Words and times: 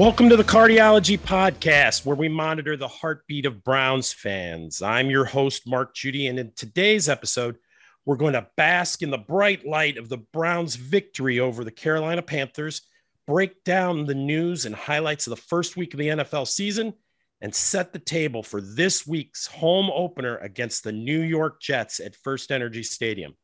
Welcome 0.00 0.30
to 0.30 0.36
the 0.38 0.44
Cardiology 0.44 1.18
Podcast, 1.18 2.06
where 2.06 2.16
we 2.16 2.26
monitor 2.26 2.74
the 2.74 2.88
heartbeat 2.88 3.44
of 3.44 3.62
Browns 3.62 4.14
fans. 4.14 4.80
I'm 4.80 5.10
your 5.10 5.26
host, 5.26 5.68
Mark 5.68 5.94
Judy, 5.94 6.28
and 6.28 6.38
in 6.38 6.52
today's 6.56 7.06
episode, 7.06 7.58
we're 8.06 8.16
going 8.16 8.32
to 8.32 8.48
bask 8.56 9.02
in 9.02 9.10
the 9.10 9.18
bright 9.18 9.66
light 9.66 9.98
of 9.98 10.08
the 10.08 10.16
Browns' 10.16 10.74
victory 10.74 11.38
over 11.38 11.64
the 11.64 11.70
Carolina 11.70 12.22
Panthers, 12.22 12.80
break 13.26 13.62
down 13.62 14.06
the 14.06 14.14
news 14.14 14.64
and 14.64 14.74
highlights 14.74 15.26
of 15.26 15.32
the 15.32 15.42
first 15.42 15.76
week 15.76 15.92
of 15.92 15.98
the 15.98 16.08
NFL 16.08 16.48
season, 16.48 16.94
and 17.42 17.54
set 17.54 17.92
the 17.92 17.98
table 17.98 18.42
for 18.42 18.62
this 18.62 19.06
week's 19.06 19.46
home 19.48 19.90
opener 19.92 20.38
against 20.38 20.82
the 20.82 20.92
New 20.92 21.20
York 21.20 21.60
Jets 21.60 22.00
at 22.00 22.16
First 22.16 22.50
Energy 22.50 22.82
Stadium. 22.82 23.34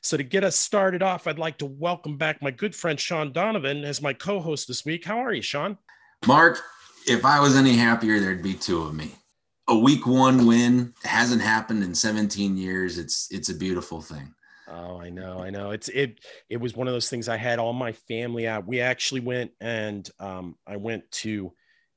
So, 0.00 0.16
to 0.16 0.22
get 0.22 0.44
us 0.44 0.54
started 0.54 1.02
off, 1.02 1.26
I'd 1.26 1.40
like 1.40 1.58
to 1.58 1.66
welcome 1.66 2.18
back 2.18 2.40
my 2.40 2.52
good 2.52 2.76
friend 2.76 3.00
Sean 3.00 3.32
Donovan 3.32 3.82
as 3.82 4.00
my 4.00 4.12
co 4.12 4.38
host 4.38 4.68
this 4.68 4.84
week. 4.84 5.04
How 5.04 5.18
are 5.18 5.32
you, 5.32 5.42
Sean? 5.42 5.76
Mark, 6.26 6.62
if 7.06 7.24
I 7.24 7.40
was 7.40 7.56
any 7.56 7.76
happier, 7.76 8.18
there'd 8.18 8.42
be 8.42 8.54
two 8.54 8.82
of 8.82 8.94
me. 8.94 9.12
A 9.68 9.76
week 9.76 10.06
one 10.06 10.46
win 10.46 10.94
hasn't 11.04 11.42
happened 11.42 11.82
in 11.82 11.94
17 11.94 12.56
years. 12.56 12.98
It's 12.98 13.28
it's 13.30 13.48
a 13.48 13.54
beautiful 13.54 14.00
thing. 14.00 14.34
Oh, 14.68 14.98
I 14.98 15.10
know, 15.10 15.38
I 15.38 15.50
know. 15.50 15.70
It's 15.70 15.88
it 15.88 16.20
it 16.48 16.58
was 16.58 16.74
one 16.74 16.88
of 16.88 16.94
those 16.94 17.08
things 17.08 17.28
I 17.28 17.36
had 17.36 17.58
all 17.58 17.72
my 17.72 17.92
family 17.92 18.46
out. 18.46 18.66
We 18.66 18.80
actually 18.80 19.20
went 19.20 19.52
and 19.60 20.08
um, 20.18 20.56
I 20.66 20.76
went 20.76 21.10
to 21.12 21.52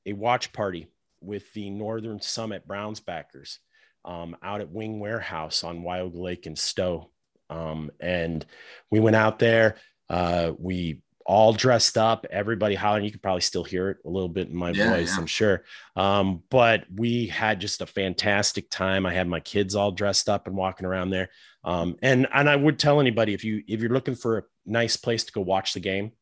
a 0.06 0.12
watch 0.12 0.52
party 0.52 0.88
with 1.20 1.52
the 1.52 1.70
Northern 1.70 2.20
Summit 2.20 2.66
Browns 2.66 3.00
backers 3.00 3.58
um, 4.04 4.36
out 4.42 4.60
at 4.60 4.70
Wing 4.70 5.00
Warehouse 5.00 5.64
on 5.64 5.82
Wild 5.82 6.14
Lake 6.14 6.46
in 6.46 6.56
Stowe. 6.56 7.10
Um, 7.50 7.90
and 8.00 8.44
we 8.90 9.00
went 9.00 9.16
out 9.16 9.38
there. 9.38 9.76
Uh, 10.08 10.52
we 10.58 11.02
all 11.28 11.52
dressed 11.52 11.98
up, 11.98 12.24
everybody 12.30 12.74
hollering. 12.74 13.04
You 13.04 13.10
could 13.12 13.22
probably 13.22 13.42
still 13.42 13.62
hear 13.62 13.90
it 13.90 13.98
a 14.06 14.08
little 14.08 14.30
bit 14.30 14.48
in 14.48 14.56
my 14.56 14.70
yeah, 14.70 14.90
voice, 14.90 15.12
yeah. 15.12 15.20
I'm 15.20 15.26
sure. 15.26 15.62
Um, 15.94 16.42
but 16.48 16.84
we 16.92 17.26
had 17.26 17.60
just 17.60 17.82
a 17.82 17.86
fantastic 17.86 18.70
time. 18.70 19.04
I 19.04 19.12
had 19.12 19.28
my 19.28 19.40
kids 19.40 19.74
all 19.74 19.92
dressed 19.92 20.30
up 20.30 20.46
and 20.46 20.56
walking 20.56 20.86
around 20.86 21.10
there. 21.10 21.28
Um, 21.64 21.96
and 22.00 22.26
and 22.32 22.48
I 22.48 22.56
would 22.56 22.78
tell 22.78 22.98
anybody 22.98 23.34
if 23.34 23.44
you 23.44 23.62
if 23.68 23.80
you're 23.80 23.90
looking 23.90 24.14
for 24.14 24.38
a 24.38 24.42
nice 24.64 24.96
place 24.96 25.24
to 25.24 25.32
go 25.32 25.42
watch 25.42 25.74
the 25.74 25.80
game, 25.80 26.12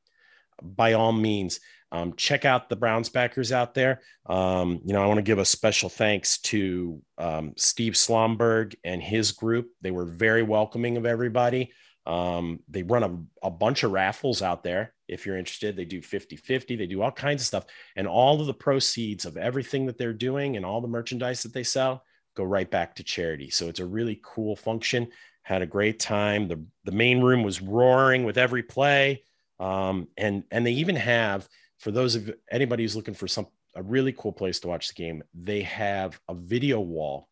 by 0.60 0.94
all 0.94 1.12
means, 1.12 1.60
um, 1.92 2.14
check 2.16 2.44
out 2.44 2.68
the 2.68 2.74
Browns 2.74 3.08
backers 3.08 3.52
out 3.52 3.74
there. 3.74 4.02
Um, 4.26 4.80
you 4.84 4.92
know, 4.92 5.02
I 5.02 5.06
want 5.06 5.18
to 5.18 5.22
give 5.22 5.38
a 5.38 5.44
special 5.44 5.88
thanks 5.88 6.38
to 6.38 7.00
um, 7.16 7.52
Steve 7.56 7.92
Slomberg 7.92 8.74
and 8.82 9.00
his 9.00 9.30
group. 9.30 9.70
They 9.82 9.92
were 9.92 10.04
very 10.04 10.42
welcoming 10.42 10.96
of 10.96 11.06
everybody. 11.06 11.70
Um, 12.06 12.58
they 12.68 12.82
run 12.82 13.04
a, 13.04 13.46
a 13.46 13.50
bunch 13.50 13.84
of 13.84 13.92
raffles 13.92 14.42
out 14.42 14.64
there. 14.64 14.94
If 15.08 15.24
you're 15.24 15.38
interested, 15.38 15.76
they 15.76 15.84
do 15.84 16.02
50 16.02 16.36
50, 16.36 16.76
they 16.76 16.86
do 16.86 17.02
all 17.02 17.12
kinds 17.12 17.42
of 17.42 17.46
stuff. 17.46 17.66
And 17.96 18.06
all 18.06 18.40
of 18.40 18.46
the 18.46 18.54
proceeds 18.54 19.24
of 19.24 19.36
everything 19.36 19.86
that 19.86 19.98
they're 19.98 20.12
doing 20.12 20.56
and 20.56 20.64
all 20.64 20.80
the 20.80 20.88
merchandise 20.88 21.42
that 21.42 21.52
they 21.52 21.62
sell 21.62 22.04
go 22.34 22.44
right 22.44 22.70
back 22.70 22.94
to 22.96 23.04
charity. 23.04 23.50
So 23.50 23.68
it's 23.68 23.80
a 23.80 23.86
really 23.86 24.20
cool 24.22 24.56
function. 24.56 25.08
Had 25.42 25.62
a 25.62 25.66
great 25.66 25.98
time. 25.98 26.48
The, 26.48 26.62
the 26.84 26.92
main 26.92 27.20
room 27.22 27.42
was 27.42 27.62
roaring 27.62 28.24
with 28.24 28.38
every 28.38 28.62
play. 28.62 29.22
Um, 29.58 30.08
and, 30.16 30.44
and 30.50 30.66
they 30.66 30.72
even 30.72 30.96
have, 30.96 31.48
for 31.78 31.90
those 31.90 32.14
of 32.14 32.34
anybody 32.50 32.84
who's 32.84 32.96
looking 32.96 33.14
for 33.14 33.28
some, 33.28 33.46
a 33.74 33.82
really 33.82 34.12
cool 34.12 34.32
place 34.32 34.60
to 34.60 34.68
watch 34.68 34.88
the 34.88 34.94
game, 34.94 35.22
they 35.34 35.62
have 35.62 36.18
a 36.28 36.34
video 36.34 36.80
wall 36.80 37.28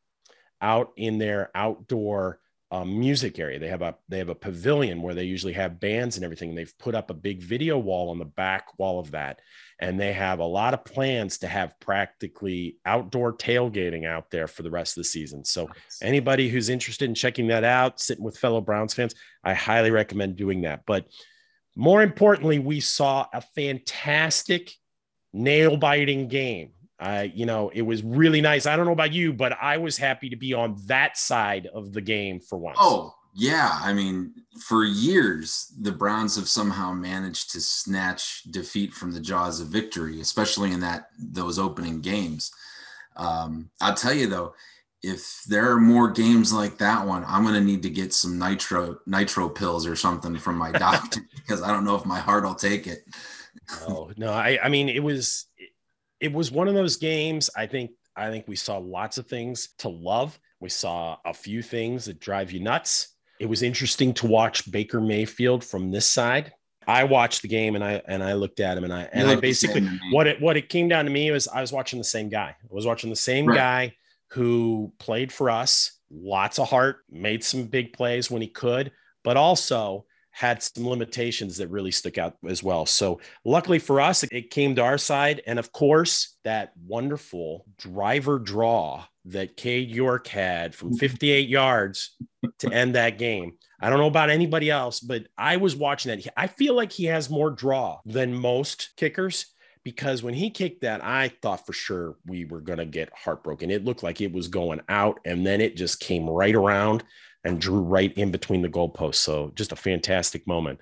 out 0.60 0.92
in 0.96 1.18
their 1.18 1.50
outdoor 1.54 2.40
um, 2.70 2.98
music 2.98 3.38
area. 3.38 3.58
They 3.58 3.68
have 3.68 3.82
a 3.82 3.94
they 4.08 4.18
have 4.18 4.30
a 4.30 4.34
pavilion 4.34 5.02
where 5.02 5.14
they 5.14 5.24
usually 5.24 5.52
have 5.52 5.80
bands 5.80 6.16
and 6.16 6.24
everything. 6.24 6.54
They've 6.54 6.78
put 6.78 6.94
up 6.94 7.10
a 7.10 7.14
big 7.14 7.42
video 7.42 7.78
wall 7.78 8.10
on 8.10 8.18
the 8.18 8.24
back 8.24 8.78
wall 8.78 8.98
of 8.98 9.12
that, 9.12 9.40
and 9.80 9.98
they 9.98 10.12
have 10.12 10.38
a 10.38 10.44
lot 10.44 10.74
of 10.74 10.84
plans 10.84 11.38
to 11.38 11.46
have 11.46 11.78
practically 11.78 12.78
outdoor 12.84 13.36
tailgating 13.36 14.06
out 14.06 14.30
there 14.30 14.46
for 14.46 14.62
the 14.62 14.70
rest 14.70 14.96
of 14.96 15.02
the 15.02 15.08
season. 15.08 15.44
So 15.44 15.66
nice. 15.66 15.76
anybody 16.02 16.48
who's 16.48 16.68
interested 16.68 17.08
in 17.08 17.14
checking 17.14 17.46
that 17.48 17.64
out, 17.64 18.00
sitting 18.00 18.24
with 18.24 18.38
fellow 18.38 18.60
Browns 18.60 18.94
fans, 18.94 19.14
I 19.44 19.54
highly 19.54 19.90
recommend 19.90 20.36
doing 20.36 20.62
that. 20.62 20.82
But 20.86 21.06
more 21.76 22.02
importantly, 22.02 22.58
we 22.58 22.80
saw 22.80 23.26
a 23.32 23.40
fantastic 23.40 24.72
nail 25.32 25.76
biting 25.76 26.28
game 26.28 26.70
I, 26.98 27.24
you 27.24 27.46
know, 27.46 27.70
it 27.70 27.82
was 27.82 28.02
really 28.02 28.40
nice. 28.40 28.66
I 28.66 28.76
don't 28.76 28.86
know 28.86 28.92
about 28.92 29.12
you, 29.12 29.32
but 29.32 29.56
I 29.60 29.78
was 29.78 29.96
happy 29.96 30.30
to 30.30 30.36
be 30.36 30.54
on 30.54 30.76
that 30.86 31.16
side 31.16 31.66
of 31.66 31.92
the 31.92 32.00
game 32.00 32.40
for 32.40 32.56
once. 32.56 32.78
Oh, 32.80 33.14
yeah. 33.34 33.78
I 33.82 33.92
mean, 33.92 34.32
for 34.60 34.84
years, 34.84 35.72
the 35.80 35.90
Browns 35.90 36.36
have 36.36 36.48
somehow 36.48 36.92
managed 36.92 37.50
to 37.50 37.60
snatch 37.60 38.44
defeat 38.44 38.94
from 38.94 39.10
the 39.10 39.20
jaws 39.20 39.60
of 39.60 39.68
victory, 39.68 40.20
especially 40.20 40.72
in 40.72 40.80
that 40.80 41.08
those 41.18 41.58
opening 41.58 42.00
games. 42.00 42.52
Um, 43.16 43.70
I'll 43.80 43.94
tell 43.94 44.14
you 44.14 44.28
though, 44.28 44.54
if 45.02 45.42
there 45.48 45.70
are 45.70 45.80
more 45.80 46.10
games 46.10 46.52
like 46.52 46.78
that 46.78 47.06
one, 47.06 47.24
I'm 47.26 47.44
gonna 47.44 47.60
need 47.60 47.82
to 47.82 47.90
get 47.90 48.14
some 48.14 48.38
nitro 48.38 48.98
nitro 49.06 49.48
pills 49.48 49.86
or 49.86 49.96
something 49.96 50.36
from 50.38 50.56
my 50.56 50.72
doctor 50.72 51.20
because 51.34 51.62
I 51.62 51.68
don't 51.72 51.84
know 51.84 51.96
if 51.96 52.06
my 52.06 52.18
heart 52.18 52.44
will 52.44 52.54
take 52.54 52.86
it. 52.86 53.04
oh 53.82 54.10
no, 54.16 54.32
I 54.32 54.58
I 54.62 54.68
mean 54.68 54.88
it 54.88 55.02
was 55.02 55.46
it 56.24 56.32
was 56.32 56.50
one 56.50 56.68
of 56.68 56.74
those 56.74 56.96
games. 56.96 57.50
I 57.54 57.66
think 57.66 57.90
I 58.16 58.30
think 58.30 58.48
we 58.48 58.56
saw 58.56 58.78
lots 58.78 59.18
of 59.18 59.26
things 59.26 59.68
to 59.78 59.90
love. 59.90 60.38
We 60.58 60.70
saw 60.70 61.18
a 61.26 61.34
few 61.34 61.60
things 61.60 62.06
that 62.06 62.18
drive 62.18 62.50
you 62.50 62.60
nuts. 62.60 63.08
It 63.38 63.46
was 63.46 63.62
interesting 63.62 64.14
to 64.14 64.26
watch 64.26 64.70
Baker 64.70 65.02
Mayfield 65.02 65.62
from 65.62 65.90
this 65.90 66.06
side. 66.06 66.54
I 66.86 67.04
watched 67.04 67.42
the 67.42 67.48
game 67.48 67.74
and 67.74 67.84
I 67.84 68.00
and 68.08 68.24
I 68.24 68.32
looked 68.32 68.60
at 68.60 68.78
him 68.78 68.84
and 68.84 68.92
I 68.92 69.02
and 69.12 69.28
I 69.28 69.36
basically 69.36 69.86
what 70.12 70.26
it 70.26 70.40
what 70.40 70.56
it 70.56 70.70
came 70.70 70.88
down 70.88 71.04
to 71.04 71.10
me 71.10 71.30
was 71.30 71.46
I 71.46 71.60
was 71.60 71.72
watching 71.72 71.98
the 71.98 72.04
same 72.04 72.30
guy. 72.30 72.56
I 72.58 72.74
was 72.74 72.86
watching 72.86 73.10
the 73.10 73.16
same 73.16 73.44
right. 73.44 73.56
guy 73.56 73.96
who 74.28 74.94
played 74.98 75.30
for 75.30 75.50
us, 75.50 76.00
lots 76.10 76.58
of 76.58 76.70
heart, 76.70 77.04
made 77.10 77.44
some 77.44 77.64
big 77.64 77.92
plays 77.92 78.30
when 78.30 78.40
he 78.40 78.48
could, 78.48 78.92
but 79.22 79.36
also 79.36 80.06
had 80.34 80.60
some 80.60 80.88
limitations 80.88 81.56
that 81.58 81.70
really 81.70 81.92
stuck 81.92 82.18
out 82.18 82.36
as 82.48 82.60
well. 82.60 82.86
So, 82.86 83.20
luckily 83.44 83.78
for 83.78 84.00
us, 84.00 84.24
it 84.24 84.50
came 84.50 84.74
to 84.74 84.82
our 84.82 84.98
side. 84.98 85.42
And 85.46 85.60
of 85.60 85.70
course, 85.70 86.36
that 86.42 86.72
wonderful 86.86 87.64
driver 87.78 88.40
draw 88.40 89.04
that 89.26 89.56
Cade 89.56 89.90
York 89.90 90.26
had 90.26 90.74
from 90.74 90.88
mm-hmm. 90.88 90.98
58 90.98 91.48
yards 91.48 92.16
to 92.58 92.70
end 92.72 92.96
that 92.96 93.16
game. 93.16 93.52
I 93.80 93.90
don't 93.90 94.00
know 94.00 94.08
about 94.08 94.28
anybody 94.28 94.70
else, 94.70 94.98
but 94.98 95.28
I 95.38 95.56
was 95.58 95.76
watching 95.76 96.10
that. 96.10 96.32
I 96.36 96.48
feel 96.48 96.74
like 96.74 96.90
he 96.90 97.04
has 97.04 97.30
more 97.30 97.50
draw 97.50 98.00
than 98.04 98.34
most 98.34 98.90
kickers 98.96 99.46
because 99.84 100.22
when 100.22 100.34
he 100.34 100.50
kicked 100.50 100.80
that, 100.80 101.04
I 101.04 101.28
thought 101.42 101.64
for 101.64 101.72
sure 101.72 102.16
we 102.26 102.44
were 102.44 102.60
going 102.60 102.78
to 102.78 102.86
get 102.86 103.12
heartbroken. 103.14 103.70
It 103.70 103.84
looked 103.84 104.02
like 104.02 104.20
it 104.20 104.32
was 104.32 104.48
going 104.48 104.80
out, 104.88 105.20
and 105.24 105.46
then 105.46 105.60
it 105.60 105.76
just 105.76 106.00
came 106.00 106.28
right 106.28 106.54
around 106.54 107.04
and 107.44 107.60
drew 107.60 107.80
right 107.80 108.12
in 108.16 108.30
between 108.30 108.62
the 108.62 108.68
goalposts. 108.68 109.16
So 109.16 109.52
just 109.54 109.72
a 109.72 109.76
fantastic 109.76 110.46
moment. 110.46 110.80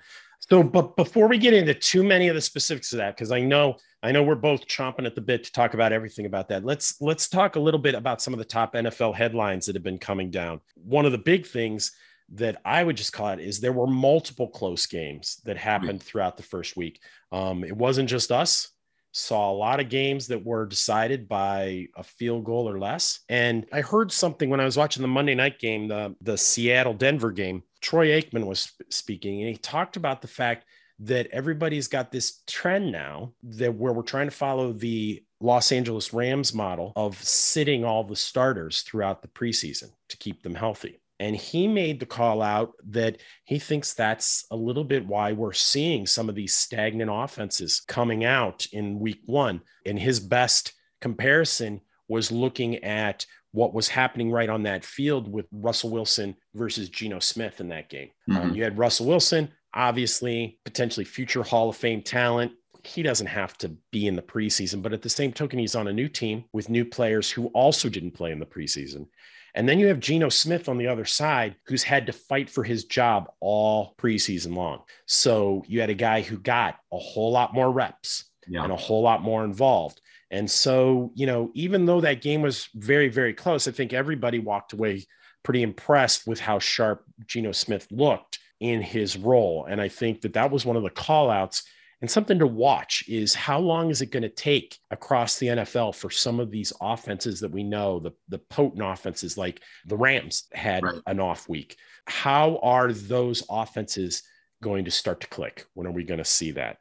So, 0.49 0.61
but 0.61 0.95
before 0.97 1.27
we 1.27 1.37
get 1.37 1.53
into 1.53 1.73
too 1.73 2.03
many 2.03 2.27
of 2.27 2.35
the 2.35 2.41
specifics 2.41 2.91
of 2.91 2.97
that, 2.97 3.15
because 3.15 3.31
I 3.31 3.39
know 3.41 3.77
I 4.01 4.11
know 4.11 4.23
we're 4.23 4.35
both 4.35 4.67
chomping 4.67 5.05
at 5.05 5.15
the 5.15 5.21
bit 5.21 5.45
to 5.45 5.51
talk 5.53 5.73
about 5.73 5.93
everything 5.93 6.25
about 6.25 6.49
that. 6.49 6.65
Let's 6.65 6.99
let's 7.01 7.29
talk 7.29 7.55
a 7.55 7.59
little 7.59 7.79
bit 7.79 7.95
about 7.95 8.21
some 8.21 8.33
of 8.33 8.39
the 8.39 8.45
top 8.45 8.73
NFL 8.73 9.15
headlines 9.15 9.65
that 9.65 9.75
have 9.75 9.83
been 9.83 9.97
coming 9.97 10.29
down. 10.29 10.59
One 10.75 11.05
of 11.05 11.13
the 11.13 11.17
big 11.17 11.45
things 11.45 11.93
that 12.33 12.59
I 12.65 12.83
would 12.83 12.97
just 12.97 13.13
call 13.13 13.29
it 13.29 13.39
is 13.39 13.59
there 13.59 13.71
were 13.71 13.87
multiple 13.87 14.49
close 14.49 14.85
games 14.85 15.41
that 15.45 15.57
happened 15.57 16.03
throughout 16.03 16.35
the 16.35 16.43
first 16.43 16.75
week. 16.75 16.99
Um, 17.31 17.63
it 17.63 17.75
wasn't 17.75 18.09
just 18.09 18.31
us 18.31 18.72
saw 19.13 19.49
a 19.49 19.53
lot 19.53 19.79
of 19.79 19.89
games 19.89 20.27
that 20.27 20.43
were 20.43 20.65
decided 20.65 21.29
by 21.29 21.87
a 21.95 22.03
field 22.03 22.43
goal 22.43 22.67
or 22.69 22.79
less. 22.79 23.19
And 23.29 23.65
I 23.71 23.81
heard 23.81 24.11
something 24.11 24.49
when 24.49 24.59
I 24.59 24.65
was 24.65 24.75
watching 24.75 25.01
the 25.01 25.07
Monday 25.07 25.35
night 25.35 25.59
game, 25.59 25.87
the, 25.87 26.15
the 26.21 26.37
Seattle 26.37 26.95
Denver 26.95 27.31
game. 27.31 27.63
Troy 27.79 28.07
Aikman 28.07 28.45
was 28.45 28.71
speaking, 28.89 29.41
and 29.41 29.49
he 29.49 29.57
talked 29.57 29.97
about 29.97 30.21
the 30.21 30.27
fact 30.27 30.65
that 30.99 31.27
everybody's 31.31 31.87
got 31.87 32.11
this 32.11 32.41
trend 32.47 32.91
now 32.91 33.33
that 33.43 33.73
where 33.75 33.93
we're 33.93 34.03
trying 34.03 34.27
to 34.27 34.35
follow 34.35 34.73
the 34.73 35.23
Los 35.39 35.71
Angeles 35.71 36.13
Rams 36.13 36.53
model 36.53 36.93
of 36.95 37.21
sitting 37.21 37.83
all 37.83 38.03
the 38.03 38.15
starters 38.15 38.81
throughout 38.81 39.21
the 39.21 39.27
preseason 39.27 39.91
to 40.09 40.17
keep 40.17 40.41
them 40.41 40.55
healthy. 40.55 41.01
And 41.23 41.37
he 41.37 41.69
made 41.69 42.01
the 42.01 42.05
call 42.05 42.41
out 42.41 42.73
that 42.89 43.21
he 43.45 43.57
thinks 43.57 43.93
that's 43.93 44.45
a 44.51 44.57
little 44.57 44.83
bit 44.83 45.07
why 45.07 45.31
we're 45.31 45.53
seeing 45.53 46.05
some 46.05 46.27
of 46.27 46.35
these 46.35 46.53
stagnant 46.53 47.09
offenses 47.09 47.79
coming 47.87 48.25
out 48.25 48.65
in 48.73 48.99
week 48.99 49.21
one. 49.25 49.61
And 49.85 49.97
his 49.97 50.19
best 50.19 50.73
comparison 50.99 51.79
was 52.09 52.29
looking 52.29 52.83
at 52.83 53.25
what 53.51 53.73
was 53.73 53.87
happening 53.87 54.31
right 54.31 54.49
on 54.49 54.63
that 54.63 54.83
field 54.83 55.31
with 55.31 55.45
Russell 55.53 55.91
Wilson 55.91 56.35
versus 56.55 56.89
Geno 56.89 57.19
Smith 57.19 57.61
in 57.61 57.69
that 57.69 57.89
game. 57.89 58.09
Um, 58.29 58.35
mm-hmm. 58.35 58.49
Um, 58.49 58.55
you 58.55 58.63
had 58.63 58.77
Russell 58.77 59.05
Wilson, 59.05 59.49
obviously, 59.73 60.59
potentially 60.65 61.05
future 61.05 61.43
Hall 61.43 61.69
of 61.69 61.77
Fame 61.77 62.01
talent. 62.01 62.51
He 62.83 63.01
doesn't 63.01 63.27
have 63.27 63.57
to 63.59 63.69
be 63.93 64.07
in 64.07 64.17
the 64.17 64.21
preseason, 64.21 64.81
but 64.81 64.91
at 64.91 65.01
the 65.01 65.09
same 65.09 65.31
token, 65.31 65.57
he's 65.57 65.73
on 65.75 65.87
a 65.87 65.93
new 65.93 66.09
team 66.09 66.43
with 66.51 66.67
new 66.67 66.83
players 66.83 67.31
who 67.31 67.47
also 67.53 67.87
didn't 67.87 68.11
play 68.11 68.33
in 68.33 68.39
the 68.39 68.45
preseason. 68.45 69.07
And 69.55 69.69
then 69.69 69.79
you 69.79 69.87
have 69.87 69.99
Geno 69.99 70.29
Smith 70.29 70.67
on 70.67 70.77
the 70.77 70.87
other 70.87 71.05
side 71.05 71.55
who's 71.67 71.83
had 71.83 72.07
to 72.07 72.13
fight 72.13 72.49
for 72.49 72.63
his 72.63 72.85
job 72.85 73.31
all 73.39 73.93
preseason 73.99 74.55
long. 74.55 74.81
So 75.05 75.63
you 75.67 75.79
had 75.79 75.91
a 75.91 75.95
guy 75.95 76.21
who 76.21 76.37
got 76.37 76.77
a 76.91 76.97
whole 76.97 77.31
lot 77.31 77.53
more 77.53 77.71
reps 77.71 78.25
yeah. 78.47 78.63
and 78.63 78.71
a 78.71 78.77
whole 78.77 79.03
lot 79.03 79.21
more 79.21 79.43
involved. 79.43 80.01
And 80.31 80.49
so, 80.49 81.11
you 81.13 81.27
know, 81.27 81.51
even 81.53 81.85
though 81.85 82.01
that 82.01 82.21
game 82.23 82.41
was 82.41 82.67
very, 82.73 83.09
very 83.09 83.33
close, 83.33 83.67
I 83.67 83.71
think 83.71 83.93
everybody 83.93 84.39
walked 84.39 84.73
away 84.73 85.05
pretty 85.43 85.61
impressed 85.61 86.25
with 86.25 86.39
how 86.39 86.57
sharp 86.57 87.03
Geno 87.27 87.51
Smith 87.51 87.87
looked 87.91 88.39
in 88.59 88.81
his 88.81 89.17
role. 89.17 89.67
And 89.69 89.79
I 89.79 89.89
think 89.89 90.21
that 90.21 90.33
that 90.33 90.49
was 90.49 90.65
one 90.65 90.77
of 90.77 90.83
the 90.83 90.89
call 90.89 91.29
outs 91.29 91.63
and 92.03 92.11
something 92.11 92.37
to 92.39 92.47
watch 92.47 93.05
is 93.07 93.33
how 93.33 93.57
long 93.57 93.89
is 93.89 94.01
it 94.01 94.11
going 94.11 94.23
to 94.23 94.29
take 94.29 94.77
across 94.91 95.37
the 95.37 95.47
NFL 95.47 95.95
for 95.95 96.09
some 96.09 96.41
of 96.41 96.51
these 96.51 96.73
offenses 96.81 97.39
that 97.39 97.51
we 97.51 97.63
know, 97.63 97.99
the, 97.99 98.11
the 98.27 98.39
potent 98.39 98.83
offenses 98.83 99.37
like 99.37 99.61
the 99.85 99.95
Rams 99.95 100.49
had 100.51 100.83
right. 100.83 100.99
an 101.07 101.21
off 101.21 101.47
week. 101.47 101.77
How 102.05 102.59
are 102.61 102.91
those 102.91 103.43
offenses 103.49 104.21
going 104.61 104.83
to 104.83 104.91
start 104.91 105.21
to 105.21 105.27
click? 105.27 105.65
When 105.75 105.87
are 105.87 105.93
we 105.93 106.03
going 106.03 106.17
to 106.17 106.25
see 106.25 106.51
that? 106.51 106.79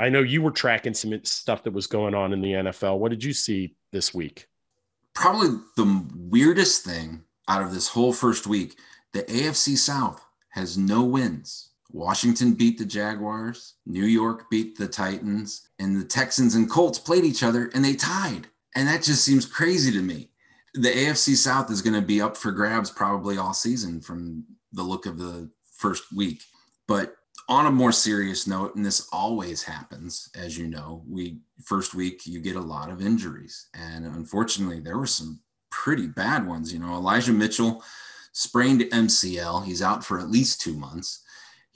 I 0.00 0.08
know 0.08 0.22
you 0.22 0.42
were 0.42 0.50
tracking 0.50 0.94
some 0.94 1.24
stuff 1.24 1.62
that 1.62 1.72
was 1.72 1.86
going 1.86 2.16
on 2.16 2.32
in 2.32 2.40
the 2.40 2.54
NFL. 2.54 2.98
What 2.98 3.10
did 3.10 3.22
you 3.22 3.34
see 3.34 3.76
this 3.92 4.12
week? 4.12 4.48
Probably 5.14 5.60
the 5.76 6.04
weirdest 6.12 6.84
thing 6.84 7.22
out 7.46 7.62
of 7.62 7.72
this 7.72 7.86
whole 7.86 8.12
first 8.12 8.48
week 8.48 8.76
the 9.12 9.22
AFC 9.22 9.76
South 9.76 10.20
has 10.50 10.76
no 10.76 11.04
wins. 11.04 11.70
Washington 11.92 12.54
beat 12.54 12.78
the 12.78 12.84
Jaguars, 12.84 13.74
New 13.86 14.04
York 14.04 14.50
beat 14.50 14.76
the 14.76 14.88
Titans, 14.88 15.68
and 15.78 16.00
the 16.00 16.04
Texans 16.04 16.54
and 16.54 16.70
Colts 16.70 16.98
played 16.98 17.24
each 17.24 17.42
other 17.42 17.70
and 17.74 17.84
they 17.84 17.94
tied. 17.94 18.48
And 18.74 18.86
that 18.88 19.02
just 19.02 19.24
seems 19.24 19.46
crazy 19.46 19.92
to 19.92 20.02
me. 20.02 20.30
The 20.74 20.90
AFC 20.90 21.36
South 21.36 21.70
is 21.70 21.80
going 21.80 21.94
to 21.94 22.06
be 22.06 22.20
up 22.20 22.36
for 22.36 22.52
grabs 22.52 22.90
probably 22.90 23.38
all 23.38 23.54
season 23.54 24.00
from 24.00 24.44
the 24.72 24.82
look 24.82 25.06
of 25.06 25.18
the 25.18 25.50
first 25.72 26.12
week. 26.14 26.42
But 26.86 27.16
on 27.48 27.66
a 27.66 27.70
more 27.70 27.92
serious 27.92 28.46
note, 28.46 28.74
and 28.74 28.84
this 28.84 29.08
always 29.12 29.62
happens, 29.62 30.28
as 30.34 30.58
you 30.58 30.66
know, 30.66 31.02
we 31.08 31.38
first 31.64 31.94
week 31.94 32.26
you 32.26 32.40
get 32.40 32.56
a 32.56 32.60
lot 32.60 32.90
of 32.90 33.00
injuries. 33.00 33.68
And 33.72 34.04
unfortunately, 34.04 34.80
there 34.80 34.98
were 34.98 35.06
some 35.06 35.40
pretty 35.70 36.08
bad 36.08 36.46
ones. 36.46 36.72
You 36.72 36.80
know, 36.80 36.94
Elijah 36.94 37.32
Mitchell 37.32 37.82
sprained 38.32 38.82
MCL. 38.82 39.64
He's 39.64 39.82
out 39.82 40.04
for 40.04 40.18
at 40.18 40.30
least 40.30 40.60
two 40.60 40.74
months. 40.74 41.22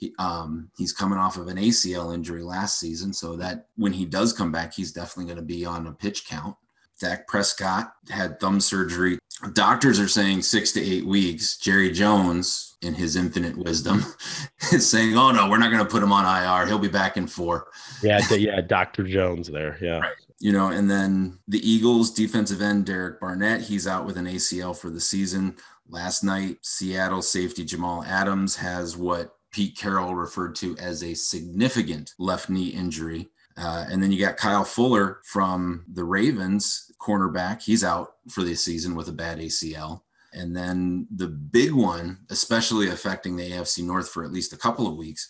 He, 0.01 0.13
um, 0.17 0.69
he's 0.77 0.91
coming 0.91 1.19
off 1.19 1.37
of 1.37 1.47
an 1.47 1.57
ACL 1.57 2.13
injury 2.13 2.41
last 2.41 2.79
season, 2.79 3.13
so 3.13 3.37
that 3.37 3.67
when 3.77 3.93
he 3.93 4.03
does 4.03 4.33
come 4.33 4.51
back, 4.51 4.73
he's 4.73 4.91
definitely 4.91 5.25
going 5.25 5.37
to 5.37 5.53
be 5.53 5.63
on 5.63 5.87
a 5.87 5.93
pitch 5.93 6.27
count. 6.27 6.55
Dak 6.99 7.27
Prescott 7.27 7.93
had 8.09 8.39
thumb 8.39 8.59
surgery. 8.59 9.17
Doctors 9.53 9.99
are 9.99 10.07
saying 10.07 10.41
six 10.41 10.71
to 10.73 10.81
eight 10.81 11.05
weeks. 11.05 11.57
Jerry 11.57 11.91
Jones, 11.91 12.77
in 12.81 12.95
his 12.95 13.15
infinite 13.15 13.55
wisdom, 13.57 14.03
is 14.73 14.89
saying, 14.89 15.15
"Oh 15.15 15.31
no, 15.31 15.49
we're 15.49 15.59
not 15.59 15.71
going 15.71 15.83
to 15.83 15.89
put 15.89 16.03
him 16.03 16.11
on 16.11 16.25
IR. 16.25 16.67
He'll 16.67 16.79
be 16.79 16.87
back 16.87 17.15
in 17.15 17.27
four. 17.27 17.67
Yeah, 18.01 18.19
yeah, 18.31 18.61
Doctor 18.61 19.03
Jones 19.03 19.47
there. 19.47 19.77
Yeah. 19.81 19.99
Right. 19.99 20.15
You 20.39 20.51
know, 20.51 20.69
and 20.69 20.89
then 20.89 21.37
the 21.47 21.59
Eagles 21.67 22.09
defensive 22.11 22.63
end 22.63 22.87
Derek 22.87 23.19
Barnett, 23.19 23.61
he's 23.61 23.85
out 23.85 24.07
with 24.07 24.17
an 24.17 24.25
ACL 24.25 24.75
for 24.75 24.89
the 24.89 24.99
season. 24.99 25.55
Last 25.87 26.23
night, 26.23 26.57
Seattle 26.61 27.21
safety 27.21 27.63
Jamal 27.63 28.03
Adams 28.03 28.55
has 28.55 28.97
what 28.97 29.35
Pete 29.51 29.77
Carroll 29.77 30.15
referred 30.15 30.55
to 30.55 30.77
as 30.77 31.03
a 31.03 31.13
significant 31.13 32.13
left 32.17 32.49
knee 32.49 32.69
injury. 32.69 33.29
Uh, 33.57 33.85
and 33.89 34.01
then 34.01 34.11
you 34.11 34.19
got 34.19 34.37
Kyle 34.37 34.63
Fuller 34.63 35.19
from 35.25 35.85
the 35.91 36.03
Ravens, 36.03 36.91
cornerback. 37.01 37.61
He's 37.61 37.83
out 37.83 38.13
for 38.29 38.43
the 38.43 38.55
season 38.55 38.95
with 38.95 39.09
a 39.09 39.13
bad 39.13 39.39
ACL. 39.39 40.01
And 40.33 40.55
then 40.55 41.07
the 41.13 41.27
big 41.27 41.73
one, 41.73 42.19
especially 42.29 42.87
affecting 42.87 43.35
the 43.35 43.51
AFC 43.51 43.83
North 43.83 44.09
for 44.09 44.23
at 44.23 44.31
least 44.31 44.53
a 44.53 44.57
couple 44.57 44.87
of 44.87 44.95
weeks, 44.95 45.27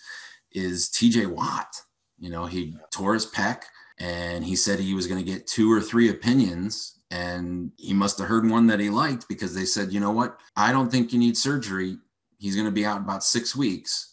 is 0.52 0.90
TJ 0.90 1.28
Watt. 1.28 1.76
You 2.20 2.30
know, 2.30 2.46
he 2.46 2.76
tore 2.92 3.16
his 3.16 3.26
pec 3.26 3.64
and 4.00 4.46
he 4.46 4.56
said 4.56 4.80
he 4.80 4.94
was 4.94 5.08
going 5.08 5.24
to 5.24 5.32
get 5.32 5.48
two 5.48 5.72
or 5.72 5.82
three 5.82 6.10
opinions. 6.10 7.00
And 7.10 7.72
he 7.78 7.94
must 7.94 8.20
have 8.20 8.28
heard 8.28 8.48
one 8.48 8.68
that 8.68 8.80
he 8.80 8.90
liked 8.90 9.28
because 9.28 9.56
they 9.56 9.66
said, 9.66 9.92
you 9.92 10.00
know 10.00 10.12
what? 10.12 10.40
I 10.56 10.72
don't 10.72 10.92
think 10.92 11.12
you 11.12 11.20
need 11.20 11.36
surgery. 11.36 11.98
He's 12.38 12.56
going 12.56 12.68
to 12.68 12.72
be 12.72 12.86
out 12.86 13.02
about 13.02 13.24
six 13.24 13.56
weeks 13.56 14.11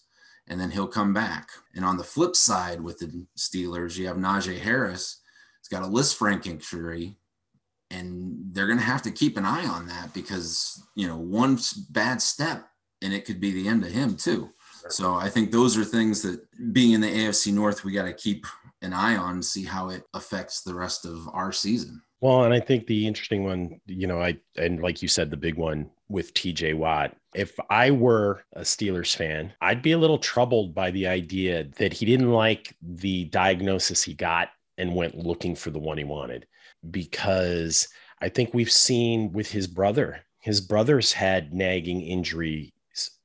and 0.49 0.61
then 0.61 0.71
he'll 0.71 0.89
come 0.89 1.13
back. 1.13 1.49
And 1.75 1.85
on 1.85 1.97
the 1.97 2.05
flip 2.05 2.37
side 2.37 2.81
with 2.81 2.99
the 2.99 3.27
Steelers, 3.37 3.97
you 3.97 4.07
have 4.07 4.17
Najee 4.17 4.59
Harris. 4.59 5.21
He's 5.61 5.69
got 5.69 5.87
a 5.87 5.91
Lisfranc 5.91 6.47
injury, 6.47 7.17
and 7.91 8.37
they're 8.53 8.67
going 8.67 8.79
to 8.79 8.85
have 8.85 9.03
to 9.03 9.11
keep 9.11 9.37
an 9.37 9.45
eye 9.45 9.67
on 9.67 9.87
that 9.87 10.13
because 10.15 10.83
you 10.95 11.07
know 11.07 11.17
one 11.17 11.59
bad 11.91 12.21
step 12.21 12.69
and 13.03 13.13
it 13.13 13.25
could 13.25 13.41
be 13.41 13.53
the 13.53 13.69
end 13.69 13.85
of 13.85 13.91
him 13.91 14.17
too. 14.17 14.51
So 14.89 15.15
I 15.15 15.29
think 15.29 15.51
those 15.51 15.77
are 15.77 15.85
things 15.85 16.23
that 16.23 16.41
being 16.73 16.93
in 16.93 17.01
the 17.01 17.09
AFC 17.09 17.53
North, 17.53 17.85
we 17.85 17.93
got 17.93 18.05
to 18.05 18.13
keep 18.13 18.47
an 18.83 18.93
eye 18.93 19.17
on, 19.17 19.43
see 19.43 19.65
how 19.65 19.91
it 19.91 20.05
affects 20.15 20.63
the 20.63 20.75
rest 20.75 21.05
of 21.05 21.29
our 21.33 21.53
season. 21.53 22.01
Well, 22.21 22.45
and 22.45 22.55
I 22.55 22.61
think 22.61 22.87
the 22.87 23.07
interesting 23.07 23.45
one, 23.45 23.81
you 23.87 24.07
know, 24.07 24.21
I 24.21 24.39
and 24.57 24.81
like 24.81 25.03
you 25.03 25.09
said, 25.09 25.31
the 25.31 25.37
big 25.37 25.57
one 25.57 25.91
with 26.09 26.35
TJ 26.35 26.77
Watt. 26.77 27.17
If 27.35 27.59
I 27.69 27.91
were 27.91 28.45
a 28.55 28.63
Steelers 28.63 29.15
fan, 29.15 29.53
I'd 29.61 29.83
be 29.83 29.93
a 29.93 29.99
little 29.99 30.19
troubled 30.19 30.75
by 30.75 30.91
the 30.91 31.07
idea 31.07 31.65
that 31.77 31.93
he 31.93 32.07
didn't 32.07 32.33
like 32.33 32.75
the 32.81 33.27
diagnosis 33.27 34.03
he 34.03 34.15
got 34.15 34.49
and 34.79 34.95
went 34.95 35.19
looking 35.19 35.55
for 35.55 35.71
the 35.71 35.79
one 35.79 35.99
he 35.99 36.05
wanted. 36.05 36.47
Because 36.91 37.89
I 38.21 38.29
think 38.29 38.55
we've 38.55 38.73
seen 38.73 39.33
with 39.33 39.51
his 39.51 39.67
brother, 39.67 40.25
his 40.41 40.61
brother's 40.61 41.13
had 41.13 41.53
nagging 41.53 42.01
injuries 42.01 42.73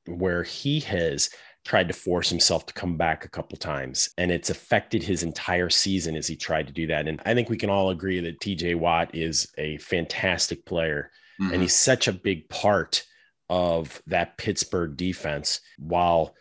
where 0.06 0.42
he 0.42 0.80
has 0.80 1.30
tried 1.64 1.88
to 1.88 1.94
force 1.94 2.28
himself 2.28 2.66
to 2.66 2.74
come 2.74 2.96
back 2.96 3.24
a 3.24 3.28
couple 3.28 3.56
times 3.56 4.10
and 4.18 4.30
it's 4.30 4.50
affected 4.50 5.02
his 5.02 5.22
entire 5.22 5.70
season 5.70 6.14
as 6.14 6.26
he 6.26 6.36
tried 6.36 6.66
to 6.66 6.72
do 6.72 6.86
that 6.86 7.08
and 7.08 7.20
i 7.24 7.32
think 7.32 7.48
we 7.48 7.56
can 7.56 7.70
all 7.70 7.90
agree 7.90 8.20
that 8.20 8.38
tj 8.40 8.74
watt 8.74 9.14
is 9.14 9.50
a 9.56 9.78
fantastic 9.78 10.64
player 10.66 11.10
mm-hmm. 11.40 11.52
and 11.52 11.62
he's 11.62 11.74
such 11.74 12.06
a 12.06 12.12
big 12.12 12.46
part 12.50 13.04
of 13.48 14.02
that 14.06 14.38
Pittsburgh 14.38 14.96
defense. 14.96 15.60
While 15.78 16.34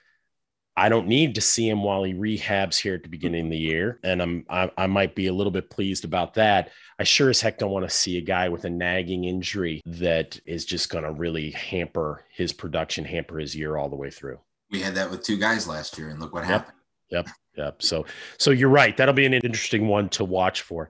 I 0.75 0.89
don't 0.89 1.07
need 1.07 1.35
to 1.35 1.41
see 1.41 1.69
him 1.69 1.83
while 1.83 2.03
he 2.03 2.13
rehabs 2.13 2.77
here 2.77 2.95
at 2.95 3.03
the 3.03 3.09
beginning 3.09 3.45
of 3.45 3.51
the 3.51 3.57
year, 3.57 3.99
and 4.03 4.21
I'm 4.21 4.45
I, 4.49 4.71
I 4.77 4.87
might 4.87 5.13
be 5.13 5.27
a 5.27 5.33
little 5.33 5.51
bit 5.51 5.69
pleased 5.69 6.03
about 6.03 6.33
that. 6.35 6.71
I 6.97 7.03
sure 7.03 7.29
as 7.29 7.41
heck 7.41 7.59
don't 7.59 7.71
want 7.71 7.87
to 7.87 7.95
see 7.95 8.17
a 8.17 8.21
guy 8.21 8.49
with 8.49 8.65
a 8.65 8.69
nagging 8.69 9.25
injury 9.25 9.81
that 9.85 10.39
is 10.45 10.65
just 10.65 10.89
going 10.89 11.03
to 11.03 11.11
really 11.11 11.51
hamper 11.51 12.25
his 12.31 12.53
production, 12.53 13.05
hamper 13.05 13.37
his 13.37 13.55
year 13.55 13.77
all 13.77 13.89
the 13.89 13.95
way 13.95 14.09
through. 14.09 14.39
We 14.71 14.81
had 14.81 14.95
that 14.95 15.11
with 15.11 15.23
two 15.23 15.37
guys 15.37 15.67
last 15.67 15.97
year, 15.97 16.09
and 16.09 16.19
look 16.19 16.33
what 16.33 16.43
happened. 16.43 16.77
Yep. 17.11 17.27
Yep. 17.55 17.83
So, 17.83 18.05
so 18.39 18.49
you're 18.49 18.69
right. 18.69 18.97
That'll 18.97 19.13
be 19.13 19.27
an 19.27 19.33
interesting 19.33 19.87
one 19.87 20.09
to 20.09 20.25
watch 20.25 20.61
for 20.63 20.89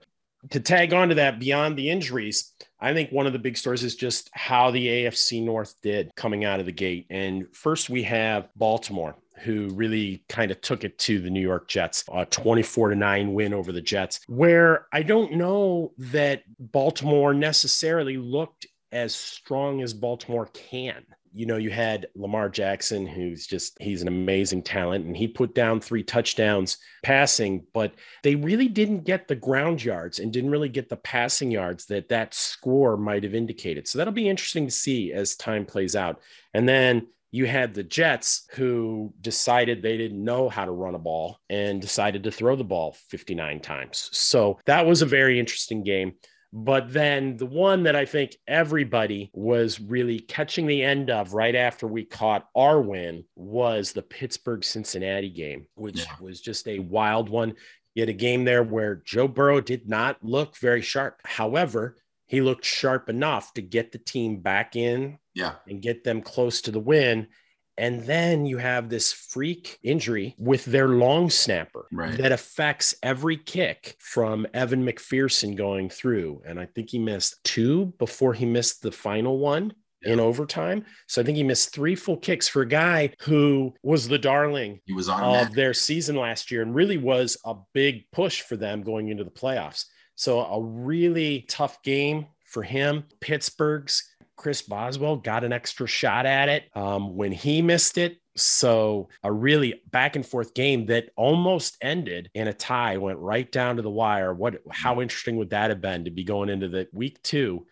to 0.50 0.60
tag 0.60 0.94
on 0.94 1.10
to 1.10 1.16
that 1.16 1.40
beyond 1.40 1.78
the 1.78 1.90
injuries, 1.90 2.54
I 2.80 2.94
think 2.94 3.12
one 3.12 3.28
of 3.28 3.34
the 3.34 3.40
big 3.40 3.58
stories 3.58 3.84
is 3.84 3.96
just 3.96 4.30
how 4.34 4.72
the 4.72 4.88
AFC 4.88 5.44
North 5.44 5.76
did 5.82 6.12
coming 6.16 6.44
out 6.44 6.60
of 6.60 6.66
the 6.66 6.72
gate. 6.72 7.06
And 7.10 7.48
first, 7.56 7.90
we 7.90 8.04
have 8.04 8.50
Baltimore, 8.56 9.16
who 9.40 9.70
really 9.70 10.24
kind 10.28 10.52
of 10.52 10.60
took 10.62 10.84
it 10.84 10.98
to 11.00 11.20
the 11.20 11.30
New 11.30 11.42
York 11.42 11.68
Jets, 11.68 12.04
a 12.14 12.26
24 12.26 12.90
to 12.90 12.96
9 12.96 13.34
win 13.34 13.54
over 13.54 13.72
the 13.72 13.82
Jets, 13.82 14.20
where 14.28 14.88
I 14.92 15.04
don't 15.04 15.34
know 15.34 15.94
that 15.98 16.44
Baltimore 16.60 17.34
necessarily 17.34 18.18
looked 18.18 18.68
as 18.92 19.16
strong 19.16 19.82
as 19.82 19.94
Baltimore 19.94 20.48
can 20.48 21.04
you 21.34 21.46
know, 21.46 21.58
you 21.58 21.72
had 21.72 22.08
Lamar 22.16 22.50
Jackson, 22.50 23.06
who's 23.06 23.48
just, 23.48 23.76
he's 23.82 24.02
an 24.02 24.08
amazing 24.08 24.64
talent, 24.64 25.06
and 25.06 25.18
he 25.18 25.28
put 25.28 25.56
down 25.56 25.80
three 25.80 26.04
touchdowns 26.04 26.78
passing, 27.02 27.66
but 27.74 27.94
they 28.22 28.36
really 28.36 28.68
didn't 28.68 29.04
get 29.04 29.28
the 29.28 29.36
ground 29.36 29.84
yards 29.84 30.20
and 30.20 30.32
didn't 30.32 30.52
really 30.52 30.70
get 30.70 30.90
the 30.90 30.98
passing 30.98 31.50
yards 31.52 31.86
that 31.88 32.10
that 32.10 32.34
score 32.34 32.98
might 32.98 33.24
have 33.24 33.36
indicated. 33.36 33.88
So 33.88 33.98
that'll 33.98 34.14
be 34.14 34.30
interesting 34.30 34.66
to 34.66 34.72
see 34.72 35.12
as 35.12 35.36
time 35.36 35.66
plays 35.66 35.96
out. 35.96 36.22
And 36.54 36.70
then 36.70 37.08
you 37.34 37.48
had 37.48 37.74
the 37.74 37.84
Jets 37.84 38.48
who 38.52 39.12
decided 39.20 39.82
they 39.82 39.98
didn't 39.98 40.24
know 40.24 40.50
how 40.50 40.66
to 40.66 40.72
run 40.72 40.94
a 40.94 41.00
ball 41.00 41.40
and 41.50 41.82
decided 41.82 42.24
to 42.24 42.32
throw 42.32 42.56
the 42.56 42.64
ball 42.64 42.96
59 43.10 43.60
times. 43.60 44.10
So 44.14 44.60
that 44.66 44.86
was 44.86 45.02
a 45.02 45.08
very 45.08 45.40
interesting 45.40 45.84
game. 45.84 46.14
But 46.56 46.94
then 46.94 47.36
the 47.38 47.48
one 47.48 47.82
that 47.84 47.96
I 47.96 48.06
think 48.06 48.38
everybody 48.48 49.32
was 49.34 49.80
really 49.80 50.20
catching 50.20 50.68
the 50.68 50.84
end 50.84 51.10
of 51.10 51.34
right 51.34 51.56
after 51.56 51.88
we 51.88 52.06
caught 52.06 52.48
our 52.56 52.80
win 52.80 53.24
was 53.36 53.92
the 53.92 54.04
Pittsburgh 54.04 54.64
Cincinnati 54.64 55.32
game, 55.32 55.66
which 55.74 56.06
yeah. 56.06 56.16
was 56.22 56.40
just 56.40 56.68
a 56.68 56.78
wild 56.78 57.28
one. 57.30 57.56
You 57.96 58.04
had 58.04 58.10
a 58.10 58.14
game 58.14 58.46
there 58.46 58.62
where 58.62 59.02
Joe 59.04 59.28
Burrow 59.28 59.62
did 59.62 59.90
not 59.90 60.24
look 60.24 60.56
very 60.58 60.84
sharp. 60.84 61.22
However, 61.26 61.96
he 62.28 62.40
looked 62.40 62.66
sharp 62.66 63.10
enough 63.10 63.52
to 63.56 63.64
get 63.64 63.92
the 63.92 63.98
team 63.98 64.42
back 64.42 64.76
in 64.76 65.18
yeah. 65.34 65.56
and 65.68 65.82
get 65.82 66.04
them 66.04 66.22
close 66.22 66.62
to 66.62 66.72
the 66.72 66.80
win. 66.80 67.30
And 67.78 68.04
then 68.04 68.46
you 68.46 68.58
have 68.58 68.90
this 68.90 69.12
freak 69.12 69.80
injury 69.84 70.36
with 70.38 70.66
their 70.66 70.90
long 70.90 71.30
snapper 71.30 71.88
right. 71.92 72.18
that 72.18 72.32
affects 72.32 72.94
every 73.02 73.38
kick 73.38 73.96
from 74.00 74.46
Evan 74.54 74.86
McPherson 74.86 75.56
going 75.56 75.90
through. 75.90 76.42
And 76.46 76.60
I 76.60 76.66
think 76.68 76.90
he 76.90 77.00
missed 77.00 77.44
two 77.44 77.94
before 77.98 78.34
he 78.34 78.46
missed 78.46 78.82
the 78.82 78.92
final 78.92 79.40
one. 79.40 79.74
in 80.06 80.20
overtime. 80.20 80.84
So 81.08 81.22
I 81.22 81.26
think 81.26 81.38
he 81.38 81.44
missed 81.44 81.74
three 81.74 81.96
full 81.96 82.18
kicks 82.18 82.48
for 82.48 82.62
a 82.62 82.68
guy 82.68 83.14
who 83.22 83.74
was 83.84 84.08
the 84.08 84.18
darling 84.18 84.82
He 84.86 84.94
was 84.94 85.08
on 85.08 85.24
of 85.24 85.48
that. 85.48 85.56
their 85.56 85.74
season 85.74 86.18
last 86.18 86.52
year 86.52 86.62
and 86.62 86.76
really 86.76 86.98
was 86.98 87.38
a 87.46 87.56
big 87.74 88.04
push 88.12 88.42
for 88.42 88.58
them 88.58 88.82
going 88.84 89.08
into 89.08 89.24
the 89.24 89.32
playoffs. 89.32 89.86
So 90.16 90.42
a 90.42 90.62
really 90.62 91.46
tough 91.48 91.82
game 91.84 92.28
for 92.46 92.64
him. 92.64 93.06
Pittsburgh's 93.22 94.04
Chris 94.36 94.62
Boswell 94.62 95.18
got 95.18 95.44
an 95.44 95.54
extra 95.54 95.88
shot 95.88 96.26
at 96.26 96.50
it 96.50 96.70
um, 96.76 97.16
when 97.16 97.32
he 97.32 97.62
missed 97.62 97.98
it. 97.98 98.18
So 98.36 99.10
a 99.24 99.32
really 99.32 99.82
back 99.92 100.16
and 100.16 100.26
forth 100.26 100.54
game 100.56 100.88
that 100.88 101.12
almost 101.16 101.78
ended 101.82 102.32
in 102.34 102.48
a 102.48 102.54
tie, 102.54 102.98
went 102.98 103.20
right 103.20 103.50
down 103.52 103.76
to 103.76 103.82
the 103.84 103.92
wire. 103.92 104.34
What? 104.34 104.56
How 104.72 105.02
interesting 105.02 105.38
would 105.38 105.52
that 105.52 105.70
have 105.70 105.82
been 105.82 106.06
to 106.06 106.12
be 106.12 106.24
going 106.24 106.50
into 106.50 106.68
the 106.68 106.88
week 106.92 107.22
two, 107.22 107.68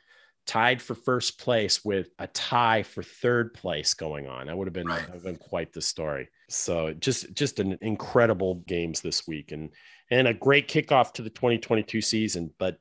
tied 0.45 0.79
for 0.79 0.93
first 0.93 1.39
place 1.39 1.83
with 1.83 2.09
a 2.19 2.27
tie 2.27 2.83
for 2.83 3.01
third 3.01 3.55
place 3.55 3.95
going 3.95 4.27
on? 4.27 4.47
That 4.47 4.57
would 4.57 4.67
have 4.67 4.73
been, 4.73 4.87
Right. 4.87 5.03
would 5.07 5.15
have 5.15 5.23
been 5.23 5.37
quite 5.37 5.73
the 5.73 5.81
story. 5.81 6.29
So 6.47 6.93
just 6.93 7.33
just 7.33 7.59
an 7.59 7.79
incredible 7.81 8.55
games 8.67 9.01
this 9.01 9.27
week 9.27 9.51
and 9.51 9.71
and 10.11 10.27
a 10.27 10.33
great 10.33 10.67
kickoff 10.67 11.13
to 11.13 11.23
the 11.23 11.29
2022 11.31 12.01
season. 12.01 12.53
But 12.59 12.77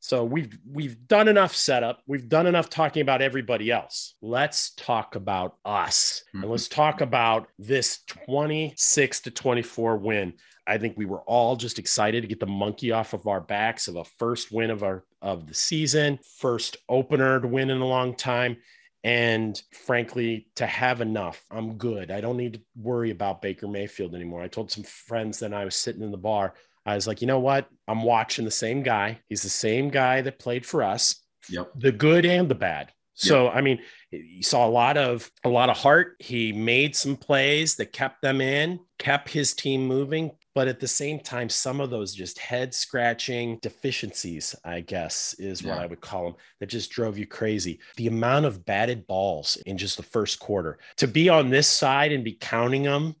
so 0.00 0.24
we've 0.24 0.58
we've 0.70 1.06
done 1.08 1.28
enough 1.28 1.54
setup. 1.54 2.02
We've 2.06 2.28
done 2.28 2.46
enough 2.46 2.70
talking 2.70 3.02
about 3.02 3.20
everybody 3.22 3.70
else. 3.70 4.14
Let's 4.22 4.70
talk 4.74 5.16
about 5.16 5.56
us. 5.64 6.22
And 6.32 6.44
Mhm. 6.44 6.50
let's 6.50 6.68
talk 6.68 7.00
about 7.00 7.48
this 7.58 8.00
26 8.06 9.20
to 9.20 9.30
24 9.30 9.96
win. 9.96 10.34
I 10.66 10.78
think 10.78 10.96
we 10.96 11.06
were 11.06 11.22
all 11.22 11.56
just 11.56 11.78
excited 11.78 12.20
to 12.22 12.28
get 12.28 12.40
the 12.40 12.46
monkey 12.46 12.92
off 12.92 13.12
of 13.12 13.26
our 13.26 13.40
backs 13.40 13.88
of 13.88 13.96
a 13.96 14.04
first 14.04 14.52
win 14.52 14.70
of 14.70 14.82
our 14.82 15.04
of 15.20 15.46
the 15.48 15.54
season, 15.54 16.18
first 16.38 16.76
opener 16.88 17.40
to 17.40 17.48
win 17.48 17.70
in 17.70 17.80
a 17.80 17.86
long 17.86 18.14
time. 18.14 18.58
And 19.04 19.60
frankly, 19.72 20.48
to 20.56 20.66
have 20.66 21.00
enough, 21.00 21.44
I'm 21.50 21.76
good. 21.78 22.10
I 22.10 22.20
don't 22.20 22.36
need 22.36 22.54
to 22.54 22.60
worry 22.76 23.10
about 23.10 23.40
Baker 23.40 23.66
Mayfield 23.68 24.14
anymore. 24.14 24.42
I 24.42 24.48
told 24.48 24.70
some 24.70 24.84
friends 24.84 25.38
that 25.38 25.54
I 25.54 25.64
was 25.64 25.76
sitting 25.76 26.02
in 26.02 26.10
the 26.10 26.18
bar, 26.18 26.54
I 26.88 26.94
was 26.94 27.06
like, 27.06 27.20
you 27.20 27.26
know 27.26 27.40
what? 27.40 27.68
I'm 27.86 28.02
watching 28.02 28.44
the 28.44 28.50
same 28.50 28.82
guy. 28.82 29.20
He's 29.28 29.42
the 29.42 29.48
same 29.48 29.88
guy 29.90 30.20
that 30.22 30.38
played 30.38 30.64
for 30.66 30.82
us, 30.82 31.14
Yep. 31.50 31.70
the 31.76 31.92
good 31.92 32.24
and 32.26 32.48
the 32.48 32.54
bad. 32.54 32.92
So 33.20 33.48
I 33.48 33.62
mean, 33.62 33.80
you 34.12 34.44
saw 34.44 34.64
a 34.64 34.70
lot 34.70 34.96
of 34.96 35.28
a 35.42 35.48
lot 35.48 35.70
of 35.70 35.76
heart. 35.76 36.14
He 36.20 36.52
made 36.52 36.94
some 36.94 37.16
plays 37.16 37.74
that 37.74 37.92
kept 37.92 38.22
them 38.22 38.40
in, 38.40 38.78
kept 39.00 39.28
his 39.28 39.54
team 39.54 39.84
moving, 39.88 40.30
but 40.54 40.68
at 40.68 40.78
the 40.78 40.86
same 40.86 41.18
time, 41.18 41.48
some 41.48 41.80
of 41.80 41.90
those 41.90 42.14
just 42.14 42.38
head 42.38 42.72
scratching 42.72 43.58
deficiencies, 43.60 44.54
I 44.64 44.82
guess, 44.82 45.34
is 45.40 45.64
what 45.64 45.76
Yeah. 45.78 45.82
I 45.82 45.86
would 45.86 46.00
call 46.00 46.24
them, 46.26 46.34
that 46.60 46.66
just 46.68 46.92
drove 46.92 47.18
you 47.18 47.26
crazy. 47.26 47.80
The 47.96 48.06
amount 48.06 48.46
of 48.46 48.64
batted 48.64 49.06
balls 49.08 49.56
in 49.66 49.78
just 49.78 49.96
the 49.96 50.04
first 50.04 50.38
quarter 50.38 50.78
to 50.98 51.08
be 51.08 51.28
on 51.28 51.50
this 51.50 51.66
side 51.66 52.12
and 52.12 52.22
be 52.22 52.34
counting 52.40 52.84
them 52.84 53.16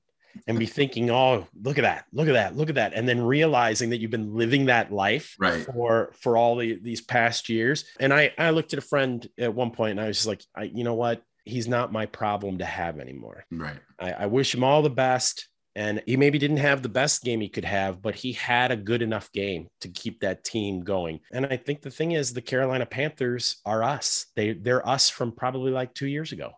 and 0.46 0.58
be 0.58 0.66
thinking, 0.66 1.10
oh, 1.10 1.46
look 1.62 1.78
at 1.78 1.82
that, 1.82 2.04
look 2.12 2.28
at 2.28 2.32
that, 2.34 2.56
look 2.56 2.68
at 2.68 2.76
that. 2.76 2.94
And 2.94 3.08
then 3.08 3.20
realizing 3.20 3.90
that 3.90 3.98
you've 4.00 4.10
been 4.10 4.34
living 4.34 4.66
that 4.66 4.92
life 4.92 5.34
Right. 5.38 5.64
for 5.64 6.12
for 6.20 6.36
all 6.36 6.56
the, 6.56 6.78
these 6.82 7.00
past 7.00 7.48
years. 7.48 7.84
And 8.00 8.12
I 8.12 8.32
I 8.38 8.50
looked 8.50 8.72
at 8.72 8.78
a 8.78 8.82
friend 8.82 9.26
at 9.38 9.54
one 9.54 9.70
point 9.70 9.92
and 9.92 10.00
I 10.00 10.08
was 10.08 10.18
just 10.18 10.28
like, 10.28 10.42
I, 10.54 10.64
you 10.64 10.84
know 10.84 10.94
what? 10.94 11.22
He's 11.44 11.68
not 11.68 11.92
my 11.92 12.06
problem 12.06 12.58
to 12.58 12.64
have 12.64 12.98
anymore. 12.98 13.44
Right. 13.50 13.78
I, 13.98 14.12
I 14.12 14.26
wish 14.26 14.54
him 14.54 14.64
all 14.64 14.82
the 14.82 14.90
best. 14.90 15.48
And 15.76 16.02
he 16.06 16.16
maybe 16.16 16.38
didn't 16.38 16.56
have 16.56 16.82
the 16.82 16.88
best 16.88 17.22
game 17.22 17.40
he 17.40 17.48
could 17.48 17.64
have, 17.64 18.02
but 18.02 18.16
he 18.16 18.32
had 18.32 18.72
a 18.72 18.76
good 18.76 19.00
enough 19.00 19.30
game 19.30 19.68
to 19.82 19.88
keep 19.88 20.20
that 20.20 20.42
team 20.42 20.80
going. 20.80 21.20
And 21.30 21.46
I 21.46 21.56
think 21.56 21.82
the 21.82 21.90
thing 21.90 22.12
is, 22.12 22.32
the 22.32 22.42
Carolina 22.42 22.84
Panthers 22.84 23.58
are 23.64 23.84
us. 23.84 24.26
They 24.34 24.54
they're 24.54 24.86
us 24.86 25.08
from 25.08 25.30
probably 25.30 25.70
like 25.70 25.94
two 25.94 26.08
years 26.08 26.32
ago. 26.32 26.50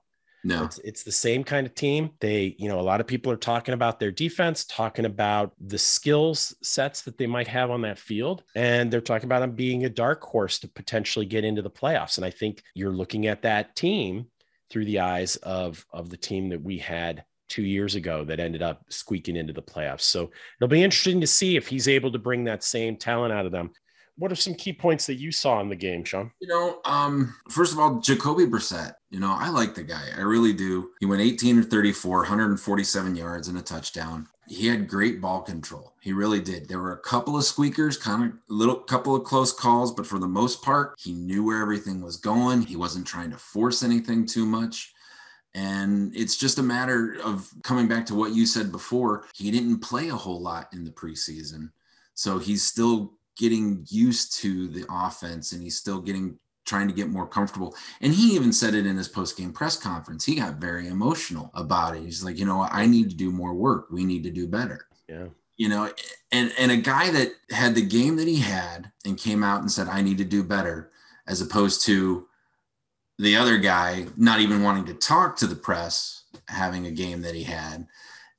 No. 0.42 0.64
It's, 0.64 0.78
it's 0.78 1.02
the 1.02 1.12
same 1.12 1.44
kind 1.44 1.66
of 1.66 1.74
team. 1.74 2.10
They, 2.20 2.56
you 2.58 2.68
know, 2.68 2.80
a 2.80 2.82
lot 2.82 3.00
of 3.00 3.06
people 3.06 3.30
are 3.30 3.36
talking 3.36 3.74
about 3.74 4.00
their 4.00 4.10
defense, 4.10 4.64
talking 4.64 5.04
about 5.04 5.52
the 5.60 5.78
skills 5.78 6.54
sets 6.62 7.02
that 7.02 7.18
they 7.18 7.26
might 7.26 7.48
have 7.48 7.70
on 7.70 7.82
that 7.82 7.98
field. 7.98 8.42
And 8.54 8.90
they're 8.90 9.00
talking 9.00 9.26
about 9.26 9.40
them 9.40 9.52
being 9.52 9.84
a 9.84 9.90
dark 9.90 10.22
horse 10.22 10.58
to 10.60 10.68
potentially 10.68 11.26
get 11.26 11.44
into 11.44 11.62
the 11.62 11.70
playoffs. 11.70 12.16
And 12.16 12.24
I 12.24 12.30
think 12.30 12.62
you're 12.74 12.92
looking 12.92 13.26
at 13.26 13.42
that 13.42 13.76
team 13.76 14.26
through 14.70 14.86
the 14.86 15.00
eyes 15.00 15.36
of, 15.36 15.84
of 15.92 16.08
the 16.10 16.16
team 16.16 16.48
that 16.50 16.62
we 16.62 16.78
had 16.78 17.24
two 17.48 17.64
years 17.64 17.96
ago 17.96 18.24
that 18.24 18.40
ended 18.40 18.62
up 18.62 18.84
squeaking 18.88 19.36
into 19.36 19.52
the 19.52 19.60
playoffs. 19.60 20.02
So 20.02 20.30
it'll 20.58 20.68
be 20.68 20.82
interesting 20.82 21.20
to 21.20 21.26
see 21.26 21.56
if 21.56 21.66
he's 21.66 21.88
able 21.88 22.12
to 22.12 22.18
bring 22.18 22.44
that 22.44 22.62
same 22.62 22.96
talent 22.96 23.32
out 23.32 23.44
of 23.44 23.52
them. 23.52 23.72
What 24.20 24.30
are 24.30 24.36
some 24.36 24.54
key 24.54 24.74
points 24.74 25.06
that 25.06 25.14
you 25.14 25.32
saw 25.32 25.60
in 25.60 25.70
the 25.70 25.74
game, 25.74 26.04
Sean? 26.04 26.30
You 26.40 26.48
know, 26.48 26.80
um, 26.84 27.34
first 27.48 27.72
of 27.72 27.78
all, 27.78 28.00
Jacoby 28.00 28.44
Brissett, 28.44 28.92
you 29.08 29.18
know, 29.18 29.34
I 29.34 29.48
like 29.48 29.74
the 29.74 29.82
guy. 29.82 30.08
I 30.14 30.20
really 30.20 30.52
do. 30.52 30.90
He 31.00 31.06
went 31.06 31.22
18 31.22 31.58
or 31.58 31.62
34, 31.62 32.18
147 32.18 33.16
yards 33.16 33.48
and 33.48 33.56
a 33.56 33.62
touchdown. 33.62 34.28
He 34.46 34.66
had 34.66 34.88
great 34.88 35.22
ball 35.22 35.40
control. 35.40 35.94
He 36.02 36.12
really 36.12 36.40
did. 36.42 36.68
There 36.68 36.80
were 36.80 36.92
a 36.92 37.00
couple 37.00 37.34
of 37.34 37.44
squeakers, 37.44 37.96
kind 37.96 38.24
of 38.24 38.32
little 38.48 38.76
couple 38.76 39.16
of 39.16 39.24
close 39.24 39.54
calls, 39.54 39.90
but 39.90 40.06
for 40.06 40.18
the 40.18 40.28
most 40.28 40.62
part, 40.62 40.96
he 40.98 41.14
knew 41.14 41.42
where 41.42 41.62
everything 41.62 42.02
was 42.02 42.18
going. 42.18 42.60
He 42.60 42.76
wasn't 42.76 43.06
trying 43.06 43.30
to 43.30 43.38
force 43.38 43.82
anything 43.82 44.26
too 44.26 44.44
much. 44.44 44.92
And 45.54 46.14
it's 46.14 46.36
just 46.36 46.58
a 46.58 46.62
matter 46.62 47.16
of 47.24 47.48
coming 47.64 47.88
back 47.88 48.04
to 48.06 48.14
what 48.14 48.34
you 48.34 48.44
said 48.44 48.70
before. 48.70 49.24
He 49.34 49.50
didn't 49.50 49.78
play 49.78 50.10
a 50.10 50.14
whole 50.14 50.42
lot 50.42 50.68
in 50.74 50.84
the 50.84 50.90
preseason. 50.90 51.70
So 52.12 52.38
he's 52.38 52.62
still 52.62 53.14
getting 53.36 53.86
used 53.88 54.36
to 54.40 54.68
the 54.68 54.84
offense 54.90 55.52
and 55.52 55.62
he's 55.62 55.76
still 55.76 56.00
getting 56.00 56.38
trying 56.66 56.86
to 56.86 56.94
get 56.94 57.08
more 57.08 57.26
comfortable. 57.26 57.74
And 58.00 58.12
he 58.12 58.34
even 58.34 58.52
said 58.52 58.74
it 58.74 58.86
in 58.86 58.96
his 58.96 59.08
post-game 59.08 59.52
press 59.52 59.76
conference. 59.76 60.24
He 60.24 60.36
got 60.36 60.56
very 60.56 60.88
emotional 60.88 61.50
about 61.54 61.96
it. 61.96 62.02
He's 62.02 62.22
like, 62.22 62.38
you 62.38 62.44
know. 62.44 62.62
I 62.70 62.86
need 62.86 63.10
to 63.10 63.16
do 63.16 63.32
more 63.32 63.54
work. 63.54 63.88
We 63.90 64.04
need 64.04 64.22
to 64.24 64.30
do 64.30 64.46
better. 64.46 64.86
Yeah. 65.08 65.26
You 65.56 65.68
know, 65.68 65.90
and 66.32 66.52
and 66.58 66.70
a 66.70 66.76
guy 66.76 67.10
that 67.10 67.32
had 67.50 67.74
the 67.74 67.84
game 67.84 68.16
that 68.16 68.28
he 68.28 68.38
had 68.38 68.90
and 69.04 69.18
came 69.18 69.42
out 69.42 69.60
and 69.60 69.70
said, 69.70 69.88
I 69.88 70.00
need 70.00 70.18
to 70.18 70.24
do 70.24 70.44
better, 70.44 70.90
as 71.26 71.40
opposed 71.40 71.84
to 71.86 72.26
the 73.18 73.36
other 73.36 73.58
guy 73.58 74.06
not 74.16 74.40
even 74.40 74.62
wanting 74.62 74.86
to 74.86 74.94
talk 74.94 75.36
to 75.36 75.46
the 75.46 75.56
press, 75.56 76.24
having 76.48 76.86
a 76.86 76.90
game 76.90 77.20
that 77.22 77.34
he 77.34 77.42
had. 77.42 77.86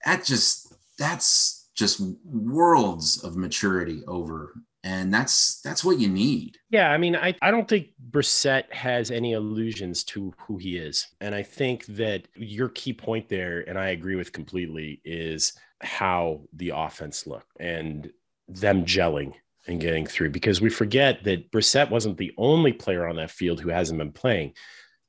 That 0.06 0.26
just 0.26 0.74
that's 0.98 1.70
just 1.76 2.02
worlds 2.26 3.24
of 3.24 3.36
maturity 3.36 4.04
over 4.08 4.54
and 4.84 5.14
that's 5.14 5.62
that's 5.62 5.84
what 5.84 6.00
you 6.00 6.08
need. 6.08 6.58
Yeah, 6.70 6.92
I 6.92 6.98
mean, 6.98 7.16
I, 7.16 7.36
I 7.42 7.52
don't 7.52 7.68
think 7.68 7.90
Brissett 8.10 8.72
has 8.74 9.12
any 9.12 9.34
illusions 9.34 10.04
to 10.06 10.34
who 10.40 10.58
he 10.58 10.78
is. 10.78 11.08
And 11.20 11.36
I 11.36 11.44
think 11.44 11.86
that 11.88 12.28
your 12.36 12.70
key 12.70 12.94
point 12.94 13.30
there, 13.30 13.62
and 13.68 13.78
I 13.78 13.90
agree 13.90 14.16
with 14.16 14.32
completely, 14.32 15.02
is 15.06 15.54
how 15.82 16.42
the 16.54 16.72
offense 16.76 17.28
looked 17.28 17.52
and 17.60 18.12
them 18.48 18.86
gelling 18.86 19.34
and 19.68 19.80
getting 19.80 20.08
through. 20.08 20.32
Because 20.32 20.62
we 20.62 20.70
forget 20.70 21.24
that 21.26 21.52
Brissett 21.52 21.92
wasn't 21.92 22.18
the 22.18 22.34
only 22.38 22.74
player 22.74 23.08
on 23.08 23.18
that 23.18 23.32
field 23.32 23.60
who 23.60 23.70
hasn't 23.70 24.00
been 24.00 24.12
playing. 24.12 24.54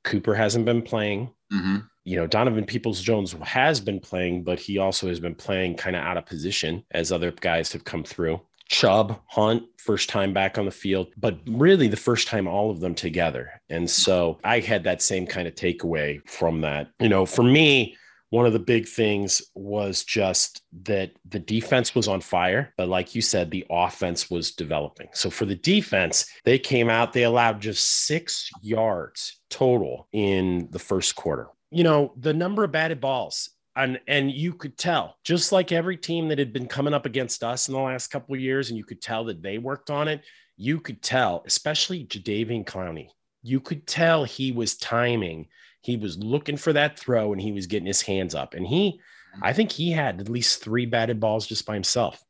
Cooper 0.04 0.34
hasn't 0.34 0.66
been 0.66 0.82
playing. 0.82 1.30
Mm-hmm. 1.52 1.78
You 2.04 2.16
know, 2.16 2.26
Donovan 2.26 2.64
Peoples 2.64 3.00
Jones 3.00 3.32
has 3.42 3.80
been 3.80 4.00
playing, 4.00 4.42
but 4.42 4.58
he 4.58 4.78
also 4.78 5.06
has 5.08 5.20
been 5.20 5.36
playing 5.36 5.76
kind 5.76 5.94
of 5.94 6.02
out 6.02 6.16
of 6.16 6.26
position 6.26 6.84
as 6.90 7.12
other 7.12 7.30
guys 7.30 7.72
have 7.72 7.84
come 7.84 8.02
through. 8.02 8.40
Chubb, 8.72 9.20
Hunt, 9.26 9.64
first 9.76 10.08
time 10.08 10.32
back 10.32 10.56
on 10.56 10.64
the 10.64 10.70
field, 10.70 11.08
but 11.18 11.38
really 11.46 11.88
the 11.88 11.96
first 11.96 12.26
time 12.26 12.48
all 12.48 12.70
of 12.70 12.80
them 12.80 12.94
together. 12.94 13.60
And 13.68 13.88
so 13.88 14.38
I 14.42 14.60
had 14.60 14.82
that 14.84 15.02
same 15.02 15.26
kind 15.26 15.46
of 15.46 15.54
takeaway 15.54 16.26
from 16.28 16.62
that. 16.62 16.88
You 16.98 17.10
know, 17.10 17.26
for 17.26 17.42
me, 17.42 17.96
one 18.30 18.46
of 18.46 18.54
the 18.54 18.58
big 18.58 18.88
things 18.88 19.42
was 19.54 20.04
just 20.04 20.62
that 20.84 21.10
the 21.28 21.38
defense 21.38 21.94
was 21.94 22.08
on 22.08 22.22
fire, 22.22 22.72
but 22.78 22.88
like 22.88 23.14
you 23.14 23.20
said, 23.20 23.50
the 23.50 23.66
offense 23.68 24.30
was 24.30 24.52
developing. 24.52 25.08
So 25.12 25.28
for 25.28 25.44
the 25.44 25.54
defense, 25.54 26.24
they 26.44 26.58
came 26.58 26.88
out, 26.88 27.12
they 27.12 27.24
allowed 27.24 27.60
just 27.60 28.06
six 28.06 28.48
yards 28.62 29.38
total 29.50 30.08
in 30.12 30.68
the 30.70 30.78
first 30.78 31.14
quarter. 31.14 31.48
You 31.70 31.84
know, 31.84 32.14
the 32.16 32.32
number 32.32 32.64
of 32.64 32.72
batted 32.72 33.02
balls, 33.02 33.50
and 33.76 34.00
and 34.06 34.30
you 34.30 34.52
could 34.52 34.76
tell 34.76 35.16
just 35.24 35.52
like 35.52 35.72
every 35.72 35.96
team 35.96 36.28
that 36.28 36.38
had 36.38 36.52
been 36.52 36.66
coming 36.66 36.94
up 36.94 37.06
against 37.06 37.42
us 37.42 37.68
in 37.68 37.74
the 37.74 37.80
last 37.80 38.08
couple 38.08 38.34
of 38.34 38.40
years 38.40 38.68
and 38.68 38.78
you 38.78 38.84
could 38.84 39.00
tell 39.00 39.24
that 39.24 39.42
they 39.42 39.58
worked 39.58 39.90
on 39.90 40.08
it 40.08 40.22
you 40.56 40.78
could 40.78 41.02
tell 41.02 41.42
especially 41.46 42.04
Jadeveon 42.04 42.64
Clowney 42.64 43.08
you 43.42 43.60
could 43.60 43.86
tell 43.86 44.24
he 44.24 44.52
was 44.52 44.76
timing. 44.76 45.48
He 45.80 45.96
was 45.96 46.16
looking 46.18 46.56
for 46.56 46.72
that 46.72 46.98
throw 46.98 47.32
and 47.32 47.40
he 47.40 47.52
was 47.52 47.66
getting 47.66 47.86
his 47.86 48.02
hands 48.02 48.34
up. 48.34 48.54
And 48.54 48.66
he 48.66 48.92
mm-hmm. 48.92 49.44
I 49.44 49.52
think 49.52 49.72
he 49.72 49.90
had 49.90 50.20
at 50.20 50.28
least 50.28 50.62
3 50.62 50.86
batted 50.86 51.20
balls 51.20 51.46
just 51.46 51.66
by 51.66 51.74
himself 51.74 52.22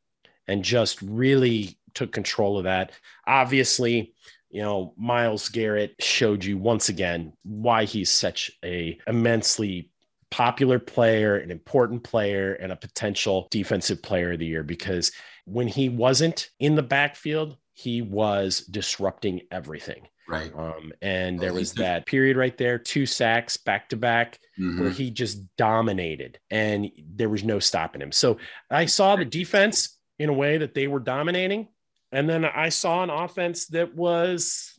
and 0.47 0.63
just 0.63 1.01
really 1.01 1.77
took 1.93 2.11
control 2.11 2.57
of 2.57 2.63
that. 2.65 2.91
Obviously 3.25 4.13
you 4.49 4.61
know 4.61 4.93
Myles 4.97 5.49
Garrett 5.49 5.95
showed 5.99 6.45
you 6.45 6.57
once 6.57 6.89
again 6.89 7.33
why 7.43 7.85
he's 7.85 8.11
such 8.11 8.51
a 8.63 8.99
immensely 9.07 9.91
popular 10.33 10.79
player, 10.79 11.37
an 11.37 11.51
important 11.51 12.03
player, 12.03 12.55
and 12.55 12.71
a 12.71 12.75
potential 12.75 13.47
defensive 13.51 14.01
player 14.01 14.31
of 14.31 14.39
the 14.39 14.47
year 14.47 14.63
because 14.63 15.11
when 15.45 15.67
he 15.67 15.89
wasn't 15.89 16.49
in 16.59 16.73
the 16.73 16.81
backfield, 16.81 17.55
he 17.73 18.01
was 18.01 18.61
disrupting 18.61 19.41
everything. 19.51 20.07
Right. 20.27 20.51
Um, 20.57 20.91
and 21.03 21.39
there 21.39 21.53
was 21.53 21.73
that 21.73 22.07
period 22.07 22.35
right 22.35 22.57
there, 22.57 22.79
two 22.79 23.05
sacks 23.05 23.57
back 23.57 23.89
to 23.89 23.95
back, 23.95 24.39
where 24.57 24.89
he 24.89 25.11
just 25.11 25.39
dominated 25.55 26.39
and 26.49 26.89
there 27.13 27.29
was 27.29 27.43
no 27.43 27.59
stopping 27.59 28.01
him. 28.01 28.11
So 28.11 28.37
I 28.71 28.87
saw 28.87 29.15
the 29.15 29.25
defense 29.25 29.99
in 30.17 30.29
a 30.29 30.33
way 30.33 30.57
that 30.57 30.73
they 30.73 30.87
were 30.87 30.99
dominating. 30.99 31.67
And 32.11 32.27
then 32.27 32.43
I 32.43 32.69
saw 32.69 33.03
an 33.03 33.11
offense 33.11 33.67
that 33.67 33.93
was 33.93 34.73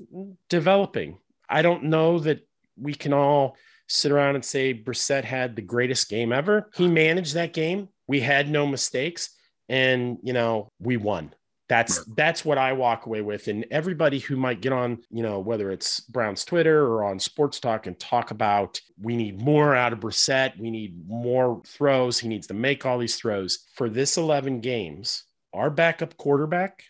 developing. 0.49 1.19
I 1.49 1.63
don't 1.63 1.85
know 1.85 2.19
that 2.21 2.41
we 2.77 2.95
can 2.95 3.13
all 3.13 3.57
sit 3.89 4.13
around 4.13 4.35
and 4.35 4.45
say 4.45 4.75
Brissett 4.75 5.25
had 5.25 5.57
the 5.57 5.63
greatest 5.63 6.09
game 6.09 6.33
ever. 6.33 6.71
He 6.75 6.89
managed 6.89 7.35
that 7.35 7.53
game. 7.53 7.89
We 8.09 8.21
had 8.21 8.49
no 8.51 8.67
mistakes. 8.67 9.31
And, 9.69 10.19
you 10.23 10.33
know, 10.33 10.69
we 10.79 10.97
won. 10.97 11.35
That's 11.67 12.05
that's 12.15 12.45
what 12.45 12.59
I 12.59 12.75
walk 12.75 13.07
away 13.07 13.23
with. 13.23 13.49
And 13.49 13.65
everybody 13.71 14.19
who 14.19 14.37
might 14.37 14.61
get 14.61 14.75
on, 14.75 14.99
you 15.11 15.23
know, 15.23 15.39
whether 15.39 15.71
it's 15.71 16.01
Brown's 16.01 16.45
Twitter 16.45 16.85
or 16.87 17.05
on 17.05 17.19
Sports 17.19 17.59
Talk 17.59 17.87
and 17.87 17.99
talk 17.99 18.31
about 18.31 18.79
we 19.01 19.17
need 19.17 19.41
more 19.41 19.75
out 19.75 19.95
of 19.95 20.01
Brissett, 20.01 20.59
we 20.59 20.71
need 20.71 21.09
more 21.09 21.63
throws. 21.67 22.19
He 22.19 22.29
needs 22.29 22.47
to 22.49 22.55
make 22.55 22.85
all 22.85 22.99
these 22.99 23.17
throws 23.17 23.65
for 23.77 23.89
this 23.89 24.19
11 24.19 24.61
games. 24.61 25.25
Our 25.55 25.71
backup 25.71 26.19
quarterback 26.19 26.83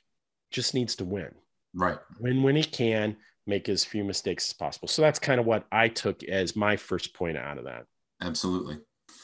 just 0.50 0.74
needs 0.74 0.96
to 0.96 1.04
win, 1.04 1.32
Right. 1.72 1.98
win 2.18 2.42
when 2.42 2.56
he 2.56 2.64
can, 2.64 3.16
make 3.46 3.68
as 3.68 3.84
few 3.84 4.04
mistakes 4.04 4.48
as 4.48 4.52
possible. 4.52 4.88
So 4.88 5.02
that's 5.02 5.18
kind 5.18 5.40
of 5.40 5.46
what 5.46 5.66
I 5.70 5.88
took 5.88 6.22
as 6.24 6.56
my 6.56 6.76
first 6.76 7.14
point 7.14 7.36
out 7.36 7.58
of 7.58 7.64
that. 7.64 7.86
Absolutely. 8.20 8.78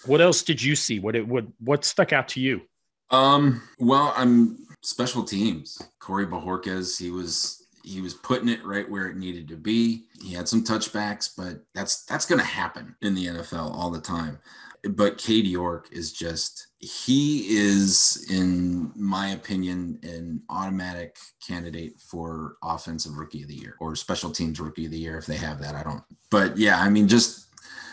What 0.07 0.21
else 0.21 0.43
did 0.43 0.63
you 0.63 0.77
see? 0.77 0.99
What 0.99 1.17
it 1.17 1.27
would 1.27 1.53
what 1.59 1.85
stuck 1.85 2.13
out 2.13 2.29
to 2.29 2.41
you? 2.41 2.63
Um, 3.11 3.63
well, 3.79 4.13
I'm 4.17 4.67
special 4.83 5.25
teams. 5.25 5.81
Corey 5.99 6.27
Bojorquez, 6.27 6.99
he 6.99 7.11
was 7.11 7.67
he 7.83 8.01
was 8.01 8.15
putting 8.15 8.49
it 8.49 8.65
right 8.65 8.89
where 8.89 9.09
it 9.09 9.17
needed 9.17 9.49
to 9.49 9.57
be. 9.57 10.05
He 10.23 10.35
had 10.35 10.49
some 10.49 10.65
touchbacks, 10.65 11.31
but 11.37 11.63
that's 11.75 12.05
that's 12.05 12.27
gonna 12.27 12.43
happen 12.43 12.95
in 13.03 13.15
the 13.15 13.27
NFL 13.27 13.75
all 13.75 13.91
the 13.91 14.01
time. 14.01 14.39
But 14.89 15.19
Cade 15.19 15.47
York 15.47 15.89
is 15.93 16.13
just 16.13 16.69
he 16.79 17.59
is, 17.59 18.27
in 18.31 18.91
my 18.97 19.29
opinion, 19.29 19.99
an 20.03 20.43
automatic 20.49 21.19
candidate 21.47 22.01
for 22.01 22.57
offensive 22.63 23.19
rookie 23.19 23.43
of 23.43 23.49
the 23.49 23.55
year 23.55 23.77
or 23.81 23.95
special 23.95 24.31
teams 24.31 24.59
rookie 24.59 24.87
of 24.87 24.93
the 24.93 24.99
year 24.99 25.19
if 25.19 25.27
they 25.27 25.37
have 25.37 25.61
that. 25.61 25.75
I 25.75 25.83
don't 25.83 26.03
but 26.31 26.57
yeah, 26.57 26.81
I 26.81 26.89
mean 26.89 27.09
just 27.09 27.50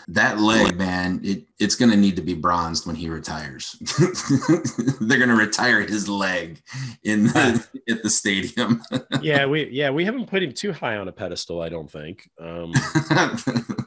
that 0.09 0.39
leg, 0.39 0.77
man, 0.77 1.19
it, 1.23 1.43
it's 1.59 1.75
going 1.75 1.91
to 1.91 1.97
need 1.97 2.15
to 2.15 2.21
be 2.21 2.33
bronzed 2.33 2.87
when 2.87 2.95
he 2.95 3.09
retires. 3.09 3.75
They're 5.01 5.17
going 5.17 5.29
to 5.29 5.35
retire 5.35 5.81
his 5.81 6.07
leg 6.07 6.61
in 7.03 7.25
the, 7.25 7.67
at 7.89 8.03
the 8.03 8.09
stadium. 8.09 8.81
yeah, 9.21 9.45
we 9.45 9.67
yeah, 9.69 9.89
we 9.89 10.05
haven't 10.05 10.27
put 10.27 10.41
him 10.41 10.53
too 10.53 10.71
high 10.71 10.97
on 10.97 11.07
a 11.07 11.11
pedestal, 11.11 11.61
I 11.61 11.69
don't 11.69 11.91
think. 11.91 12.29
Um 12.39 12.73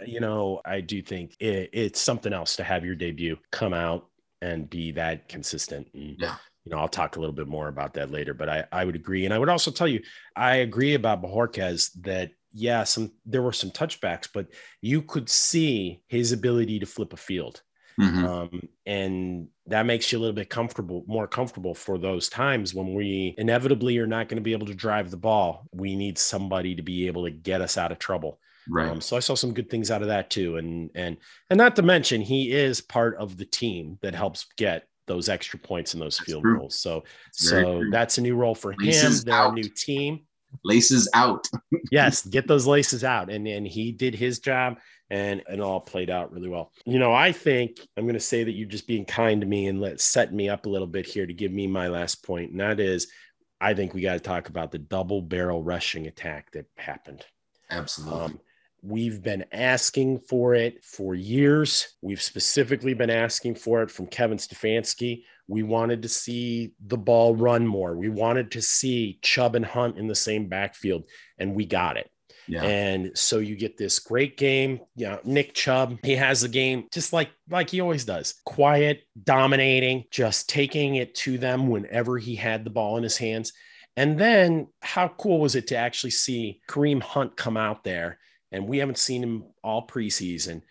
you 0.06 0.20
know, 0.20 0.60
I 0.64 0.80
do 0.80 1.00
think 1.00 1.36
it, 1.40 1.70
it's 1.72 2.00
something 2.00 2.32
else 2.32 2.56
to 2.56 2.64
have 2.64 2.84
your 2.84 2.94
debut 2.94 3.38
come 3.50 3.72
out 3.72 4.08
and 4.42 4.68
be 4.68 4.92
that 4.92 5.28
consistent. 5.28 5.88
And, 5.94 6.16
Yeah. 6.18 6.36
You 6.64 6.72
know, 6.72 6.78
I'll 6.78 6.88
talk 6.88 7.16
a 7.16 7.20
little 7.20 7.34
bit 7.34 7.48
more 7.48 7.68
about 7.68 7.94
that 7.94 8.10
later, 8.10 8.34
but 8.34 8.50
I, 8.50 8.64
I 8.70 8.84
would 8.84 8.94
agree. 8.94 9.24
And 9.24 9.32
I 9.32 9.38
would 9.38 9.48
also 9.48 9.70
tell 9.70 9.88
you, 9.88 10.02
I 10.36 10.56
agree 10.56 10.92
about 10.92 11.22
Bojorquez 11.22 11.90
that, 12.02 12.32
yeah, 12.52 12.84
some 12.84 13.12
there 13.26 13.42
were 13.42 13.52
some 13.52 13.70
touchbacks, 13.70 14.28
but 14.32 14.46
you 14.80 15.02
could 15.02 15.28
see 15.28 16.02
his 16.08 16.32
ability 16.32 16.78
to 16.80 16.86
flip 16.86 17.12
a 17.12 17.16
field. 17.16 17.62
Mhm. 18.00 18.24
Um, 18.24 18.62
and 18.86 19.48
that 19.66 19.84
makes 19.84 20.10
you 20.10 20.18
a 20.18 20.20
little 20.20 20.34
bit 20.34 20.48
comfortable, 20.48 21.04
more 21.06 21.26
comfortable 21.28 21.74
for 21.74 21.98
those 21.98 22.28
times 22.30 22.72
when 22.74 22.94
we 22.94 23.34
inevitably 23.36 23.98
are 23.98 24.06
not 24.06 24.28
going 24.28 24.36
to 24.38 24.42
be 24.42 24.52
able 24.52 24.66
to 24.68 24.74
drive 24.74 25.10
the 25.10 25.16
ball. 25.18 25.66
We 25.72 25.94
need 25.96 26.16
somebody 26.16 26.74
to 26.76 26.82
be 26.82 27.06
able 27.08 27.24
to 27.24 27.30
get 27.30 27.60
us 27.60 27.76
out 27.76 27.92
of 27.92 27.98
trouble. 27.98 28.40
Right. 28.68 28.88
Um, 28.88 29.00
so 29.00 29.16
I 29.16 29.20
saw 29.20 29.34
some 29.34 29.52
good 29.52 29.68
things 29.68 29.90
out 29.90 30.02
of 30.02 30.08
that 30.08 30.30
too, 30.30 30.56
and 30.56 30.90
and 30.94 31.16
and 31.50 31.58
not 31.58 31.76
to 31.76 31.82
mention 31.82 32.20
he 32.22 32.52
is 32.52 32.80
part 32.80 33.16
of 33.16 33.36
the 33.36 33.44
team 33.46 33.98
that 34.02 34.14
helps 34.14 34.46
get 34.56 34.86
those 35.06 35.28
extra 35.28 35.58
points 35.58 35.92
in 35.92 36.00
those 36.00 36.18
That's 36.18 36.30
field 36.30 36.42
true. 36.42 36.58
goals. 36.58 36.76
So 36.78 37.02
That's 37.26 37.50
so 37.50 37.82
that's 37.90 38.18
a 38.18 38.22
new 38.22 38.36
role 38.36 38.54
for 38.54 38.72
him. 38.72 38.78
They're 39.24 39.34
out. 39.34 39.52
a 39.52 39.54
new 39.54 39.68
team. 39.68 40.20
Laces 40.64 41.08
out. 41.14 41.46
Yes, 41.90 42.24
get 42.24 42.46
those 42.46 42.66
laces 42.68 43.02
out, 43.02 43.30
and 43.30 43.48
and 43.48 43.66
he 43.66 43.90
did 43.90 44.14
his 44.14 44.38
job, 44.38 44.78
and 45.08 45.42
and 45.48 45.60
all 45.60 45.80
played 45.80 46.08
out 46.08 46.32
really 46.32 46.48
well. 46.48 46.72
You 46.84 47.00
know, 47.00 47.12
I 47.12 47.32
think 47.32 47.80
I'm 47.96 48.04
going 48.04 48.14
to 48.14 48.20
say 48.20 48.44
that 48.44 48.52
you're 48.52 48.68
just 48.68 48.86
being 48.86 49.04
kind 49.04 49.40
to 49.40 49.46
me 49.46 49.66
and 49.66 49.80
let 49.80 50.00
set 50.00 50.32
me 50.32 50.48
up 50.48 50.66
a 50.66 50.68
little 50.68 50.86
bit 50.86 51.06
here 51.06 51.26
to 51.26 51.32
give 51.32 51.50
me 51.50 51.66
my 51.66 51.88
last 51.88 52.24
point, 52.24 52.52
and 52.52 52.60
that 52.60 52.78
is, 52.78 53.08
I 53.60 53.74
think 53.74 53.92
we 53.92 54.02
got 54.02 54.14
to 54.14 54.20
talk 54.20 54.48
about 54.48 54.70
the 54.70 54.78
double 54.78 55.20
barrel 55.20 55.64
rushing 55.64 56.06
attack 56.06 56.52
that 56.52 56.66
happened. 56.76 57.24
Absolutely. 57.70 58.20
Um, 58.20 58.40
we've 58.82 59.22
been 59.22 59.44
asking 59.52 60.20
for 60.20 60.54
it 60.54 60.84
for 60.84 61.14
years. 61.14 61.96
We've 62.02 62.22
specifically 62.22 62.94
been 62.94 63.10
asking 63.10 63.56
for 63.56 63.82
it 63.82 63.90
from 63.90 64.06
Kevin 64.06 64.38
Stefanski. 64.38 65.24
We 65.48 65.62
wanted 65.62 66.02
to 66.02 66.08
see 66.08 66.72
the 66.86 66.96
ball 66.96 67.34
run 67.34 67.66
more. 67.66 67.96
We 67.96 68.08
wanted 68.08 68.52
to 68.52 68.62
see 68.62 69.18
Chubb 69.22 69.56
and 69.56 69.64
Hunt 69.64 69.98
in 69.98 70.06
the 70.06 70.14
same 70.14 70.48
backfield, 70.48 71.04
and 71.38 71.54
we 71.54 71.66
got 71.66 71.96
it. 71.96 72.08
yeah. 72.46 72.62
And 72.62 73.10
so 73.14 73.38
you 73.38 73.56
get 73.56 73.76
this 73.76 73.98
great 73.98 74.36
game. 74.36 74.80
Yeah, 74.96 75.18
Nick 75.24 75.54
Chubb, 75.54 75.98
he 76.02 76.16
has 76.16 76.40
the 76.40 76.48
game 76.48 76.86
just 76.92 77.12
like 77.12 77.30
like 77.48 77.70
he 77.70 77.80
always 77.80 78.04
does. 78.04 78.34
Quiet, 78.44 79.02
dominating, 79.22 80.04
just 80.10 80.48
taking 80.48 80.96
it 80.96 81.14
to 81.16 81.38
them 81.38 81.68
whenever 81.68 82.18
he 82.18 82.36
had 82.36 82.64
the 82.64 82.70
ball 82.70 82.96
in 82.96 83.02
his 83.02 83.16
hands. 83.16 83.52
And 83.96 84.18
then 84.18 84.68
how 84.82 85.08
cool 85.08 85.40
was 85.40 85.56
it 85.56 85.66
to 85.68 85.76
actually 85.76 86.12
see 86.12 86.60
Kareem 86.68 87.02
Hunt 87.02 87.36
come 87.36 87.56
out 87.56 87.82
there? 87.84 88.18
And 88.52 88.66
we 88.66 88.78
haven't 88.78 88.98
seen 88.98 89.22
him 89.22 89.44
all 89.62 89.86
preseason 89.86 90.62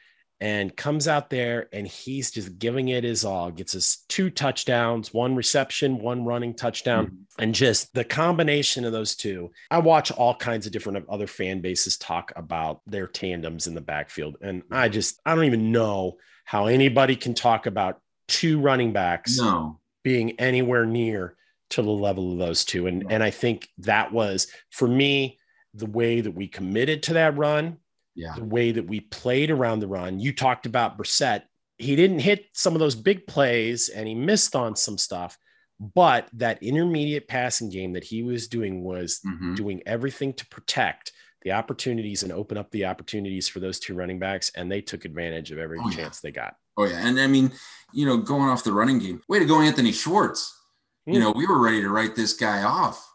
and 0.42 0.76
comes 0.76 1.08
out 1.08 1.30
there 1.30 1.68
and 1.74 1.86
he's 1.86 2.32
just 2.32 2.60
giving 2.60 2.90
it 2.90 3.04
his 3.04 3.26
all. 3.26 3.52
Gets 3.52 3.76
us 3.76 4.06
two 4.08 4.30
touchdowns, 4.30 5.14
one 5.14 5.36
reception, 5.36 6.00
one 6.00 6.24
running 6.24 6.54
touchdown 6.54 7.08
Mhm. 7.08 7.18
and 7.44 7.56
just 7.56 7.94
the 7.94 8.06
combination 8.06 8.86
of 8.86 8.92
those 8.94 9.16
two. 9.16 9.52
I 9.70 9.80
watch 9.80 10.12
all 10.12 10.34
kinds 10.36 10.66
of 10.66 10.72
different 10.72 11.06
other 11.10 11.28
fan 11.28 11.60
bases 11.60 11.98
talk 11.98 12.32
about 12.38 12.82
their 12.88 13.08
tandems 13.08 13.68
in 13.68 13.74
the 13.76 13.82
backfield, 13.82 14.38
and 14.42 14.64
I 14.72 14.88
just 14.88 15.20
I 15.26 15.36
don't 15.36 15.46
even 15.46 15.72
know 15.74 16.18
how 16.46 16.68
anybody 16.68 17.16
can 17.18 17.34
talk 17.34 17.66
about 17.66 18.00
two 18.28 18.60
running 18.62 18.94
backs 18.94 19.38
No. 19.40 19.80
being 20.04 20.40
anywhere 20.40 20.86
near 20.86 21.36
to 21.72 21.82
the 21.82 21.90
level 21.92 22.32
of 22.32 22.38
those 22.40 22.64
two. 22.64 22.88
And 22.88 23.12
and 23.12 23.22
I 23.24 23.30
think 23.32 23.68
that 23.80 24.14
was 24.14 24.48
for 24.70 24.88
me 24.88 25.39
the 25.74 25.86
way 25.86 26.22
that 26.22 26.32
we 26.32 26.48
committed 26.48 27.04
to 27.04 27.14
that 27.14 27.38
run, 27.38 27.78
Yeah. 28.16 28.34
the 28.36 28.44
way 28.44 28.72
that 28.72 28.88
we 28.88 29.00
played 29.02 29.52
around 29.52 29.80
the 29.80 29.88
run. 29.88 30.20
You 30.20 30.34
talked 30.34 30.66
about 30.66 30.98
Brissett. 30.98 31.44
He 31.78 31.96
didn't 31.96 32.20
hit 32.20 32.46
some 32.54 32.74
of 32.74 32.80
those 32.80 32.96
big 32.96 33.26
plays 33.28 33.90
and 33.90 34.08
he 34.08 34.16
missed 34.16 34.56
on 34.56 34.76
some 34.76 34.98
stuff, 34.98 35.38
but 35.80 36.28
that 36.34 36.62
intermediate 36.62 37.28
passing 37.28 37.70
game 37.70 37.94
that 37.94 38.04
he 38.04 38.24
was 38.24 38.48
doing 38.48 38.84
was 38.84 39.22
Mhm. 39.26 39.56
doing 39.56 39.82
everything 39.86 40.34
to 40.34 40.46
protect 40.48 41.12
the 41.44 41.54
opportunities 41.54 42.22
and 42.24 42.34
open 42.34 42.58
up 42.58 42.70
the 42.72 42.84
opportunities 42.86 43.48
for 43.48 43.62
those 43.62 43.80
two 43.80 43.94
running 43.94 44.20
backs. 44.20 44.52
And 44.56 44.70
they 44.70 44.82
took 44.82 45.06
advantage 45.06 45.52
of 45.52 45.58
every 45.58 45.80
Oh, 45.80 45.90
yeah. 45.90 45.96
chance 45.96 46.20
they 46.20 46.32
got. 46.32 46.56
Oh 46.76 46.84
yeah, 46.86 47.06
and 47.08 47.18
I 47.20 47.28
mean, 47.28 47.54
you 47.94 48.06
know, 48.06 48.18
going 48.18 48.50
off 48.50 48.64
the 48.66 48.74
running 48.74 49.00
game, 49.00 49.22
way 49.30 49.40
to 49.40 49.46
go, 49.46 49.62
Anthony 49.62 49.92
Schwartz. 49.94 50.54
You 51.06 51.14
Hmm. 51.14 51.20
know, 51.22 51.32
we 51.32 51.46
were 51.48 51.60
ready 51.60 51.82
to 51.82 51.90
write 51.90 52.16
this 52.16 52.34
guy 52.34 52.64
off 52.64 53.09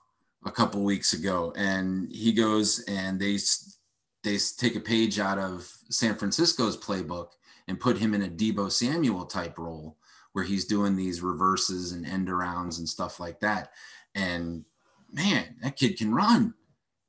a 0.45 0.51
couple 0.51 0.83
weeks 0.83 1.13
ago, 1.13 1.53
and 1.57 2.11
he 2.11 2.33
goes 2.33 2.85
and 2.89 3.19
they 3.19 3.39
they 4.23 4.39
take 4.57 4.77
a 4.77 4.81
page 4.81 5.19
out 5.19 5.39
of 5.39 5.71
San 5.91 6.17
Francisco's 6.17 6.77
playbook 6.77 7.29
and 7.69 7.81
put 7.81 7.99
him 7.99 8.15
in 8.15 8.23
a 8.23 8.29
Deebo 8.29 8.71
Samuel 8.71 9.27
type 9.27 9.59
role 9.59 9.97
where 10.33 10.45
he's 10.45 10.65
doing 10.65 10.97
these 10.97 11.23
reverses 11.23 11.93
and 11.93 12.07
end 12.07 12.29
arounds 12.29 12.79
and 12.79 12.89
stuff 12.89 13.21
like 13.21 13.41
that. 13.41 13.71
And 14.15 14.65
man, 15.13 15.57
that 15.63 15.77
kid 15.77 15.97
can 15.97 16.15
run. 16.15 16.55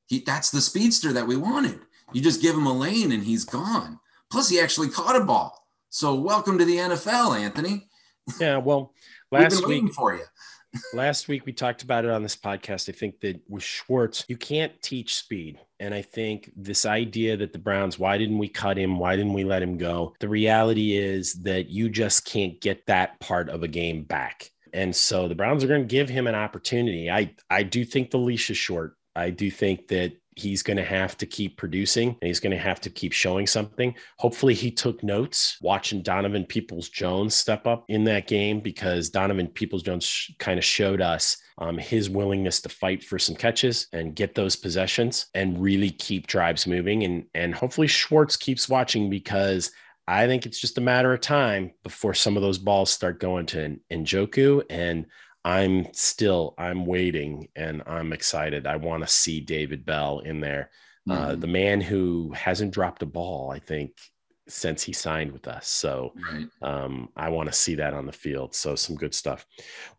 He 0.07 0.19
that's 0.19 0.51
the 0.51 0.61
speedster 0.61 1.11
that 1.13 1.27
we 1.27 1.35
wanted. 1.35 1.79
You 2.13 2.21
just 2.21 2.41
give 2.41 2.55
him 2.55 2.67
a 2.67 2.73
lane 2.73 3.11
and 3.11 3.23
he's 3.23 3.45
gone. 3.45 3.99
Plus, 4.31 4.49
he 4.49 4.59
actually 4.59 4.89
caught 4.89 5.15
a 5.15 5.23
ball. 5.23 5.67
So 5.89 6.13
welcome 6.15 6.57
to 6.57 6.65
the 6.65 6.77
NFL, 6.77 7.39
Anthony. 7.39 7.87
Yeah. 8.39 8.57
Well, 8.57 8.93
last 9.31 9.65
week, 9.65 9.93
for 9.93 10.15
you. 10.15 10.23
Last 10.93 11.27
week 11.27 11.45
we 11.45 11.53
talked 11.53 11.83
about 11.83 12.05
it 12.05 12.11
on 12.11 12.23
this 12.23 12.35
podcast. 12.35 12.89
I 12.89 12.91
think 12.91 13.19
that 13.21 13.41
with 13.47 13.63
Schwartz, 13.63 14.25
you 14.27 14.37
can't 14.37 14.79
teach 14.81 15.15
speed. 15.15 15.59
And 15.79 15.93
I 15.93 16.01
think 16.01 16.51
this 16.55 16.85
idea 16.85 17.37
that 17.37 17.53
the 17.53 17.59
Browns, 17.59 17.99
why 17.99 18.17
didn't 18.17 18.37
we 18.37 18.47
cut 18.47 18.77
him? 18.77 18.97
Why 18.97 19.15
didn't 19.15 19.33
we 19.33 19.43
let 19.43 19.61
him 19.61 19.77
go? 19.77 20.13
The 20.19 20.29
reality 20.29 20.95
is 20.95 21.33
that 21.43 21.69
you 21.69 21.89
just 21.89 22.25
can't 22.25 22.59
get 22.61 22.85
that 22.87 23.19
part 23.19 23.49
of 23.49 23.63
a 23.63 23.67
game 23.67 24.03
back. 24.03 24.51
And 24.73 24.95
so 24.95 25.27
the 25.27 25.35
Browns 25.35 25.63
are 25.63 25.67
going 25.67 25.81
to 25.81 25.87
give 25.87 26.09
him 26.09 26.27
an 26.27 26.35
opportunity. 26.35 27.09
I, 27.09 27.33
I 27.49 27.63
do 27.63 27.85
think 27.85 28.11
the 28.11 28.17
leash 28.17 28.49
is 28.49 28.57
short. 28.57 28.95
I 29.15 29.29
do 29.29 29.49
think 29.49 29.87
that 29.87 30.13
he's 30.35 30.61
going 30.61 30.77
to 30.77 30.83
have 30.83 31.17
to 31.17 31.25
keep 31.25 31.57
producing 31.57 32.09
and 32.09 32.27
he's 32.27 32.39
going 32.39 32.51
to 32.51 32.57
have 32.57 32.81
to 32.81 32.89
keep 32.89 33.13
showing 33.13 33.47
something. 33.47 33.95
Hopefully, 34.17 34.53
he 34.53 34.69
took 34.69 35.03
notes 35.03 35.57
watching 35.61 36.01
Donovan 36.01 36.45
Peoples 36.45 36.89
Jones 36.89 37.33
step 37.33 37.65
up 37.65 37.85
in 37.87 38.03
that 38.05 38.27
game 38.27 38.59
because 38.59 39.09
Donovan 39.09 39.47
Peoples 39.47 39.83
Jones 39.83 40.05
sh- 40.05 40.31
kind 40.37 40.57
of 40.57 40.65
showed 40.65 41.01
us 41.01 41.37
um, 41.57 41.77
his 41.77 42.09
willingness 42.09 42.61
to 42.61 42.69
fight 42.69 43.03
for 43.03 43.17
some 43.17 43.35
catches 43.35 43.87
and 43.93 44.15
get 44.15 44.35
those 44.35 44.55
possessions 44.55 45.27
and 45.33 45.61
really 45.61 45.89
keep 45.89 46.27
drives 46.27 46.67
moving. 46.67 47.03
And, 47.03 47.25
and 47.33 47.55
hopefully 47.55 47.87
Schwartz 47.87 48.35
keeps 48.35 48.67
watching 48.67 49.09
because 49.09 49.71
I 50.07 50.27
think 50.27 50.45
it's 50.45 50.59
just 50.59 50.77
a 50.77 50.81
matter 50.81 51.13
of 51.13 51.21
time 51.21 51.71
before 51.83 52.13
some 52.13 52.35
of 52.35 52.43
those 52.43 52.59
balls 52.59 52.91
start 52.91 53.19
going 53.19 53.47
to 53.47 53.79
Njoku. 53.91 54.63
And 54.69 55.05
I'm 55.45 55.93
still, 55.93 56.55
I'm 56.57 56.87
waiting 56.87 57.47
and 57.55 57.83
I'm 57.85 58.11
excited. 58.11 58.65
I 58.65 58.77
want 58.77 59.03
to 59.03 59.07
see 59.07 59.39
David 59.39 59.85
Bell 59.85 60.19
in 60.19 60.41
there. 60.41 60.71
Uh, 61.07 61.13
mm-hmm. 61.13 61.23
Uh, 61.23 61.35
the 61.35 61.47
man 61.47 61.79
who 61.79 62.33
hasn't 62.35 62.73
dropped 62.73 63.03
a 63.03 63.05
ball, 63.05 63.51
I 63.51 63.59
think, 63.59 63.91
since 64.47 64.81
he 64.81 64.91
signed 64.91 65.31
with 65.31 65.47
us. 65.47 65.67
So 65.67 66.13
right. 66.31 66.47
um, 66.63 67.09
I 67.15 67.29
want 67.29 67.47
to 67.47 67.53
see 67.53 67.75
that 67.75 67.93
on 67.93 68.07
the 68.07 68.11
field. 68.11 68.55
So 68.55 68.75
some 68.75 68.95
good 68.95 69.13
stuff. 69.13 69.45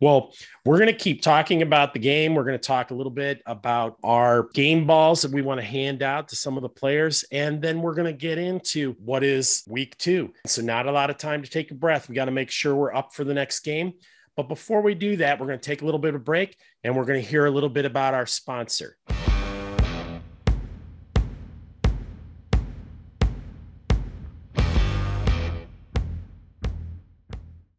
Well, 0.01 0.33
we're 0.65 0.77
going 0.77 0.87
to 0.87 0.93
keep 0.93 1.21
talking 1.21 1.61
about 1.61 1.93
the 1.93 1.99
game. 1.99 2.35
We're 2.35 2.43
going 2.43 2.59
to 2.59 2.67
talk 2.67 2.91
a 2.91 2.93
little 2.93 3.11
bit 3.11 3.41
about 3.45 3.97
our 4.03 4.49
game 4.53 4.85
balls 4.85 5.21
that 5.21 5.31
we 5.31 5.41
want 5.41 5.61
to 5.61 5.65
hand 5.65 6.03
out 6.03 6.27
to 6.29 6.35
some 6.35 6.57
of 6.57 6.61
the 6.61 6.69
players. 6.69 7.23
And 7.31 7.61
then 7.61 7.81
we're 7.81 7.95
going 7.95 8.05
to 8.05 8.13
get 8.13 8.37
into 8.37 8.97
what 8.99 9.23
is 9.23 9.63
week 9.67 9.97
two. 9.97 10.33
So 10.45 10.61
not 10.61 10.87
a 10.87 10.91
lot 10.91 11.09
of 11.09 11.17
time 11.17 11.41
to 11.41 11.49
take 11.49 11.71
a 11.71 11.75
breath. 11.75 12.09
We 12.09 12.15
got 12.15 12.25
to 12.25 12.31
make 12.31 12.51
sure 12.51 12.75
we're 12.75 12.93
up 12.93 13.13
for 13.13 13.23
the 13.23 13.33
next 13.33 13.61
game. 13.61 13.93
But 14.37 14.47
before 14.47 14.81
we 14.81 14.93
do 14.93 15.17
that, 15.17 15.39
we're 15.39 15.47
going 15.47 15.59
to 15.59 15.65
take 15.69 15.81
a 15.81 15.85
little 15.85 15.99
bit 15.99 16.09
of 16.09 16.21
a 16.21 16.23
break 16.23 16.57
and 16.83 16.95
we're 16.95 17.05
going 17.05 17.19
to 17.19 17.27
hear 17.27 17.47
a 17.47 17.51
little 17.51 17.69
bit 17.69 17.85
about 17.85 18.13
our 18.13 18.27
sponsor. 18.27 18.97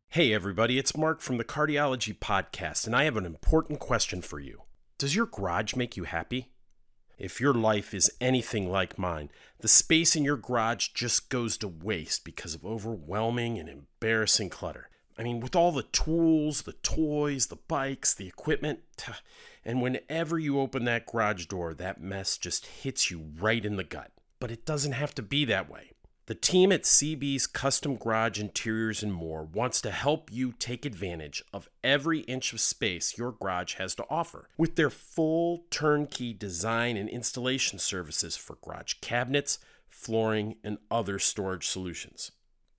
Hey, 0.08 0.34
everybody, 0.34 0.80
it's 0.80 0.96
Mark 0.96 1.20
from 1.20 1.36
the 1.36 1.44
Cardiology 1.44 2.18
Podcast, 2.18 2.86
and 2.86 2.96
I 2.96 3.04
have 3.04 3.16
an 3.16 3.24
important 3.24 3.78
question 3.78 4.20
for 4.20 4.40
you. 4.40 4.62
Does 4.98 5.14
your 5.14 5.26
garage 5.26 5.76
make 5.76 5.96
you 5.96 6.02
happy? 6.04 6.50
If 7.16 7.40
your 7.40 7.54
life 7.54 7.94
is 7.94 8.10
anything 8.20 8.68
like 8.68 8.98
mine, 8.98 9.30
the 9.60 9.68
space 9.68 10.16
in 10.16 10.24
your 10.24 10.36
garage 10.36 10.88
just 10.88 11.28
goes 11.28 11.56
to 11.58 11.68
waste 11.68 12.24
because 12.24 12.56
of 12.56 12.66
overwhelming 12.66 13.60
and 13.60 13.68
embarrassing 13.68 14.50
clutter. 14.50 14.88
I 15.18 15.24
mean, 15.24 15.40
with 15.40 15.56
all 15.56 15.72
the 15.72 15.82
tools, 15.82 16.62
the 16.62 16.74
toys, 16.74 17.46
the 17.46 17.56
bikes, 17.56 18.14
the 18.14 18.28
equipment, 18.28 18.80
and 19.64 19.82
whenever 19.82 20.38
you 20.38 20.60
open 20.60 20.84
that 20.84 21.06
garage 21.06 21.46
door, 21.46 21.74
that 21.74 22.00
mess 22.00 22.38
just 22.38 22.66
hits 22.66 23.10
you 23.10 23.30
right 23.38 23.64
in 23.64 23.76
the 23.76 23.84
gut. 23.84 24.12
But 24.38 24.52
it 24.52 24.64
doesn't 24.64 24.92
have 24.92 25.14
to 25.16 25.22
be 25.22 25.44
that 25.46 25.68
way. 25.68 25.90
The 26.26 26.34
team 26.34 26.72
at 26.72 26.82
CB's 26.82 27.46
Custom 27.46 27.96
Garage 27.96 28.38
Interiors 28.38 29.02
and 29.02 29.12
More 29.12 29.44
wants 29.44 29.80
to 29.80 29.90
help 29.90 30.30
you 30.30 30.52
take 30.52 30.84
advantage 30.84 31.42
of 31.54 31.70
every 31.82 32.20
inch 32.20 32.52
of 32.52 32.60
space 32.60 33.16
your 33.16 33.32
garage 33.32 33.76
has 33.76 33.94
to 33.94 34.04
offer 34.10 34.46
with 34.58 34.76
their 34.76 34.90
full 34.90 35.64
turnkey 35.70 36.34
design 36.34 36.98
and 36.98 37.08
installation 37.08 37.78
services 37.78 38.36
for 38.36 38.58
garage 38.62 38.96
cabinets, 39.00 39.58
flooring, 39.88 40.56
and 40.62 40.76
other 40.90 41.18
storage 41.18 41.66
solutions. 41.66 42.30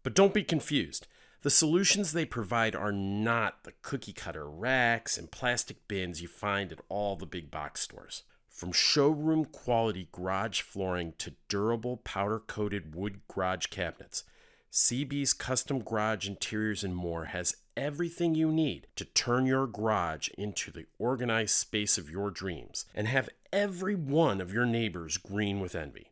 But 0.04 0.13
don't 0.13 0.34
be 0.34 0.43
confused. 0.43 1.08
The 1.41 1.49
solutions 1.49 2.12
they 2.12 2.25
provide 2.25 2.75
are 2.75 2.91
not 2.91 3.63
the 3.63 3.71
cookie 3.82 4.12
cutter 4.12 4.49
racks 4.49 5.17
and 5.17 5.32
plastic 5.32 5.88
bins 5.88 6.21
you 6.21 6.28
find 6.28 6.71
at 6.73 6.82
all 6.89 7.15
the 7.15 7.25
big 7.25 7.49
box 7.49 7.80
stores. 7.80 8.23
From 8.49 8.73
showroom 8.73 9.45
quality 9.45 10.10
garage 10.12 10.60
flooring 10.60 11.13
to 11.19 11.36
durable 11.47 11.97
powder 11.97 12.39
coated 12.39 12.93
wood 12.93 13.21
garage 13.30 13.67
cabinets, 13.67 14.25
CB's 14.69 15.32
Custom 15.32 15.80
Garage 15.80 16.28
Interiors 16.28 16.84
and 16.84 16.93
More 16.93 17.25
has 17.25 17.56
everything 17.78 18.36
you 18.36 18.52
need 18.52 18.88
to 18.97 19.06
turn 19.06 19.45
your 19.45 19.65
garage 19.65 20.28
into 20.38 20.71
the 20.71 20.88
organized 20.97 21.56
space 21.56 21.97
of 21.97 22.10
your 22.10 22.30
dreams 22.32 22.84
and 22.93 23.08
have 23.08 23.30
every 23.54 23.95
one 23.95 24.41
of 24.41 24.52
your 24.52 24.65
neighbors 24.65 25.15
green 25.15 25.62
with 25.62 25.73
envy. 25.73 26.09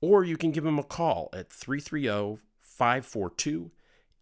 or 0.00 0.24
you 0.24 0.36
can 0.36 0.50
give 0.50 0.64
them 0.64 0.80
a 0.80 0.82
call 0.82 1.30
at 1.32 1.52
330 1.52 2.42
542 2.60 3.70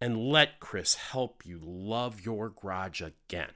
and 0.00 0.18
let 0.18 0.58
Chris 0.58 0.94
help 0.94 1.46
you 1.46 1.60
love 1.62 2.24
your 2.24 2.50
garage 2.50 3.00
again. 3.00 3.52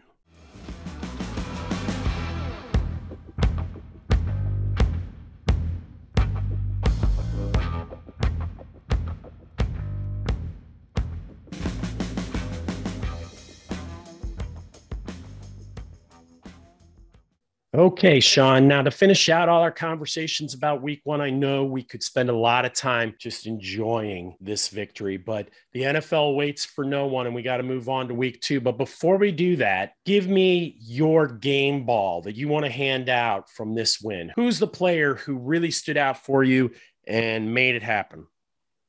Okay, 17.76 18.20
Sean. 18.20 18.66
Now, 18.66 18.80
to 18.80 18.90
finish 18.90 19.28
out 19.28 19.50
all 19.50 19.60
our 19.60 19.70
conversations 19.70 20.54
about 20.54 20.80
week 20.80 21.02
one, 21.04 21.20
I 21.20 21.28
know 21.28 21.62
we 21.66 21.82
could 21.82 22.02
spend 22.02 22.30
a 22.30 22.34
lot 22.34 22.64
of 22.64 22.72
time 22.72 23.14
just 23.18 23.46
enjoying 23.46 24.34
this 24.40 24.68
victory, 24.68 25.18
but 25.18 25.50
the 25.74 25.82
NFL 25.82 26.36
waits 26.36 26.64
for 26.64 26.86
no 26.86 27.06
one 27.06 27.26
and 27.26 27.34
we 27.34 27.42
got 27.42 27.58
to 27.58 27.62
move 27.62 27.90
on 27.90 28.08
to 28.08 28.14
week 28.14 28.40
two. 28.40 28.62
But 28.62 28.78
before 28.78 29.18
we 29.18 29.30
do 29.30 29.56
that, 29.56 29.92
give 30.06 30.26
me 30.26 30.78
your 30.80 31.26
game 31.26 31.84
ball 31.84 32.22
that 32.22 32.34
you 32.34 32.48
want 32.48 32.64
to 32.64 32.70
hand 32.70 33.10
out 33.10 33.50
from 33.50 33.74
this 33.74 34.00
win. 34.00 34.32
Who's 34.36 34.58
the 34.58 34.66
player 34.66 35.14
who 35.14 35.36
really 35.36 35.70
stood 35.70 35.98
out 35.98 36.24
for 36.24 36.42
you 36.42 36.70
and 37.06 37.52
made 37.52 37.74
it 37.74 37.82
happen? 37.82 38.26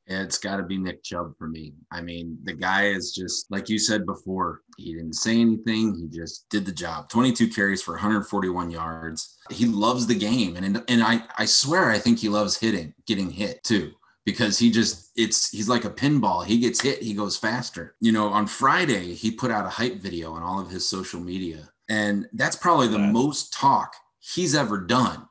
It's 0.08 0.38
got 0.38 0.56
to 0.56 0.62
be 0.62 0.78
Nick 0.78 1.02
Chubb 1.02 1.36
for 1.38 1.48
me. 1.48 1.74
I 1.90 2.00
mean, 2.00 2.38
the 2.44 2.54
guy 2.54 2.86
is 2.86 3.12
just 3.12 3.50
like 3.50 3.68
you 3.68 3.78
said 3.78 4.06
before. 4.06 4.62
He 4.78 4.94
didn't 4.94 5.14
say 5.14 5.40
anything. 5.40 5.94
He 5.94 6.18
just 6.18 6.48
did 6.48 6.64
the 6.64 6.72
job. 6.72 7.08
22 7.08 7.48
carries 7.48 7.82
for 7.82 7.92
141 7.92 8.70
yards. 8.70 9.38
He 9.50 9.66
loves 9.66 10.06
the 10.06 10.14
game, 10.14 10.56
and 10.56 10.82
and 10.88 11.02
I 11.02 11.22
I 11.36 11.44
swear 11.44 11.90
I 11.90 11.98
think 11.98 12.18
he 12.18 12.28
loves 12.28 12.56
hitting, 12.56 12.94
getting 13.06 13.30
hit 13.30 13.62
too, 13.64 13.92
because 14.24 14.58
he 14.58 14.70
just 14.70 15.10
it's 15.16 15.50
he's 15.50 15.68
like 15.68 15.84
a 15.84 15.90
pinball. 15.90 16.44
He 16.44 16.58
gets 16.58 16.80
hit, 16.80 17.02
he 17.02 17.12
goes 17.12 17.36
faster. 17.36 17.94
You 18.00 18.12
know, 18.12 18.28
on 18.28 18.46
Friday 18.46 19.14
he 19.14 19.30
put 19.30 19.50
out 19.50 19.66
a 19.66 19.70
hype 19.70 20.00
video 20.00 20.32
on 20.32 20.42
all 20.42 20.60
of 20.60 20.70
his 20.70 20.88
social 20.88 21.20
media, 21.20 21.68
and 21.90 22.26
that's 22.32 22.56
probably 22.56 22.88
the 22.88 22.98
most 22.98 23.52
talk 23.52 23.94
he's 24.20 24.54
ever 24.54 24.78
done 24.78 25.26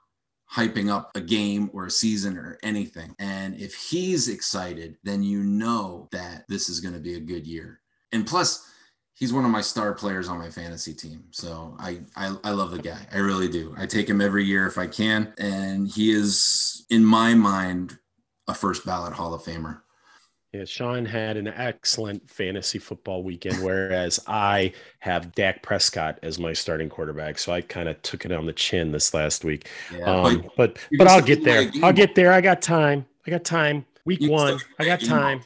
hyping 0.54 0.90
up 0.90 1.12
a 1.16 1.22
game 1.22 1.70
or 1.74 1.86
a 1.88 1.92
season 1.92 2.38
or 2.38 2.58
anything. 2.64 3.14
And 3.20 3.60
if 3.60 3.74
he's 3.74 4.30
excited, 4.30 4.98
then 5.04 5.24
you 5.24 5.44
know 5.44 6.08
that 6.12 6.46
this 6.48 6.70
is 6.70 6.80
going 6.80 6.94
to 6.94 7.00
be 7.00 7.16
a 7.16 7.20
good 7.20 7.46
year. 7.46 7.82
And 8.12 8.26
plus, 8.26 8.66
he's 9.14 9.34
one 9.34 9.46
of 9.46 9.52
my 9.52 9.62
star 9.62 9.94
players 9.94 10.30
on 10.30 10.38
my 10.38 10.50
fantasy 10.50 10.94
team. 10.94 11.26
So 11.32 11.76
I, 11.80 12.00
I, 12.16 12.36
I 12.44 12.52
love 12.52 12.72
the 12.72 12.82
guy. 12.82 13.06
I 13.12 13.18
really 13.18 13.50
do. 13.50 13.76
I 13.78 13.86
take 13.86 14.10
him 14.10 14.22
every 14.22 14.46
year 14.46 14.68
if 14.68 14.78
I 14.78 14.88
can. 14.88 15.34
And 15.38 15.88
he 15.88 16.12
is, 16.12 16.86
in 16.90 17.04
my 17.04 17.34
mind, 17.34 17.98
a 18.48 18.54
first 18.54 18.86
ballot 18.86 19.14
Hall 19.14 19.34
of 19.34 19.44
Famer. 19.44 19.82
Yeah, 20.54 20.64
Sean 20.64 21.06
had 21.06 21.36
an 21.36 21.48
excellent 21.48 22.30
fantasy 22.30 22.80
football 22.80 23.22
weekend, 23.22 23.62
whereas 23.64 24.20
I 24.28 24.72
have 25.00 25.36
Dak 25.36 25.62
Prescott 25.62 26.20
as 26.24 26.40
my 26.40 26.54
starting 26.54 26.88
quarterback. 26.88 27.38
So 27.38 27.52
I 27.52 27.62
kind 27.62 27.90
of 27.90 28.02
took 28.02 28.24
it 28.24 28.32
on 28.32 28.46
the 28.46 28.54
chin 28.54 28.92
this 28.92 29.14
last 29.14 29.44
week. 29.44 29.70
Yeah, 29.94 30.06
um, 30.06 30.50
but 30.56 30.80
but, 30.98 31.08
I'll 31.08 31.22
get 31.22 31.44
there. 31.44 31.70
I'll 31.84 31.92
get 31.92 32.16
there. 32.16 32.32
I 32.32 32.40
got 32.40 32.62
time. 32.62 33.06
I 33.26 33.32
got 33.32 33.44
time. 33.44 33.86
Week 34.06 34.22
one, 34.22 34.58
I 34.80 34.86
got 34.86 35.02
time. 35.02 35.42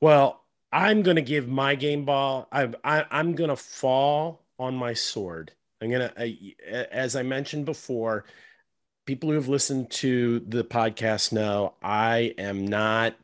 Well, 0.00 0.42
I'm 0.70 1.02
going 1.02 1.16
to 1.16 1.22
give 1.22 1.48
my 1.48 1.74
game 1.74 2.04
ball. 2.04 2.48
I, 2.52 2.68
I, 2.84 3.06
I'm 3.10 3.34
going 3.34 3.48
to 3.48 3.56
fall 3.56 4.42
on 4.58 4.74
my 4.74 4.92
sword. 4.92 5.52
I'm 5.80 5.90
gonna, 5.90 6.12
as 6.90 7.16
I 7.16 7.22
mentioned 7.22 7.64
before, 7.64 8.24
people 9.04 9.30
who 9.30 9.34
have 9.34 9.48
listened 9.48 9.90
to 9.90 10.40
the 10.40 10.62
podcast 10.62 11.32
know 11.32 11.74
I 11.82 12.34
am 12.38 12.66
not 12.66 13.14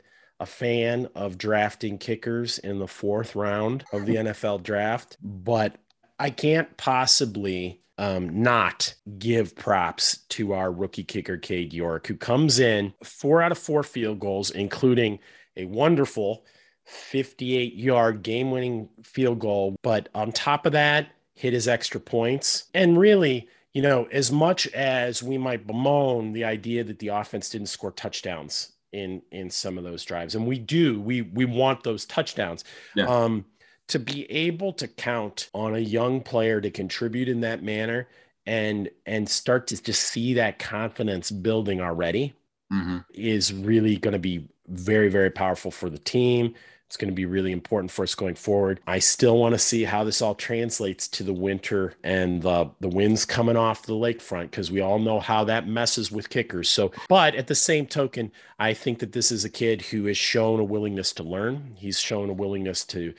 a 0.40 0.46
fan 0.46 1.08
of 1.14 1.38
drafting 1.38 1.98
kickers 1.98 2.58
in 2.58 2.78
the 2.78 2.86
fourth 2.86 3.34
round 3.34 3.84
of 3.92 4.06
the 4.06 4.14
NFL 4.16 4.62
draft, 4.62 5.16
but 5.22 5.76
I 6.18 6.30
can't 6.30 6.76
possibly 6.76 7.80
um, 7.98 8.42
not 8.42 8.94
give 9.18 9.56
props 9.56 10.18
to 10.30 10.52
our 10.52 10.70
rookie 10.72 11.04
kicker, 11.04 11.36
Cade 11.36 11.72
York, 11.72 12.06
who 12.06 12.16
comes 12.16 12.60
in 12.60 12.94
four 13.02 13.42
out 13.42 13.52
of 13.52 13.58
four 13.58 13.82
field 13.82 14.20
goals, 14.20 14.50
including 14.50 15.18
a 15.56 15.64
wonderful 15.64 16.44
58 16.86 17.74
yard 17.74 18.22
game 18.22 18.50
winning 18.50 18.88
field 19.02 19.40
goal. 19.40 19.76
But 19.82 20.08
on 20.14 20.32
top 20.32 20.64
of 20.64 20.72
that, 20.72 21.08
hit 21.34 21.52
his 21.52 21.68
extra 21.68 22.00
points. 22.00 22.64
And 22.72 22.98
really, 22.98 23.48
you 23.72 23.82
know, 23.82 24.08
as 24.10 24.32
much 24.32 24.68
as 24.68 25.22
we 25.22 25.36
might 25.36 25.66
bemoan 25.66 26.32
the 26.32 26.44
idea 26.44 26.84
that 26.84 27.00
the 27.00 27.08
offense 27.08 27.50
didn't 27.50 27.66
score 27.66 27.92
touchdowns 27.92 28.72
in 28.92 29.22
in 29.30 29.50
some 29.50 29.78
of 29.78 29.84
those 29.84 30.04
drives, 30.04 30.34
and 30.34 30.46
we 30.46 30.58
do, 30.58 31.00
we 31.00 31.22
we 31.22 31.44
want 31.44 31.82
those 31.82 32.04
touchdowns. 32.04 32.64
Yeah. 32.94 33.06
Um, 33.06 33.44
to 33.88 33.98
be 33.98 34.30
able 34.30 34.72
to 34.74 34.86
count 34.86 35.48
on 35.54 35.74
a 35.74 35.78
young 35.78 36.20
player 36.20 36.60
to 36.60 36.70
contribute 36.70 37.28
in 37.28 37.40
that 37.40 37.62
manner 37.62 38.06
and 38.46 38.88
and 39.06 39.28
start 39.28 39.66
to 39.68 39.82
just 39.82 40.02
see 40.04 40.34
that 40.34 40.58
confidence 40.58 41.30
building 41.30 41.80
already 41.80 42.34
mm-hmm. 42.72 42.98
is 43.14 43.52
really 43.52 43.96
going 43.96 44.12
to 44.12 44.18
be 44.18 44.46
very 44.68 45.08
very 45.08 45.30
powerful 45.30 45.70
for 45.70 45.90
the 45.90 45.98
team 45.98 46.54
it's 46.88 46.96
going 46.96 47.10
to 47.10 47.14
be 47.14 47.26
really 47.26 47.52
important 47.52 47.90
for 47.90 48.02
us 48.02 48.14
going 48.14 48.34
forward. 48.34 48.80
I 48.86 48.98
still 48.98 49.36
want 49.36 49.54
to 49.54 49.58
see 49.58 49.84
how 49.84 50.04
this 50.04 50.22
all 50.22 50.34
translates 50.34 51.06
to 51.08 51.22
the 51.22 51.34
winter 51.34 51.92
and 52.02 52.40
the, 52.40 52.70
the 52.80 52.88
winds 52.88 53.26
coming 53.26 53.58
off 53.58 53.82
the 53.82 53.92
lakefront 53.92 54.44
because 54.50 54.70
we 54.70 54.80
all 54.80 54.98
know 54.98 55.20
how 55.20 55.44
that 55.44 55.68
messes 55.68 56.10
with 56.10 56.30
kickers. 56.30 56.70
So, 56.70 56.90
but 57.10 57.34
at 57.34 57.46
the 57.46 57.54
same 57.54 57.86
token, 57.86 58.32
I 58.58 58.72
think 58.72 59.00
that 59.00 59.12
this 59.12 59.30
is 59.30 59.44
a 59.44 59.50
kid 59.50 59.82
who 59.82 60.06
has 60.06 60.16
shown 60.16 60.60
a 60.60 60.64
willingness 60.64 61.12
to 61.14 61.22
learn. 61.22 61.74
He's 61.76 62.00
shown 62.00 62.30
a 62.30 62.32
willingness 62.32 62.86
to 62.86 63.12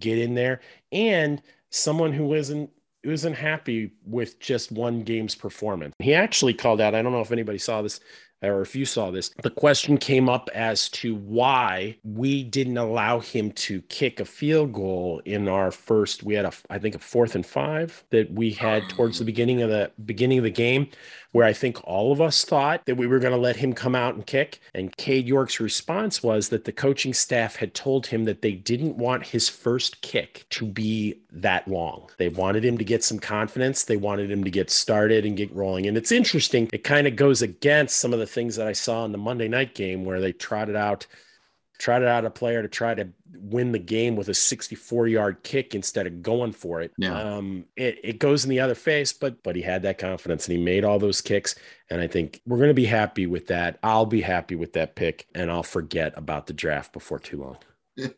get 0.00 0.18
in 0.18 0.34
there 0.34 0.60
and 0.90 1.40
someone 1.70 2.12
who 2.12 2.34
isn't 2.34 2.70
who 3.04 3.10
isn't 3.10 3.34
happy 3.34 3.92
with 4.04 4.38
just 4.38 4.70
one 4.70 5.02
game's 5.02 5.34
performance. 5.34 5.94
He 5.98 6.14
actually 6.14 6.54
called 6.54 6.80
out, 6.80 6.94
I 6.94 7.02
don't 7.02 7.10
know 7.12 7.20
if 7.20 7.32
anybody 7.32 7.58
saw 7.58 7.82
this 7.82 8.00
or 8.42 8.62
if 8.62 8.74
you 8.74 8.84
saw 8.84 9.10
this, 9.10 9.30
the 9.42 9.50
question 9.50 9.98
came 9.98 10.28
up 10.28 10.50
as 10.54 10.88
to 10.90 11.14
why 11.14 11.96
we 12.04 12.42
didn't 12.42 12.78
allow 12.78 13.20
him 13.20 13.52
to 13.52 13.82
kick 13.82 14.20
a 14.20 14.24
field 14.24 14.72
goal 14.72 15.22
in 15.24 15.48
our 15.48 15.70
first. 15.70 16.22
We 16.22 16.34
had 16.34 16.44
a, 16.44 16.52
I 16.70 16.78
think, 16.78 16.94
a 16.94 16.98
fourth 16.98 17.34
and 17.34 17.46
five 17.46 18.04
that 18.10 18.32
we 18.32 18.50
had 18.50 18.88
towards 18.88 19.18
the 19.18 19.24
beginning 19.24 19.62
of 19.62 19.70
the 19.70 19.90
beginning 20.04 20.38
of 20.38 20.44
the 20.44 20.50
game 20.50 20.88
where 21.32 21.46
I 21.46 21.52
think 21.52 21.78
all 21.84 22.12
of 22.12 22.20
us 22.20 22.44
thought 22.44 22.84
that 22.84 22.96
we 22.96 23.06
were 23.06 23.18
going 23.18 23.32
to 23.32 23.38
let 23.38 23.56
him 23.56 23.72
come 23.72 23.94
out 23.94 24.14
and 24.14 24.26
kick. 24.26 24.60
And 24.74 24.94
Cade 24.96 25.26
York's 25.26 25.60
response 25.60 26.22
was 26.22 26.50
that 26.50 26.64
the 26.64 26.72
coaching 26.72 27.14
staff 27.14 27.56
had 27.56 27.74
told 27.74 28.06
him 28.06 28.24
that 28.24 28.42
they 28.42 28.52
didn't 28.52 28.98
want 28.98 29.26
his 29.26 29.48
first 29.48 30.02
kick 30.02 30.44
to 30.50 30.66
be 30.66 31.18
that 31.32 31.66
long. 31.66 32.10
They 32.18 32.28
wanted 32.28 32.64
him 32.64 32.76
to 32.78 32.84
get 32.84 33.02
some 33.02 33.18
confidence. 33.18 33.84
They 33.84 33.96
wanted 33.96 34.30
him 34.30 34.44
to 34.44 34.50
get 34.50 34.70
started 34.70 35.24
and 35.24 35.36
get 35.36 35.54
rolling. 35.54 35.86
And 35.86 35.96
it's 35.96 36.12
interesting. 36.12 36.68
It 36.72 36.84
kind 36.84 37.06
of 37.06 37.16
goes 37.16 37.40
against 37.40 37.96
some 37.96 38.12
of 38.12 38.18
the 38.18 38.26
things 38.32 38.56
that 38.56 38.66
I 38.66 38.72
saw 38.72 39.04
in 39.04 39.12
the 39.12 39.18
Monday 39.18 39.48
night 39.48 39.74
game 39.74 40.04
where 40.04 40.20
they 40.20 40.32
trotted 40.32 40.76
out 40.76 41.06
trotted 41.82 42.06
out 42.06 42.24
a 42.24 42.30
player 42.30 42.62
to 42.62 42.68
try 42.68 42.94
to 42.94 43.08
win 43.34 43.72
the 43.72 43.78
game 43.78 44.14
with 44.14 44.28
a 44.28 44.34
64 44.34 45.08
yard 45.08 45.42
kick 45.42 45.74
instead 45.74 46.06
of 46.06 46.22
going 46.22 46.52
for 46.52 46.80
it. 46.80 46.92
Yeah. 46.96 47.20
Um, 47.20 47.64
it, 47.76 47.98
it 48.04 48.18
goes 48.20 48.44
in 48.44 48.50
the 48.50 48.60
other 48.60 48.76
face, 48.76 49.12
but 49.12 49.42
but 49.42 49.56
he 49.56 49.62
had 49.62 49.82
that 49.82 49.98
confidence 49.98 50.46
and 50.46 50.56
he 50.56 50.62
made 50.62 50.84
all 50.84 51.00
those 51.00 51.20
kicks. 51.20 51.56
And 51.90 52.00
I 52.00 52.06
think 52.06 52.40
we're 52.46 52.58
going 52.58 52.68
to 52.68 52.74
be 52.74 52.84
happy 52.84 53.26
with 53.26 53.48
that. 53.48 53.80
I'll 53.82 54.06
be 54.06 54.20
happy 54.20 54.54
with 54.54 54.74
that 54.74 54.94
pick 54.94 55.26
and 55.34 55.50
I'll 55.50 55.64
forget 55.64 56.12
about 56.16 56.46
the 56.46 56.52
draft 56.52 56.92
before 56.92 57.18
too 57.18 57.38
long. 57.38 57.58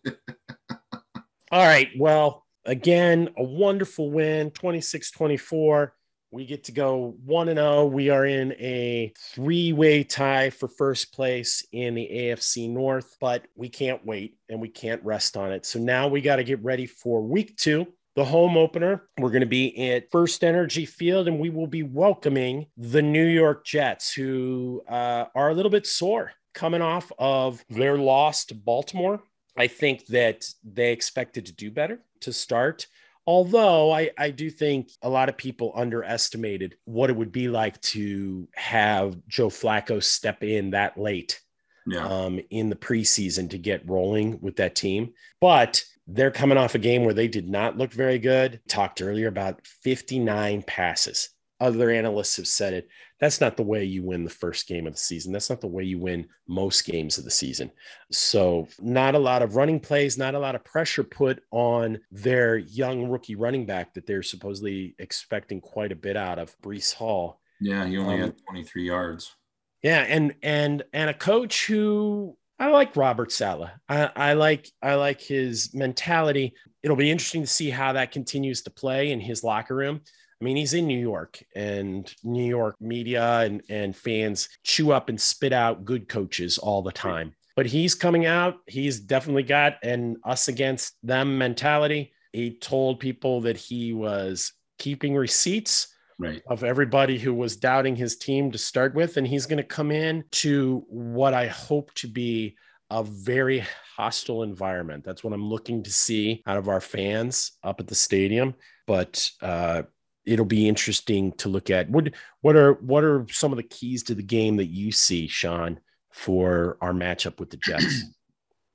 all 1.50 1.66
right. 1.66 1.88
Well, 1.96 2.44
again, 2.66 3.30
a 3.38 3.42
wonderful 3.42 4.10
win 4.10 4.50
26 4.50 5.10
24 5.10 5.94
we 6.34 6.44
get 6.44 6.64
to 6.64 6.72
go 6.72 7.14
1 7.24 7.48
and 7.48 7.58
0. 7.58 7.86
We 7.86 8.10
are 8.10 8.26
in 8.26 8.54
a 8.54 9.12
three-way 9.16 10.02
tie 10.02 10.50
for 10.50 10.66
first 10.66 11.14
place 11.14 11.64
in 11.70 11.94
the 11.94 12.08
AFC 12.12 12.68
North, 12.68 13.16
but 13.20 13.46
we 13.54 13.68
can't 13.68 14.04
wait 14.04 14.36
and 14.48 14.60
we 14.60 14.68
can't 14.68 15.02
rest 15.04 15.36
on 15.36 15.52
it. 15.52 15.64
So 15.64 15.78
now 15.78 16.08
we 16.08 16.20
got 16.20 16.36
to 16.36 16.44
get 16.44 16.60
ready 16.64 16.86
for 16.86 17.22
week 17.22 17.56
2 17.56 17.86
the 18.16 18.24
home 18.24 18.56
opener. 18.56 19.08
We're 19.18 19.30
going 19.30 19.40
to 19.40 19.46
be 19.46 19.90
at 19.90 20.10
First 20.10 20.44
Energy 20.44 20.86
Field, 20.86 21.26
and 21.26 21.38
we 21.38 21.50
will 21.50 21.66
be 21.66 21.82
welcoming 21.82 22.66
the 22.76 23.02
New 23.02 23.26
York 23.26 23.64
Jets, 23.64 24.12
who 24.12 24.82
uh, 24.88 25.26
are 25.34 25.50
a 25.50 25.54
little 25.54 25.70
bit 25.70 25.86
sore 25.86 26.32
coming 26.52 26.80
off 26.80 27.10
of 27.18 27.64
their 27.68 27.98
loss 27.98 28.44
to 28.46 28.54
Baltimore. 28.54 29.20
I 29.56 29.66
think 29.66 30.06
that 30.06 30.46
they 30.64 30.92
expected 30.92 31.46
to 31.46 31.52
do 31.52 31.70
better 31.70 32.00
to 32.20 32.32
start. 32.32 32.86
Although 33.26 33.90
I, 33.90 34.10
I 34.18 34.30
do 34.30 34.50
think 34.50 34.90
a 35.02 35.08
lot 35.08 35.28
of 35.28 35.36
people 35.36 35.72
underestimated 35.74 36.76
what 36.84 37.10
it 37.10 37.16
would 37.16 37.32
be 37.32 37.48
like 37.48 37.80
to 37.80 38.48
have 38.54 39.16
Joe 39.26 39.48
Flacco 39.48 40.02
step 40.02 40.44
in 40.44 40.70
that 40.70 40.98
late 40.98 41.40
yeah. 41.86 42.06
um, 42.06 42.40
in 42.50 42.68
the 42.68 42.76
preseason 42.76 43.50
to 43.50 43.58
get 43.58 43.88
rolling 43.88 44.38
with 44.40 44.56
that 44.56 44.74
team. 44.74 45.14
But 45.40 45.84
they're 46.06 46.30
coming 46.30 46.58
off 46.58 46.74
a 46.74 46.78
game 46.78 47.04
where 47.04 47.14
they 47.14 47.28
did 47.28 47.48
not 47.48 47.78
look 47.78 47.92
very 47.92 48.18
good. 48.18 48.60
Talked 48.68 49.00
earlier 49.00 49.28
about 49.28 49.66
59 49.66 50.62
passes. 50.62 51.30
Other 51.60 51.90
analysts 51.90 52.36
have 52.36 52.46
said 52.46 52.74
it 52.74 52.88
that's 53.24 53.40
not 53.40 53.56
the 53.56 53.62
way 53.62 53.82
you 53.84 54.02
win 54.02 54.22
the 54.22 54.28
first 54.28 54.68
game 54.68 54.86
of 54.86 54.92
the 54.92 54.98
season. 54.98 55.32
That's 55.32 55.48
not 55.48 55.62
the 55.62 55.66
way 55.66 55.82
you 55.82 55.98
win 55.98 56.26
most 56.46 56.84
games 56.84 57.16
of 57.16 57.24
the 57.24 57.30
season. 57.30 57.70
So, 58.12 58.68
not 58.82 59.14
a 59.14 59.18
lot 59.18 59.40
of 59.40 59.56
running 59.56 59.80
plays, 59.80 60.18
not 60.18 60.34
a 60.34 60.38
lot 60.38 60.54
of 60.54 60.62
pressure 60.62 61.04
put 61.04 61.42
on 61.50 62.00
their 62.10 62.58
young 62.58 63.08
rookie 63.08 63.34
running 63.34 63.64
back 63.64 63.94
that 63.94 64.06
they're 64.06 64.22
supposedly 64.22 64.94
expecting 64.98 65.62
quite 65.62 65.90
a 65.90 65.96
bit 65.96 66.18
out 66.18 66.38
of, 66.38 66.54
Breece 66.60 66.92
Hall. 66.92 67.40
Yeah, 67.62 67.86
he 67.86 67.96
only 67.96 68.16
um, 68.16 68.20
had 68.20 68.34
23 68.46 68.84
yards. 68.84 69.34
Yeah, 69.82 70.00
and 70.00 70.34
and 70.42 70.82
and 70.92 71.08
a 71.08 71.14
coach 71.14 71.66
who 71.66 72.36
I 72.58 72.66
like 72.66 72.94
Robert 72.94 73.32
Saleh. 73.32 73.70
I, 73.88 74.10
I, 74.14 74.32
like 74.34 74.70
I 74.82 74.96
like 74.96 75.22
his 75.22 75.72
mentality. 75.72 76.52
It'll 76.82 76.94
be 76.94 77.10
interesting 77.10 77.40
to 77.40 77.46
see 77.46 77.70
how 77.70 77.94
that 77.94 78.12
continues 78.12 78.60
to 78.62 78.70
play 78.70 79.12
in 79.12 79.20
his 79.20 79.42
locker 79.42 79.74
room. 79.74 80.02
I 80.44 80.46
mean, 80.46 80.58
he's 80.58 80.74
in 80.74 80.86
New 80.86 80.98
York, 80.98 81.42
and 81.56 82.14
New 82.22 82.44
York 82.44 82.76
media 82.78 83.40
and, 83.40 83.62
and 83.70 83.96
fans 83.96 84.50
chew 84.62 84.92
up 84.92 85.08
and 85.08 85.18
spit 85.18 85.54
out 85.54 85.86
good 85.86 86.06
coaches 86.06 86.58
all 86.58 86.82
the 86.82 86.92
time. 86.92 87.34
But 87.56 87.64
he's 87.64 87.94
coming 87.94 88.26
out. 88.26 88.56
He's 88.66 89.00
definitely 89.00 89.44
got 89.44 89.82
an 89.82 90.18
us 90.22 90.48
against 90.48 90.96
them 91.02 91.38
mentality. 91.38 92.12
He 92.34 92.58
told 92.58 93.00
people 93.00 93.40
that 93.40 93.56
he 93.56 93.94
was 93.94 94.52
keeping 94.78 95.16
receipts 95.16 95.88
right. 96.18 96.42
of 96.46 96.62
everybody 96.62 97.18
who 97.18 97.32
was 97.32 97.56
doubting 97.56 97.96
his 97.96 98.16
team 98.16 98.52
to 98.52 98.58
start 98.58 98.94
with. 98.94 99.16
And 99.16 99.26
he's 99.26 99.46
going 99.46 99.56
to 99.56 99.62
come 99.62 99.90
in 99.90 100.24
to 100.32 100.84
what 100.88 101.32
I 101.32 101.46
hope 101.46 101.94
to 101.94 102.06
be 102.06 102.54
a 102.90 103.02
very 103.02 103.64
hostile 103.96 104.42
environment. 104.42 105.04
That's 105.04 105.24
what 105.24 105.32
I'm 105.32 105.48
looking 105.48 105.82
to 105.84 105.90
see 105.90 106.42
out 106.46 106.58
of 106.58 106.68
our 106.68 106.82
fans 106.82 107.52
up 107.62 107.80
at 107.80 107.86
the 107.86 107.94
stadium. 107.94 108.54
But 108.86 109.30
uh, 109.40 109.84
it'll 110.26 110.44
be 110.44 110.68
interesting 110.68 111.32
to 111.32 111.48
look 111.48 111.70
at. 111.70 111.88
What 111.90 112.12
what 112.40 112.56
are 112.56 112.74
what 112.74 113.04
are 113.04 113.26
some 113.30 113.52
of 113.52 113.56
the 113.56 113.62
keys 113.62 114.02
to 114.04 114.14
the 114.14 114.22
game 114.22 114.56
that 114.56 114.66
you 114.66 114.92
see, 114.92 115.26
Sean, 115.26 115.80
for 116.10 116.76
our 116.80 116.92
matchup 116.92 117.38
with 117.40 117.50
the 117.50 117.58
Jets? 117.58 118.04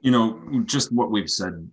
You 0.02 0.12
know, 0.12 0.64
just 0.64 0.94
what 0.94 1.12
we've 1.12 1.30
said 1.30 1.70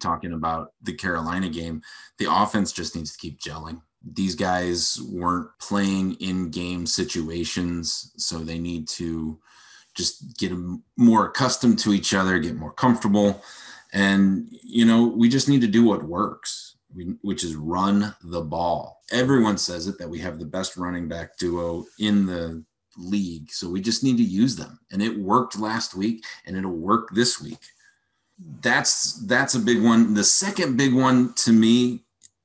talking 0.00 0.34
about 0.34 0.74
the 0.82 0.92
Carolina 0.92 1.48
game, 1.48 1.80
the 2.18 2.30
offense 2.30 2.72
just 2.72 2.94
needs 2.94 3.12
to 3.12 3.18
keep 3.18 3.40
gelling. 3.40 3.80
These 4.12 4.34
guys 4.34 5.00
weren't 5.10 5.48
playing 5.58 6.16
in 6.16 6.50
game 6.50 6.84
situations, 6.84 8.12
so 8.18 8.40
they 8.40 8.58
need 8.58 8.86
to 8.88 9.38
just 9.94 10.36
get 10.36 10.52
more 10.98 11.24
accustomed 11.24 11.78
to 11.78 11.94
each 11.94 12.12
other, 12.12 12.38
get 12.38 12.56
more 12.56 12.74
comfortable. 12.74 13.42
And, 13.94 14.48
you 14.62 14.84
know, 14.84 15.06
we 15.06 15.30
just 15.30 15.48
need 15.48 15.62
to 15.62 15.66
do 15.66 15.84
what 15.84 16.02
works 16.02 16.69
which 17.22 17.44
is 17.44 17.56
run 17.56 18.14
the 18.22 18.40
ball. 18.40 19.02
Everyone 19.12 19.58
says 19.58 19.86
it 19.86 19.98
that 19.98 20.08
we 20.08 20.18
have 20.20 20.38
the 20.38 20.44
best 20.44 20.76
running 20.76 21.08
back 21.08 21.36
duo 21.38 21.84
in 21.98 22.26
the 22.26 22.64
league. 22.96 23.50
So 23.50 23.68
we 23.68 23.80
just 23.80 24.02
need 24.02 24.16
to 24.16 24.22
use 24.22 24.56
them. 24.56 24.78
And 24.90 25.00
it 25.02 25.16
worked 25.16 25.58
last 25.58 25.94
week 25.94 26.24
and 26.46 26.56
it'll 26.56 26.72
work 26.72 27.10
this 27.14 27.40
week. 27.40 27.60
That's 28.62 29.24
that's 29.26 29.54
a 29.54 29.60
big 29.60 29.82
one. 29.82 30.14
The 30.14 30.24
second 30.24 30.76
big 30.76 30.94
one 30.94 31.34
to 31.34 31.52
me 31.52 32.04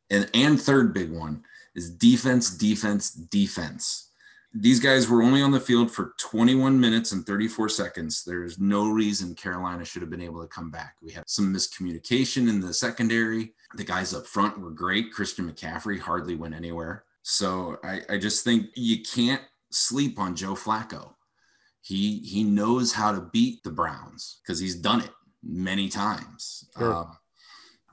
and, 0.10 0.30
and 0.34 0.62
third 0.62 0.94
big 0.94 1.12
one 1.12 1.44
is 1.74 1.90
defense, 1.90 2.50
defense, 2.50 3.12
defense 3.12 4.06
these 4.58 4.80
guys 4.80 5.10
were 5.10 5.22
only 5.22 5.42
on 5.42 5.52
the 5.52 5.60
field 5.60 5.92
for 5.92 6.14
21 6.18 6.80
minutes 6.80 7.12
and 7.12 7.26
34 7.26 7.68
seconds. 7.68 8.24
There's 8.24 8.58
no 8.58 8.90
reason 8.90 9.36
Carolina 9.36 9.84
should 9.84 10.02
have 10.02 10.10
been 10.10 10.22
able 10.22 10.42
to 10.42 10.48
come 10.48 10.72
back. 10.72 10.96
We 11.02 11.12
had 11.12 11.30
some 11.30 11.54
miscommunication 11.54 12.48
in 12.48 12.62
the 12.62 12.74
secondary. 12.74 13.54
The 13.78 13.84
guys 13.84 14.14
up 14.14 14.26
front 14.26 14.60
were 14.60 14.72
great. 14.72 15.12
Christian 15.12 15.50
McCaffrey 15.50 16.00
hardly 16.00 16.36
went 16.36 16.56
anywhere. 16.56 17.04
So 17.24 17.78
I, 17.84 18.02
I 18.10 18.18
just 18.18 18.44
think 18.44 18.68
you 18.76 19.02
can't 19.02 19.42
sleep 19.72 20.20
on 20.20 20.36
Joe 20.36 20.54
Flacco. 20.54 21.14
He 21.82 22.20
he 22.20 22.44
knows 22.44 22.94
how 22.94 23.12
to 23.12 23.30
beat 23.32 23.64
the 23.64 23.72
Browns 23.72 24.40
because 24.42 24.60
he's 24.60 24.76
done 24.76 25.02
it 25.02 25.12
many 25.44 25.90
times. 25.90 26.68
Sure. 26.78 26.96
Um, 26.96 27.18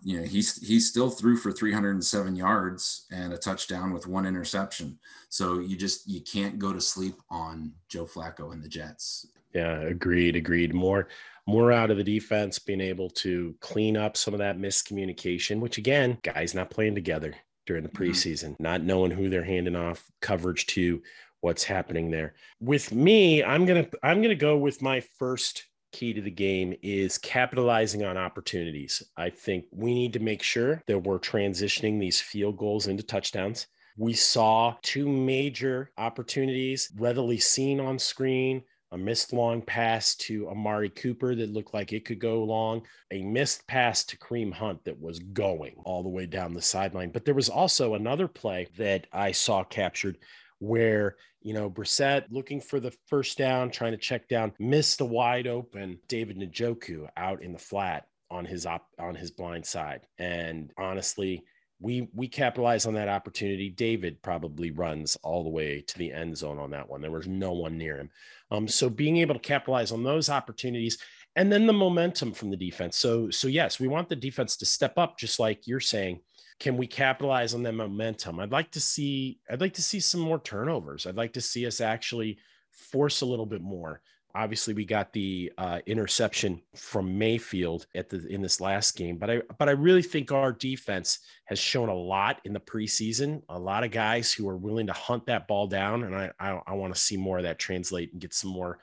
you 0.03 0.19
know, 0.19 0.27
he's 0.27 0.57
he's 0.67 0.89
still 0.89 1.11
threw 1.11 1.37
for 1.37 1.53
307 1.53 2.35
yards 2.35 3.07
and 3.13 3.33
a 3.33 3.39
touchdown 3.39 3.93
with 3.93 4.07
one 4.07 4.27
interception. 4.27 4.99
So 5.29 5.61
you 5.61 5.77
just 5.77 6.09
you 6.09 6.21
can't 6.21 6.59
go 6.59 6.73
to 6.73 6.81
sleep 6.81 7.15
on 7.31 7.73
Joe 7.89 8.07
Flacco 8.07 8.53
and 8.53 8.63
the 8.63 8.69
Jets. 8.69 9.27
Yeah, 9.55 9.81
agreed, 9.81 10.37
agreed. 10.37 10.75
More 10.75 11.09
more 11.47 11.73
out 11.73 11.91
of 11.91 11.97
the 11.97 12.05
defense 12.05 12.59
being 12.59 12.81
able 12.81 13.11
to 13.11 13.55
clean 13.61 13.97
up 13.97 14.17
some 14.17 14.33
of 14.33 14.39
that 14.39 14.59
miscommunication, 14.59 15.59
which 15.59 15.77
again, 15.77 16.19
guys 16.23 16.55
not 16.55 16.71
playing 16.71 16.95
together 16.95 17.35
during 17.67 17.83
the 17.83 17.89
mm-hmm. 17.89 18.05
preseason, 18.05 18.51
mm-hmm. 18.51 18.63
not 18.63 18.83
knowing 18.83 19.11
who 19.11 19.29
they're 19.29 19.45
handing 19.45 19.77
off 19.77 20.05
coverage 20.21 20.67
to, 20.67 21.03
what's 21.41 21.65
happening 21.65 22.11
there. 22.11 22.35
With 22.61 22.93
me, 22.93 23.43
I'm 23.43 23.67
going 23.67 23.85
to 23.85 23.91
I'm 24.03 24.19
going 24.19 24.31
to 24.31 24.35
go 24.35 24.57
with 24.57 24.81
my 24.81 25.01
first 25.19 25.67
key 25.93 26.15
to 26.15 26.23
the 26.23 26.31
game 26.31 26.75
is 26.83 27.19
capitalizing 27.19 28.03
on 28.03 28.17
opportunities. 28.17 29.03
I 29.17 29.29
think 29.29 29.67
we 29.71 29.93
need 29.93 30.15
to 30.15 30.21
make 30.21 30.43
sure 30.43 30.83
that 30.87 30.99
we're 31.01 31.19
transitioning 31.19 32.01
these 32.01 32.21
field 32.21 32.57
goals 32.57 32.87
into 32.87 33.03
touchdowns. 33.03 33.67
We 33.99 34.15
saw 34.15 34.77
two 34.83 35.07
major 35.07 35.91
opportunities 35.99 36.91
readily 36.97 37.39
seen 37.39 37.79
on 37.79 37.99
screen 37.99 38.63
a 38.93 38.99
missed 38.99 39.33
long 39.33 39.63
pass 39.63 40.15
to 40.15 40.49
Amari 40.49 40.91
Cooper 40.91 41.35
that 41.35 41.53
looked 41.53 41.75
like 41.75 41.93
it 41.93 42.05
could 42.05 42.21
go 42.21 42.45
long, 42.45 42.83
a 43.11 43.23
missed 43.23 43.67
pass 43.67 44.05
to 44.05 44.19
Kareem 44.19 44.53
Hunt 44.53 44.85
that 44.85 45.01
was 45.01 45.19
going 45.19 45.75
all 45.85 46.03
the 46.03 46.11
way 46.11 46.27
down 46.27 46.53
the 46.53 46.63
sideline. 46.63 47.11
But 47.11 47.25
there 47.25 47.35
was 47.35 47.49
also 47.49 47.95
another 47.95 48.29
play 48.29 48.69
that 48.77 49.07
I 49.13 49.33
saw 49.33 49.65
captured 49.65 50.19
where 50.59 51.17
you 51.41 51.55
know 51.55 51.69
Brissett 51.69 52.27
looking 52.31 52.61
for 52.61 52.79
the 52.79 52.95
first 53.09 53.39
down, 53.39 53.71
trying 53.71 53.93
to 53.93 53.99
check 53.99 54.29
down, 54.29 54.53
missed 54.61 54.99
the 54.99 55.07
wide 55.07 55.47
open 55.47 55.99
David 56.07 56.39
Njoku 56.39 57.09
out 57.17 57.43
in 57.43 57.53
the 57.53 57.59
flat 57.59 58.07
on 58.31 58.45
his 58.45 58.67
op 58.67 58.87
on 58.99 59.15
his 59.15 59.31
blind 59.31 59.65
side. 59.65 60.03
And 60.19 60.71
honestly, 60.77 61.45
we 61.83 62.09
we 62.15 62.29
capitalize 62.29 62.87
on 62.87 62.95
that 62.95 63.09
opportunity. 63.09 63.69
David 63.69 64.23
probably 64.23 64.71
runs 64.71 65.17
all 65.23 65.43
the 65.43 65.51
way 65.51 65.83
to 65.83 65.99
the 65.99 66.13
end 66.13 66.37
zone 66.39 66.59
on 66.59 66.71
that 66.71 66.89
one. 66.89 67.01
There 67.01 67.11
was 67.11 67.27
no 67.27 67.53
one 67.53 67.77
near 67.77 67.99
him. 67.99 68.11
Um, 68.51 68.69
so 68.69 68.89
being 68.89 69.19
able 69.19 69.35
to 69.35 69.41
capitalize 69.41 69.93
on 69.93 70.03
those 70.03 70.31
opportunities 70.31 70.99
and 71.35 71.51
then 71.51 71.67
the 71.67 71.73
momentum 71.73 72.33
from 72.33 72.51
the 72.51 72.57
defense. 72.57 72.97
So 72.97 73.31
so 73.31 73.49
yes, 73.49 73.81
we 73.81 73.89
want 73.89 74.09
the 74.09 74.17
defense 74.17 74.57
to 74.59 74.67
step 74.67 74.97
up, 74.97 75.19
just 75.19 75.39
like 75.39 75.67
you're 75.67 75.81
saying. 75.81 76.21
Can 76.61 76.77
we 76.77 76.87
capitalize 76.87 77.55
on 77.55 77.65
that 77.65 77.73
momentum? 77.73 78.39
I'd 78.39 78.53
like 78.53 78.71
to 78.73 78.81
see 78.81 79.41
I'd 79.51 79.61
like 79.61 79.75
to 79.75 79.83
see 79.83 79.99
some 79.99 80.21
more 80.21 80.39
turnovers. 80.39 81.07
I'd 81.07 81.17
like 81.17 81.33
to 81.33 81.41
see 81.41 81.67
us 81.67 81.81
actually 81.81 82.39
force 82.71 83.21
a 83.21 83.27
little 83.27 83.47
bit 83.47 83.63
more 83.63 84.01
obviously 84.35 84.75
we 84.75 84.85
got 84.85 85.13
the 85.13 85.53
uh, 85.59 85.81
interception 85.87 86.61
from 86.75 87.19
Mayfield 87.19 87.87
at 87.95 88.09
the 88.09 88.27
in 88.29 88.41
this 88.43 88.61
last 88.61 88.97
game, 88.97 89.17
but 89.17 89.31
I 89.31 89.43
but 89.59 89.69
I 89.69 89.73
really 89.73 90.03
think 90.03 90.33
our 90.33 90.53
defense 90.53 91.21
has 91.47 91.59
shown 91.59 91.89
a 91.89 91.95
lot 91.95 92.41
in 92.45 92.53
the 92.53 92.61
preseason. 92.61 93.43
A 93.49 93.59
lot 93.59 93.85
of 93.85 93.91
guys 93.91 94.33
who 94.33 94.49
are 94.49 94.57
willing 94.57 94.87
to 94.87 94.93
hunt 94.93 95.27
that 95.27 95.49
ball 95.49 95.67
down, 95.67 96.05
and 96.05 96.15
I 96.15 96.31
I, 96.39 96.61
I 96.67 96.73
want 96.75 96.95
to 96.95 97.01
see 97.01 97.17
more 97.17 97.39
of 97.39 97.45
that 97.45 97.59
translate 97.59 98.13
and 98.13 98.21
get 98.21 98.35
some 98.35 98.51
more 98.51 98.79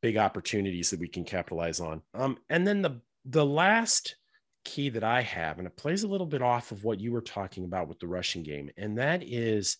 big 0.00 0.16
opportunities 0.16 0.90
that 0.90 1.00
we 1.00 1.08
can 1.08 1.24
capitalize 1.24 1.80
on. 1.80 2.02
Um, 2.14 2.38
and 2.48 2.66
then 2.66 2.82
the 2.82 3.00
the 3.24 3.46
last 3.46 4.16
key 4.64 4.88
that 4.90 5.04
I 5.04 5.20
have, 5.20 5.58
and 5.58 5.66
it 5.66 5.76
plays 5.76 6.02
a 6.02 6.08
little 6.08 6.26
bit 6.26 6.42
off 6.42 6.72
of 6.72 6.84
what 6.84 7.00
you 7.00 7.12
were 7.12 7.20
talking 7.20 7.64
about 7.64 7.88
with 7.88 8.00
the 8.00 8.06
rushing 8.06 8.42
game, 8.42 8.70
and 8.76 8.98
that 8.98 9.22
is 9.22 9.76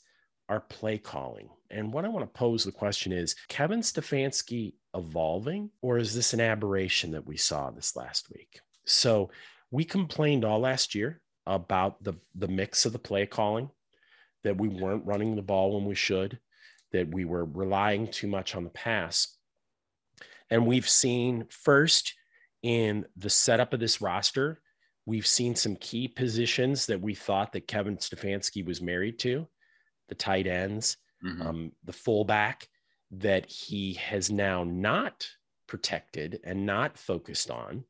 our 0.49 0.61
play 0.61 0.99
calling. 0.99 1.49
And 1.71 1.93
what 1.93 2.05
I 2.05 2.09
want 2.09 2.25
to 2.25 2.39
pose 2.39 2.65
the 2.65 2.73
question 2.73 3.13
is 3.13 3.35
Kevin 3.49 3.81
Stefanski 3.81 4.75
evolving, 4.95 5.71
or 5.83 5.99
is 5.99 6.15
this 6.15 6.33
an 6.33 6.41
aberration 6.41 7.11
that 7.13 7.27
we 7.27 7.37
saw 7.37 7.71
this 7.71 7.97
last 7.97 8.29
week? 8.31 8.61
So 8.85 9.31
we 9.71 9.85
complained 9.85 10.45
all 10.45 10.61
last 10.61 10.95
year 10.95 11.21
about 11.47 12.03
the, 12.03 12.15
the 12.35 12.49
mix 12.49 12.87
of 12.87 12.93
the 12.93 12.99
play 12.99 13.27
calling, 13.27 13.71
that 14.45 14.57
we 14.57 14.69
weren't 14.69 15.07
running 15.07 15.35
the 15.35 15.43
ball 15.43 15.75
when 15.75 15.85
we 15.85 15.95
should, 15.95 16.39
that 16.93 17.09
we 17.13 17.25
were 17.25 17.45
relying 17.45 18.09
too 18.09 18.29
much 18.29 18.55
on 18.55 18.65
the 18.65 18.71
pass. 18.71 19.37
And 20.51 20.67
we've 20.67 20.89
seen 20.89 21.47
first 21.49 22.15
in 22.63 23.07
the 23.17 23.31
setup 23.31 23.73
of 23.73 23.81
this 23.81 24.01
roster, 24.01 24.61
we've 25.07 25.27
seen 25.27 25.55
some 25.55 25.77
key 25.77 26.09
positions 26.09 26.87
that 26.87 27.01
we 27.01 27.15
thought 27.15 27.53
that 27.53 27.67
Kevin 27.67 27.97
Stefanski 27.97 28.65
was 28.65 28.81
married 28.81 29.19
to 29.21 29.49
the 30.09 30.15
tight 30.15 30.47
ends, 30.47 30.97
mm-hmm. 31.25 31.43
um, 31.43 31.73
the 31.85 31.93
fullback 31.93 32.69
that 33.11 33.47
he 33.47 33.95
has 33.95 34.31
now 34.31 34.65
not 34.65 35.29
protected 35.67 36.41
and 36.45 36.67
not 36.67 36.99
focused 36.99 37.51
on. 37.51 37.85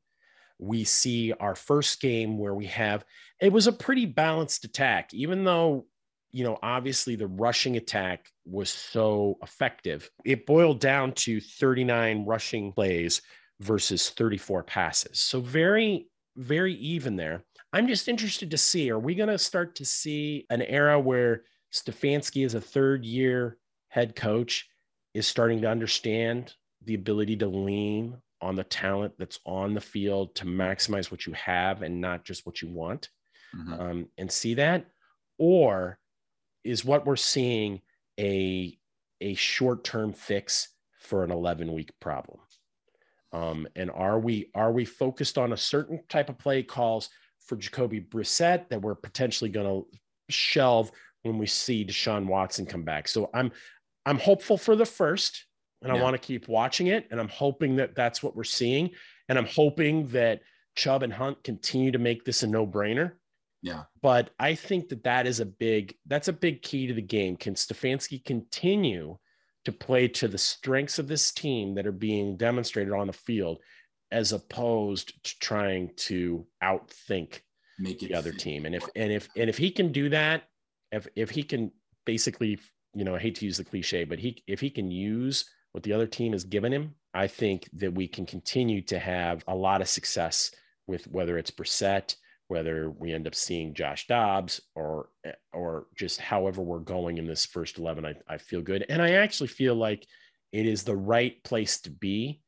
We 0.59 0.85
see 0.85 1.33
our 1.33 1.55
first 1.55 2.00
game 2.00 2.38
where 2.38 2.55
we 2.55 2.66
have 2.66 3.05
it 3.40 3.53
was 3.53 3.66
a 3.66 3.72
pretty 3.72 4.07
balanced 4.07 4.64
attack, 4.64 5.12
even 5.12 5.44
though 5.44 5.87
you 6.31 6.44
know 6.44 6.59
obviously 6.62 7.16
the 7.16 7.27
rushing 7.27 7.77
attack 7.77 8.31
was 8.44 8.70
so 8.70 9.38
effective. 9.42 10.11
It 10.24 10.46
boiled 10.46 10.81
down 10.81 11.12
to 11.12 11.40
39 11.40 12.24
rushing 12.24 12.72
plays 12.72 13.22
versus 13.61 14.11
34 14.11 14.62
passes. 14.62 15.20
So 15.20 15.40
very 15.40 16.09
very 16.37 16.74
even 16.74 17.16
there. 17.16 17.44
I'm 17.72 17.87
just 17.88 18.09
interested 18.09 18.50
to 18.50 18.59
see 18.59 18.90
are 18.90 18.98
we 18.98 19.14
going 19.14 19.29
to 19.29 19.38
start 19.38 19.77
to 19.77 19.85
see 19.85 20.46
an 20.50 20.62
era 20.62 20.98
where 20.98 21.42
Stefanski 21.74 22.46
is 22.46 22.54
a 22.54 22.60
third 22.60 23.04
year 23.04 23.58
head 23.88 24.14
coach 24.14 24.68
is 25.12 25.26
starting 25.26 25.60
to 25.62 25.68
understand 25.68 26.54
the 26.84 26.94
ability 26.94 27.37
to 27.37 27.46
lean 27.46 28.16
on 28.40 28.54
the 28.54 28.64
talent 28.64 29.14
that's 29.18 29.40
on 29.44 29.74
the 29.74 29.80
field 29.80 30.34
to 30.37 30.44
maximize 30.44 31.10
what 31.10 31.26
you 31.26 31.32
have 31.32 31.82
and 31.82 32.00
not 32.00 32.24
just 32.24 32.46
what 32.46 32.62
you 32.62 32.68
want. 32.68 33.08
Mm-hmm. 33.56 33.72
um, 33.72 34.08
and 34.18 34.30
see 34.30 34.54
that? 34.54 34.87
Or 35.38 35.98
is 36.64 36.84
what 36.84 37.06
we're 37.06 37.16
seeing 37.16 37.80
a 38.18 38.76
a 39.20 39.34
short-term 39.34 40.12
fix 40.12 40.68
for 41.00 41.24
an 41.24 41.30
11 41.30 41.72
week 41.72 41.90
problem? 42.00 42.40
Um, 43.32 43.66
and 43.74 43.90
are 43.90 44.18
we 44.18 44.50
are 44.54 44.72
we 44.72 44.84
focused 44.84 45.38
on 45.38 45.52
a 45.52 45.56
certain 45.56 46.02
type 46.08 46.28
of 46.28 46.38
play 46.38 46.62
calls 46.62 47.08
for 47.40 47.56
Jacoby 47.56 48.00
Brissett 48.00 48.68
that 48.68 48.82
we're 48.82 48.94
potentially 48.94 49.50
going 49.50 49.66
to 49.66 49.98
shelve 50.30 50.90
when 51.24 51.38
we 51.38 51.46
see 51.46 51.84
Deshaun 51.84 52.26
Watson 52.26 52.66
come 52.66 52.82
back. 52.84 53.08
So 53.08 53.30
I'm 53.34 53.50
I'm 54.06 54.18
hopeful 54.18 54.56
for 54.56 54.76
the 54.76 54.87
first, 54.87 55.46
and 55.82 55.92
yeah. 55.92 55.98
I 55.98 56.02
want 56.02 56.14
to 56.14 56.24
keep 56.24 56.48
watching 56.48 56.88
it, 56.88 57.08
and 57.10 57.18
I'm 57.18 57.28
hoping 57.28 57.76
that 57.76 57.94
that's 57.94 58.22
what 58.22 58.37
we're 58.37 58.44
seeing, 58.44 58.90
and 59.28 59.38
I'm 59.38 59.46
hoping 59.46 60.08
that 60.08 60.42
Chubb 60.76 61.02
and 61.02 61.12
Hunt 61.12 61.42
continue 61.42 61.90
to 61.92 61.98
make 61.98 62.24
this 62.24 62.42
a 62.42 62.46
no 62.46 62.66
brainer. 62.66 63.12
Yeah. 63.62 63.84
But 64.02 64.30
I 64.38 64.54
think 64.54 64.90
that 64.90 65.04
that 65.04 65.26
is 65.26 65.40
a 65.40 65.46
big 65.46 65.94
that's 66.06 66.28
a 66.28 66.32
big 66.32 66.62
key 66.62 66.87
to 66.87 66.94
the 66.94 67.02
game. 67.02 67.37
Can 67.37 67.54
Stefanski 67.54 68.22
continue 68.24 69.16
to 69.64 69.72
play 69.72 70.08
to 70.08 70.28
the 70.28 70.38
strengths 70.38 70.98
of 70.98 71.08
this 71.08 71.32
team 71.32 71.74
that 71.74 71.87
are 71.87 71.92
being 71.92 72.37
demonstrated 72.37 72.92
on 72.92 73.06
the 73.06 73.14
field, 73.14 73.60
as 74.12 74.32
opposed 74.32 75.24
to 75.24 75.38
trying 75.38 75.90
to 75.96 76.46
outthink 76.62 77.40
Make 77.78 78.00
the 78.00 78.14
other 78.14 78.32
team? 78.32 78.66
And 78.66 78.74
if 78.74 78.84
and 78.94 79.10
if 79.10 79.30
and 79.34 79.48
if 79.48 79.56
he 79.56 79.70
can 79.70 79.92
do 79.92 80.10
that, 80.10 80.42
if 80.94 81.09
if 81.16 81.30
he 81.30 81.42
can 81.42 81.70
basically, 82.04 82.59
you 82.94 83.04
know, 83.04 83.16
I 83.16 83.18
hate 83.18 83.37
to 83.37 83.44
use 83.44 83.57
the 83.57 83.64
cliche, 83.64 84.04
but 84.04 84.18
he 84.18 84.42
if 84.46 84.61
he 84.61 84.70
can 84.70 84.90
use 84.90 85.44
what 85.72 85.83
the 85.83 85.92
other 85.92 86.07
team 86.07 86.33
has 86.33 86.44
given 86.44 86.72
him, 86.72 86.94
I 87.12 87.26
think 87.26 87.68
that 87.74 87.94
we 87.94 88.07
can 88.07 88.26
continue 88.26 88.80
to 88.83 88.98
have 88.98 89.44
a 89.48 89.54
lot 89.54 89.80
of 89.80 89.88
success 89.88 90.50
with 90.87 91.07
whether 91.09 91.38
it's 91.38 91.50
Brissett, 91.50 92.16
whether 92.48 92.90
we 92.90 93.12
end 93.12 93.27
up 93.27 93.35
seeing 93.35 93.75
Josh 93.75 94.06
Dobbs 94.06 94.60
or 94.75 95.08
or 95.52 95.87
just 95.96 96.21
however 96.21 96.62
we're 96.62 96.79
going 96.79 97.19
in 97.19 97.27
this 97.27 97.46
first 97.46 97.79
11 97.79 98.04
I, 98.04 98.14
I 98.29 98.38
feel 98.38 98.62
good 98.62 98.85
and 98.88 99.00
I 99.02 99.12
actually 99.12 99.48
feel 99.48 99.75
like 99.75 100.06
it 100.52 100.66
is 100.66 100.83
the 100.83 100.96
right 100.96 101.42
place 101.42 101.81
to 101.81 101.90
be 101.90 102.40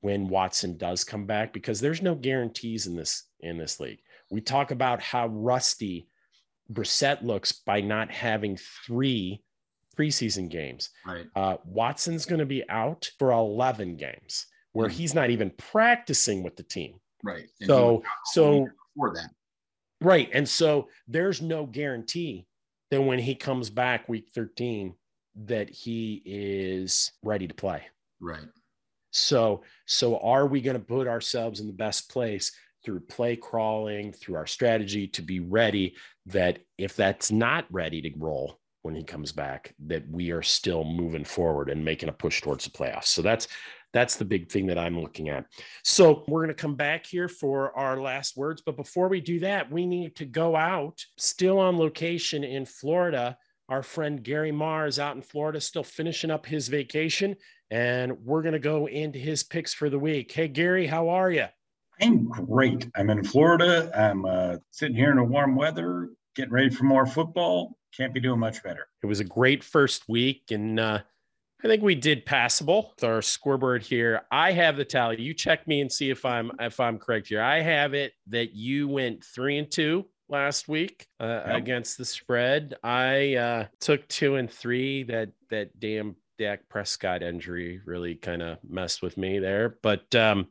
when 0.00 0.28
Watson 0.28 0.78
does 0.78 1.04
come 1.04 1.26
back 1.26 1.52
because 1.52 1.80
there's 1.80 2.00
no 2.00 2.14
guarantees 2.14 2.86
in 2.86 2.96
this 2.96 3.24
in 3.40 3.58
this 3.58 3.80
league. 3.80 4.00
We 4.30 4.40
talk 4.40 4.70
about 4.70 5.02
how 5.02 5.26
rusty 5.26 6.08
Brissett 6.72 7.22
looks 7.22 7.52
by 7.52 7.80
not 7.80 8.10
having 8.10 8.58
three 8.86 9.42
preseason 9.98 10.48
games. 10.48 10.90
Right. 11.06 11.26
Uh, 11.34 11.56
Watson's 11.64 12.26
going 12.26 12.38
to 12.38 12.46
be 12.46 12.68
out 12.68 13.10
for 13.18 13.32
11 13.32 13.96
games 13.96 14.46
where 14.72 14.88
mm-hmm. 14.88 14.96
he's 14.96 15.14
not 15.14 15.30
even 15.30 15.50
practicing 15.50 16.42
with 16.42 16.56
the 16.56 16.62
team. 16.62 16.94
Right. 17.22 17.46
And 17.60 17.68
so, 17.68 18.02
so 18.32 18.68
for 18.96 19.12
that. 19.14 19.30
Right. 20.00 20.30
And 20.32 20.48
so 20.48 20.88
there's 21.06 21.42
no 21.42 21.66
guarantee 21.66 22.46
that 22.90 23.02
when 23.02 23.18
he 23.18 23.34
comes 23.34 23.68
back 23.70 24.08
week 24.08 24.28
13 24.34 24.94
that 25.44 25.68
he 25.68 26.22
is 26.24 27.12
ready 27.22 27.46
to 27.46 27.54
play. 27.54 27.82
Right. 28.20 28.48
So, 29.12 29.62
so 29.86 30.18
are 30.18 30.46
we 30.46 30.60
going 30.60 30.78
to 30.78 30.84
put 30.84 31.08
ourselves 31.08 31.60
in 31.60 31.66
the 31.66 31.72
best 31.72 32.10
place 32.10 32.52
through 32.84 33.00
play 33.00 33.36
calling, 33.36 34.12
through 34.12 34.36
our 34.36 34.46
strategy 34.46 35.06
to 35.08 35.22
be 35.22 35.40
ready 35.40 35.96
that 36.26 36.60
if 36.78 36.96
that's 36.96 37.30
not 37.30 37.66
ready 37.70 38.00
to 38.02 38.10
roll 38.16 38.58
when 38.82 38.94
he 38.94 39.04
comes 39.04 39.32
back, 39.32 39.74
that 39.86 40.08
we 40.08 40.30
are 40.30 40.42
still 40.42 40.84
moving 40.84 41.24
forward 41.24 41.68
and 41.68 41.84
making 41.84 42.08
a 42.08 42.12
push 42.12 42.40
towards 42.40 42.64
the 42.64 42.70
playoffs. 42.70 43.06
So 43.06 43.22
that's 43.22 43.48
that's 43.92 44.16
the 44.16 44.24
big 44.24 44.50
thing 44.50 44.66
that 44.66 44.78
I'm 44.78 45.00
looking 45.00 45.28
at. 45.30 45.46
So 45.82 46.24
we're 46.28 46.44
going 46.44 46.54
to 46.54 46.62
come 46.62 46.76
back 46.76 47.04
here 47.04 47.28
for 47.28 47.76
our 47.76 48.00
last 48.00 48.36
words. 48.36 48.62
But 48.64 48.76
before 48.76 49.08
we 49.08 49.20
do 49.20 49.40
that, 49.40 49.70
we 49.70 49.84
need 49.84 50.14
to 50.16 50.24
go 50.24 50.54
out 50.54 51.04
still 51.18 51.58
on 51.58 51.76
location 51.76 52.44
in 52.44 52.66
Florida. 52.66 53.36
Our 53.68 53.82
friend 53.82 54.22
Gary 54.22 54.52
Mars 54.52 54.98
out 55.00 55.16
in 55.16 55.22
Florida, 55.22 55.60
still 55.60 55.82
finishing 55.82 56.30
up 56.30 56.46
his 56.46 56.68
vacation. 56.68 57.34
And 57.72 58.24
we're 58.24 58.42
going 58.42 58.52
to 58.52 58.60
go 58.60 58.86
into 58.86 59.18
his 59.18 59.42
picks 59.42 59.74
for 59.74 59.90
the 59.90 59.98
week. 59.98 60.30
Hey, 60.30 60.48
Gary, 60.48 60.86
how 60.86 61.08
are 61.08 61.30
you? 61.30 61.46
I'm 62.00 62.28
great. 62.28 62.88
I'm 62.96 63.10
in 63.10 63.24
Florida. 63.24 63.90
I'm 63.94 64.24
uh, 64.24 64.56
sitting 64.70 64.96
here 64.96 65.10
in 65.10 65.16
the 65.16 65.24
warm 65.24 65.54
weather, 65.54 66.10
getting 66.34 66.52
ready 66.52 66.70
for 66.70 66.84
more 66.84 67.06
football. 67.06 67.76
Can't 67.96 68.14
be 68.14 68.20
doing 68.20 68.40
much 68.40 68.62
better. 68.62 68.86
It 69.02 69.06
was 69.06 69.20
a 69.20 69.24
great 69.24 69.62
first 69.64 70.08
week, 70.08 70.50
and 70.50 70.78
uh, 70.78 71.00
I 71.62 71.66
think 71.66 71.82
we 71.82 71.94
did 71.94 72.24
passable 72.24 72.92
with 72.94 73.04
our 73.04 73.20
scoreboard 73.20 73.82
here. 73.82 74.22
I 74.30 74.52
have 74.52 74.76
the 74.76 74.84
tally. 74.84 75.20
You 75.20 75.34
check 75.34 75.66
me 75.66 75.80
and 75.80 75.92
see 75.92 76.10
if 76.10 76.24
I'm 76.24 76.52
if 76.60 76.80
I'm 76.80 76.98
correct 76.98 77.28
here. 77.28 77.42
I 77.42 77.60
have 77.60 77.92
it 77.94 78.12
that 78.28 78.54
you 78.54 78.88
went 78.88 79.24
three 79.24 79.58
and 79.58 79.70
two 79.70 80.06
last 80.28 80.68
week 80.68 81.06
uh, 81.18 81.42
yep. 81.46 81.56
against 81.56 81.98
the 81.98 82.04
spread. 82.04 82.76
I 82.82 83.34
uh, 83.34 83.66
took 83.80 84.06
two 84.08 84.36
and 84.36 84.50
three. 84.50 85.02
That 85.02 85.30
that 85.50 85.78
damn 85.78 86.16
Dak 86.38 86.68
Prescott 86.68 87.22
injury 87.22 87.80
really 87.84 88.14
kind 88.14 88.40
of 88.40 88.58
messed 88.66 89.02
with 89.02 89.18
me 89.18 89.38
there. 89.38 89.76
But 89.82 90.14
um, 90.14 90.46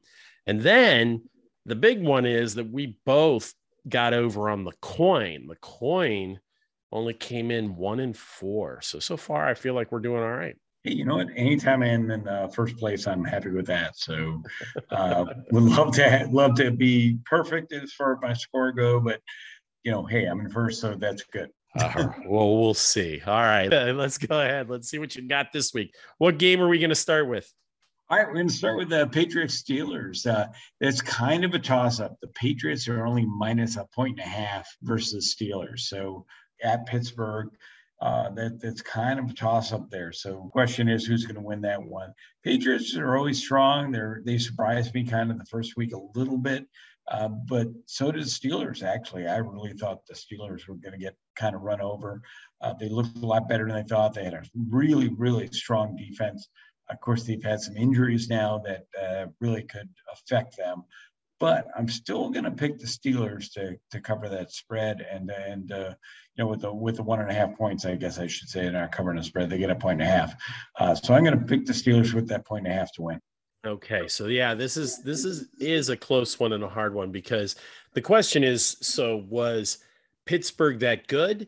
and 0.45 0.61
then 0.61 1.23
the 1.69 1.75
big 1.75 2.01
one 2.01 2.25
is 2.25 2.55
that 2.55 2.69
we 2.69 2.97
both 3.05 3.53
got 3.87 4.13
over 4.13 4.49
on 4.49 4.63
the 4.63 4.73
coin. 4.81 5.47
The 5.47 5.55
coin 5.55 6.39
only 6.91 7.13
came 7.13 7.51
in 7.51 7.75
one 7.75 7.99
in 7.99 8.13
four. 8.13 8.81
So 8.81 8.99
so 8.99 9.15
far, 9.15 9.47
I 9.47 9.53
feel 9.53 9.73
like 9.73 9.91
we're 9.91 9.99
doing 9.99 10.21
all 10.21 10.31
right. 10.31 10.55
Hey, 10.83 10.93
you 10.93 11.05
know 11.05 11.17
what? 11.17 11.27
Anytime 11.35 11.83
I'm 11.83 12.09
in 12.09 12.27
uh, 12.27 12.47
first 12.47 12.77
place, 12.77 13.05
I'm 13.05 13.23
happy 13.23 13.49
with 13.49 13.67
that. 13.67 13.97
So, 13.97 14.41
uh, 14.91 15.25
would 15.51 15.63
love 15.63 15.93
to 15.95 16.27
love 16.31 16.55
to 16.55 16.71
be 16.71 17.19
perfect 17.25 17.73
as 17.73 17.93
far 17.93 18.13
as 18.13 18.19
my 18.21 18.33
score 18.33 18.71
go, 18.71 18.99
but 18.99 19.21
you 19.83 19.91
know, 19.91 20.05
hey, 20.05 20.25
I'm 20.25 20.39
in 20.39 20.49
first, 20.49 20.81
so 20.81 20.95
that's 20.95 21.23
good. 21.23 21.49
uh, 21.75 22.07
well, 22.25 22.59
we'll 22.59 22.73
see. 22.73 23.21
All 23.25 23.33
right, 23.33 23.67
let's 23.93 24.17
go 24.17 24.41
ahead. 24.41 24.69
Let's 24.69 24.89
see 24.89 24.99
what 24.99 25.15
you 25.15 25.27
got 25.27 25.53
this 25.53 25.73
week. 25.73 25.93
What 26.17 26.39
game 26.39 26.61
are 26.61 26.67
we 26.67 26.79
going 26.79 26.89
to 26.89 26.95
start 26.95 27.27
with? 27.27 27.51
All 28.11 28.17
right, 28.17 28.25
we're 28.25 28.33
going 28.33 28.47
to 28.47 28.53
start 28.53 28.75
with 28.75 28.89
the 28.89 29.05
Patriots 29.05 29.61
Steelers. 29.61 30.25
Uh, 30.25 30.47
it's 30.81 30.99
kind 30.99 31.45
of 31.45 31.53
a 31.53 31.59
toss 31.59 31.99
up. 31.99 32.17
The 32.21 32.27
Patriots 32.29 32.87
are 32.87 33.05
only 33.05 33.23
minus 33.23 33.77
a 33.77 33.85
point 33.93 34.19
and 34.19 34.27
a 34.27 34.31
half 34.31 34.67
versus 34.81 35.35
the 35.37 35.45
Steelers. 35.45 35.81
So 35.81 36.25
at 36.63 36.87
Pittsburgh, 36.87 37.49
uh, 38.01 38.31
that 38.31 38.59
that's 38.59 38.81
kind 38.81 39.19
of 39.19 39.29
a 39.29 39.33
toss 39.33 39.71
up 39.73 39.91
there. 39.91 40.11
So 40.11 40.49
question 40.51 40.89
is 40.89 41.05
who's 41.05 41.25
going 41.25 41.35
to 41.35 41.41
win 41.41 41.61
that 41.61 41.83
one? 41.83 42.11
Patriots 42.43 42.97
are 42.97 43.15
always 43.15 43.37
strong. 43.37 43.91
They're 43.91 44.23
they 44.25 44.39
surprised 44.39 44.95
me 44.95 45.03
kind 45.03 45.29
of 45.29 45.37
the 45.37 45.45
first 45.45 45.77
week 45.77 45.93
a 45.93 46.17
little 46.17 46.39
bit, 46.39 46.65
uh, 47.09 47.27
but 47.27 47.67
so 47.85 48.11
did 48.11 48.23
the 48.23 48.27
Steelers. 48.27 48.81
Actually, 48.81 49.27
I 49.27 49.37
really 49.37 49.73
thought 49.73 50.07
the 50.07 50.15
Steelers 50.15 50.67
were 50.67 50.77
going 50.77 50.93
to 50.93 50.97
get 50.97 51.15
kind 51.35 51.55
of 51.55 51.61
run 51.61 51.79
over. 51.79 52.23
Uh, 52.59 52.73
they 52.73 52.89
looked 52.89 53.17
a 53.17 53.25
lot 53.27 53.47
better 53.47 53.67
than 53.67 53.75
I 53.75 53.83
thought. 53.83 54.15
They 54.15 54.23
had 54.23 54.33
a 54.33 54.41
really 54.67 55.09
really 55.09 55.47
strong 55.51 55.95
defense. 55.95 56.49
Of 56.89 56.99
course, 57.01 57.23
they've 57.23 57.43
had 57.43 57.61
some 57.61 57.77
injuries 57.77 58.29
now 58.29 58.61
that 58.65 58.85
uh, 58.99 59.27
really 59.39 59.63
could 59.63 59.89
affect 60.11 60.57
them. 60.57 60.83
But 61.39 61.67
I'm 61.77 61.87
still 61.87 62.29
going 62.29 62.43
to 62.43 62.51
pick 62.51 62.79
the 62.79 62.85
Steelers 62.85 63.51
to 63.53 63.77
to 63.91 64.01
cover 64.01 64.27
that 64.27 64.51
spread, 64.51 65.05
and 65.09 65.29
and 65.29 65.71
uh, 65.71 65.93
you 66.35 66.43
know 66.43 66.47
with 66.47 66.61
the 66.61 66.73
with 66.73 66.97
the 66.97 67.03
one 67.03 67.21
and 67.21 67.31
a 67.31 67.33
half 67.33 67.57
points, 67.57 67.85
I 67.85 67.95
guess 67.95 68.19
I 68.19 68.27
should 68.27 68.49
say, 68.49 68.63
they're 68.63 68.71
not 68.73 68.91
covering 68.91 69.17
the 69.17 69.23
spread. 69.23 69.49
They 69.49 69.57
get 69.57 69.69
a 69.69 69.75
point 69.75 70.01
and 70.01 70.09
a 70.09 70.11
half. 70.11 70.35
Uh, 70.77 70.95
so 70.95 71.13
I'm 71.13 71.23
going 71.23 71.39
to 71.39 71.45
pick 71.45 71.65
the 71.65 71.73
Steelers 71.73 72.13
with 72.13 72.27
that 72.27 72.45
point 72.45 72.65
and 72.65 72.75
a 72.75 72.77
half 72.77 72.91
to 72.93 73.03
win. 73.03 73.21
Okay, 73.65 74.07
so 74.07 74.27
yeah, 74.27 74.53
this 74.53 74.75
is 74.75 75.01
this 75.03 75.23
is 75.23 75.47
is 75.59 75.89
a 75.89 75.97
close 75.97 76.39
one 76.39 76.53
and 76.53 76.63
a 76.63 76.69
hard 76.69 76.93
one 76.93 77.11
because 77.11 77.55
the 77.93 78.01
question 78.01 78.43
is: 78.43 78.77
so 78.81 79.17
was 79.29 79.79
Pittsburgh 80.25 80.79
that 80.79 81.07
good? 81.07 81.47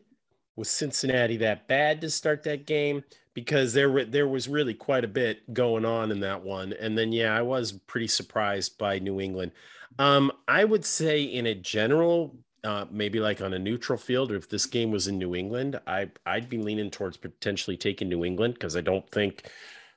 Was 0.56 0.68
Cincinnati 0.70 1.36
that 1.38 1.66
bad 1.68 2.00
to 2.02 2.10
start 2.10 2.42
that 2.44 2.66
game? 2.66 3.04
because 3.34 3.72
there 3.72 4.04
there 4.04 4.28
was 4.28 4.48
really 4.48 4.74
quite 4.74 5.04
a 5.04 5.08
bit 5.08 5.52
going 5.52 5.84
on 5.84 6.10
in 6.10 6.20
that 6.20 6.42
one. 6.42 6.72
And 6.74 6.96
then 6.96 7.12
yeah, 7.12 7.36
I 7.36 7.42
was 7.42 7.72
pretty 7.72 8.08
surprised 8.08 8.78
by 8.78 8.98
New 8.98 9.20
England. 9.20 9.52
Um, 9.98 10.32
I 10.48 10.64
would 10.64 10.84
say 10.84 11.22
in 11.22 11.46
a 11.46 11.54
general, 11.54 12.36
uh, 12.64 12.86
maybe 12.90 13.20
like 13.20 13.40
on 13.40 13.54
a 13.54 13.58
neutral 13.58 13.98
field, 13.98 14.32
or 14.32 14.36
if 14.36 14.48
this 14.48 14.66
game 14.66 14.90
was 14.90 15.08
in 15.08 15.18
New 15.18 15.34
England, 15.34 15.80
I 15.86 16.10
I'd 16.26 16.48
be 16.48 16.58
leaning 16.58 16.90
towards 16.90 17.16
potentially 17.16 17.76
taking 17.76 18.08
New 18.08 18.24
England 18.24 18.54
because 18.54 18.76
I 18.76 18.80
don't 18.80 19.08
think 19.10 19.50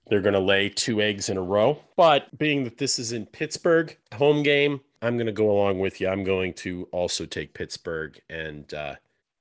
they're 0.08 0.22
going 0.22 0.34
to 0.34 0.40
lay 0.40 0.70
two 0.70 1.02
eggs 1.02 1.30
in 1.30 1.38
a 1.38 1.42
row. 1.42 1.80
But 1.96 2.38
being 2.38 2.64
that 2.66 2.78
this 2.78 3.00
is 3.00 3.12
in 3.12 3.26
Pittsburgh, 3.26 3.98
home 4.14 4.44
game, 4.44 4.82
I'm 5.02 5.18
going 5.18 5.26
to 5.26 5.32
go 5.32 5.50
along 5.50 5.80
with 5.80 6.00
you. 6.00 6.08
I'm 6.08 6.24
going 6.24 6.54
to 6.56 6.88
also 6.92 7.26
take 7.26 7.54
Pittsburgh 7.54 8.20
and 8.30 8.72
uh, 8.74 8.96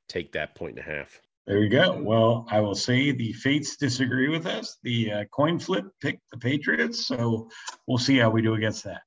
take 0.09 0.32
that 0.32 0.55
point 0.55 0.78
and 0.78 0.86
a 0.86 0.96
half. 0.96 1.20
There 1.46 1.62
you 1.62 1.68
go. 1.68 2.00
Well, 2.00 2.46
I 2.50 2.61
will 2.61 2.74
say 2.74 3.12
the 3.12 3.34
fates 3.34 3.76
disagree 3.76 4.28
with 4.28 4.46
us. 4.46 4.78
The 4.82 5.12
uh, 5.12 5.24
coin 5.26 5.59
flip 5.59 5.84
picked 6.00 6.22
the 6.30 6.38
Patriots, 6.38 7.07
so 7.07 7.50
we'll 7.86 7.98
see 7.98 8.16
how 8.16 8.30
we 8.30 8.40
do 8.40 8.55
against 8.55 8.84
that. 8.84 9.02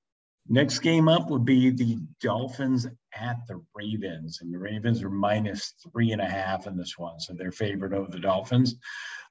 Next 0.48 0.80
game 0.80 1.10
up 1.10 1.30
would 1.30 1.46
be 1.46 1.72
the 1.72 1.98
Dolphins 2.22 2.88
at 3.16 3.38
the 3.48 3.62
Ravens, 3.74 4.40
and 4.42 4.54
the 4.54 4.60
Ravens 4.60 5.04
are 5.04 5.10
minus 5.10 5.74
three 5.92 6.12
and 6.12 6.22
a 6.22 6.30
half 6.30 6.68
in 6.68 6.78
this 6.78 6.98
one, 6.98 7.20
so 7.20 7.34
they're 7.34 7.52
favored 7.52 7.94
over 7.94 8.10
the 8.10 8.20
Dolphins. 8.20 8.76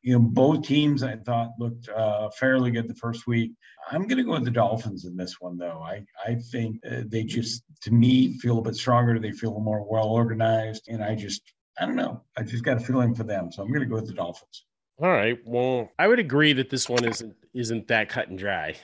You 0.03 0.15
know, 0.15 0.21
both 0.21 0.67
teams 0.67 1.03
I 1.03 1.17
thought 1.17 1.53
looked 1.59 1.89
uh, 1.89 2.29
fairly 2.31 2.71
good 2.71 2.89
the 2.89 2.95
first 2.95 3.27
week. 3.27 3.53
I'm 3.91 4.07
going 4.07 4.19
to 4.19 4.25
go 4.25 4.33
with 4.33 4.45
the 4.45 4.51
Dolphins 4.51 5.05
in 5.05 5.17
this 5.17 5.41
one, 5.41 5.57
though. 5.57 5.81
I 5.81 6.05
I 6.27 6.35
think 6.35 6.81
uh, 6.85 7.03
they 7.07 7.23
just, 7.23 7.63
to 7.83 7.93
me, 7.93 8.37
feel 8.39 8.59
a 8.59 8.63
bit 8.63 8.75
stronger. 8.75 9.19
They 9.19 9.33
feel 9.33 9.59
more 9.61 9.87
well 9.89 10.09
organized, 10.09 10.89
and 10.89 11.03
I 11.03 11.15
just 11.15 11.41
I 11.79 11.87
don't 11.87 11.97
know. 11.97 12.23
I 12.37 12.43
just 12.43 12.65
got 12.65 12.79
a 12.79 12.81
feeling 12.81 13.15
for 13.15 13.25
them, 13.25 13.53
so 13.53 13.63
I'm 13.63 13.69
going 13.69 13.81
to 13.81 13.87
go 13.87 13.97
with 13.97 14.07
the 14.07 14.15
Dolphins. 14.15 14.65
All 14.99 15.11
right. 15.11 15.39
Well, 15.45 15.91
I 15.99 16.09
would 16.09 16.19
agree 16.19 16.55
that 16.55 16.71
this 16.71 16.89
one 16.89 17.05
isn't 17.05 17.37
isn't 17.53 17.89
that 17.89 18.09
cut 18.09 18.29
and 18.29 18.39
dry. 18.39 18.77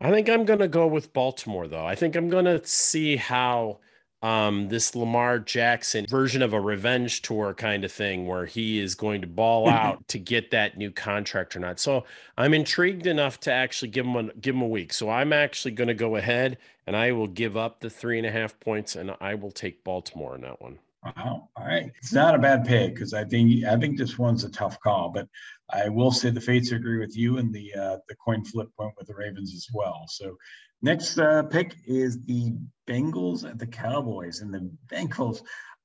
I 0.00 0.10
think 0.10 0.28
I'm 0.28 0.44
going 0.44 0.58
to 0.58 0.68
go 0.68 0.86
with 0.86 1.12
Baltimore, 1.12 1.68
though. 1.68 1.86
I 1.86 1.94
think 1.94 2.16
I'm 2.16 2.28
going 2.28 2.44
to 2.44 2.64
see 2.66 3.16
how 3.16 3.78
um, 4.22 4.68
this 4.68 4.94
Lamar 4.94 5.38
Jackson 5.38 6.06
version 6.08 6.42
of 6.42 6.52
a 6.52 6.60
revenge 6.60 7.22
tour 7.22 7.54
kind 7.54 7.84
of 7.84 7.92
thing, 7.92 8.26
where 8.26 8.44
he 8.44 8.78
is 8.78 8.94
going 8.94 9.22
to 9.22 9.26
ball 9.26 9.68
out 9.70 10.06
to 10.08 10.18
get 10.18 10.50
that 10.50 10.76
new 10.76 10.90
contract 10.90 11.56
or 11.56 11.60
not. 11.60 11.80
So 11.80 12.04
I'm 12.36 12.52
intrigued 12.52 13.06
enough 13.06 13.40
to 13.40 13.52
actually 13.52 13.88
give 13.88 14.04
him 14.04 14.16
a 14.16 14.34
give 14.34 14.54
him 14.54 14.62
a 14.62 14.68
week. 14.68 14.92
So 14.92 15.08
I'm 15.08 15.32
actually 15.32 15.72
going 15.72 15.88
to 15.88 15.94
go 15.94 16.16
ahead 16.16 16.58
and 16.86 16.94
I 16.96 17.12
will 17.12 17.28
give 17.28 17.56
up 17.56 17.80
the 17.80 17.88
three 17.88 18.18
and 18.18 18.26
a 18.26 18.30
half 18.30 18.60
points, 18.60 18.96
and 18.96 19.16
I 19.20 19.34
will 19.34 19.50
take 19.50 19.84
Baltimore 19.84 20.34
in 20.34 20.42
that 20.42 20.60
one. 20.60 20.78
Wow. 21.04 21.50
All 21.54 21.66
right. 21.66 21.92
It's 21.98 22.12
not 22.12 22.34
a 22.34 22.38
bad 22.38 22.64
pick 22.64 22.94
because 22.94 23.12
I 23.12 23.24
think 23.24 23.64
I 23.64 23.76
think 23.76 23.98
this 23.98 24.18
one's 24.18 24.44
a 24.44 24.50
tough 24.50 24.80
call, 24.80 25.10
but 25.10 25.28
I 25.70 25.88
will 25.88 26.10
say 26.10 26.30
the 26.30 26.40
fates 26.40 26.72
agree 26.72 26.98
with 26.98 27.16
you, 27.16 27.38
and 27.38 27.52
the 27.52 27.74
uh, 27.74 27.96
the 28.08 28.14
coin 28.16 28.44
flip 28.44 28.68
went 28.78 28.92
with 28.96 29.08
the 29.08 29.14
Ravens 29.14 29.52
as 29.54 29.66
well. 29.74 30.04
So 30.08 30.36
next 30.80 31.18
uh, 31.18 31.42
pick 31.42 31.76
is 31.86 32.22
the 32.24 32.54
Bengals 32.88 33.48
at 33.48 33.58
the 33.58 33.66
Cowboys, 33.66 34.40
and 34.40 34.52
the 34.52 34.70
Bengals. 34.90 35.42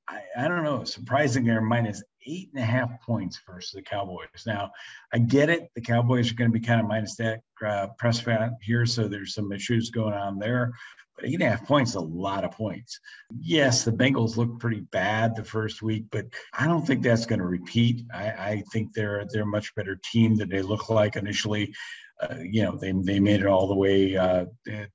I, 0.08 0.22
I 0.38 0.48
don't 0.48 0.64
know. 0.64 0.86
Surprising, 0.86 1.44
they're 1.44 1.62
minus 1.62 2.02
eight 2.26 2.50
and 2.54 2.64
a 2.64 2.66
half 2.66 2.90
points 3.02 3.40
versus 3.46 3.72
the 3.72 3.82
Cowboys. 3.82 4.28
Now, 4.46 4.72
I 5.14 5.20
get 5.20 5.50
it. 5.50 5.70
The 5.76 5.82
Cowboys 5.82 6.32
are 6.32 6.36
going 6.36 6.52
to 6.52 6.58
be 6.58 6.66
kind 6.66 6.80
of 6.80 6.88
minus 6.88 7.16
that 7.18 7.42
uh, 7.66 7.88
Prescott 7.98 8.52
here, 8.62 8.86
so 8.86 9.08
there's 9.08 9.34
some 9.34 9.52
issues 9.52 9.90
going 9.90 10.14
on 10.14 10.40
there. 10.40 10.72
But 11.20 11.30
eight 11.30 11.36
and 11.36 11.44
a 11.44 11.50
half 11.50 11.66
points 11.66 11.96
a 11.96 12.00
lot 12.00 12.44
of 12.44 12.52
points. 12.52 13.00
Yes, 13.40 13.84
the 13.84 13.92
Bengals 13.92 14.38
look 14.38 14.60
pretty 14.60 14.82
bad 14.82 15.36
the 15.36 15.44
first 15.44 15.82
week, 15.82 16.06
but 16.12 16.28
I 16.58 16.66
don't 16.66 16.86
think 16.86 17.04
that's 17.04 17.26
going 17.26 17.40
to 17.40 17.46
repeat. 17.46 18.06
I, 18.14 18.28
I 18.28 18.64
think 18.72 18.94
they're 18.94 19.26
they're 19.32 19.44
a 19.44 19.48
much 19.48 19.76
better 19.76 20.00
team 20.12 20.36
than 20.36 20.50
they 20.50 20.62
look 20.62 20.90
like 20.90 21.16
initially. 21.16 21.74
Uh, 22.22 22.36
you 22.42 22.64
know, 22.64 22.78
they 22.78 22.92
they 22.92 23.20
made 23.20 23.42
it 23.42 23.48
all 23.48 23.68
the 23.68 23.76
way 23.76 24.16
uh, 24.16 24.46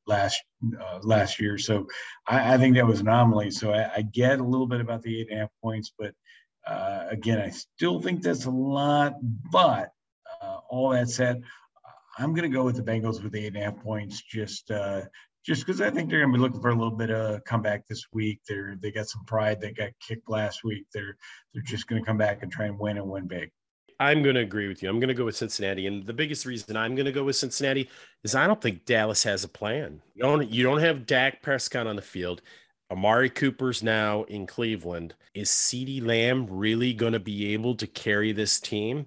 last 0.07 0.43
uh, 0.81 0.99
last 1.03 1.41
year, 1.41 1.57
so 1.59 1.87
I, 2.27 2.55
I, 2.55 2.59
think 2.59 2.77
that 2.77 2.87
was 2.87 3.01
an 3.01 3.09
anomaly. 3.09 3.51
So 3.51 3.73
I, 3.73 3.91
I, 3.97 4.03
get 4.03 4.41
a 4.41 4.45
little 4.45 4.67
bit 4.67 4.83
about 4.83 5.03
the 5.03 5.21
eight 5.21 5.29
and 5.31 5.39
a 5.39 5.41
half 5.43 5.51
points, 5.63 5.93
but 5.99 6.13
uh, 6.67 7.05
again, 7.11 7.41
I 7.41 7.49
still 7.49 8.01
think 8.01 8.23
that's 8.23 8.45
a 8.45 8.51
lot. 8.51 9.15
But 9.51 9.91
uh, 10.43 10.59
all 10.69 10.91
that 10.91 11.09
said, 11.09 11.43
I'm 12.19 12.35
going 12.35 12.51
to 12.51 12.55
go 12.55 12.65
with 12.65 12.77
the 12.77 12.83
Bengals 12.83 13.23
with 13.23 13.35
eight 13.35 13.49
and 13.49 13.57
a 13.57 13.65
half 13.65 13.83
points. 13.83 14.23
Just 14.23 14.71
uh, 14.71 15.03
just 15.45 15.67
because 15.67 15.81
I 15.81 15.91
think 15.91 16.09
they're 16.09 16.21
going 16.21 16.33
to 16.33 16.39
be 16.39 16.43
looking 16.43 16.61
for 16.61 16.71
a 16.71 16.75
little 16.75 16.97
bit 16.97 17.11
of 17.11 17.45
comeback 17.45 17.87
this 17.87 18.07
week. 18.13 18.41
They're 18.49 18.77
they 18.81 18.91
got 18.91 19.09
some 19.09 19.25
pride. 19.27 19.61
They 19.61 19.73
got 19.73 19.91
kicked 20.01 20.29
last 20.29 20.65
week. 20.65 20.87
They're 20.93 21.17
they're 21.53 21.63
just 21.63 21.87
going 21.87 22.03
to 22.03 22.07
come 22.07 22.17
back 22.17 22.43
and 22.43 22.51
try 22.51 22.67
and 22.67 22.79
win 22.79 22.97
and 22.97 23.07
win 23.07 23.27
big. 23.27 23.51
I'm 24.01 24.23
going 24.23 24.35
to 24.35 24.41
agree 24.41 24.67
with 24.67 24.83
you. 24.83 24.89
I'm 24.89 24.99
going 24.99 25.09
to 25.09 25.15
go 25.15 25.27
with 25.27 25.37
Cincinnati, 25.37 25.87
and 25.87 26.05
the 26.05 26.13
biggest 26.13 26.47
reason 26.47 26.77
I'm 26.77 26.97
going 26.97 27.07
to 27.07 27.13
go 27.13 27.25
with 27.25 27.37
Cincinnati 27.37 27.89
is 28.25 28.35
I 28.35 28.47
don't 28.47 28.61
think 28.61 28.87
Dallas 28.87 29.23
has 29.23 29.45
a 29.45 29.49
plan. 29.49 30.01
You 30.15 30.23
don't 30.23 30.51
you 30.51 30.63
don't 30.63 30.81
have 30.81 31.07
Dak 31.07 31.43
Prescott 31.43 31.87
on 31.87 31.97
the 31.97 32.03
field. 32.03 32.41
Amari 32.91 33.31
Cooper's 33.31 33.83
now 33.83 34.25
in 34.25 34.47
Cleveland. 34.47 35.15
Is 35.35 35.51
CeeDee 35.51 36.05
Lamb 36.05 36.47
really 36.49 36.93
going 36.95 37.13
to 37.13 37.21
be 37.21 37.53
able 37.53 37.75
to 37.77 37.87
carry 37.87 38.33
this 38.33 38.61
team? 38.61 39.07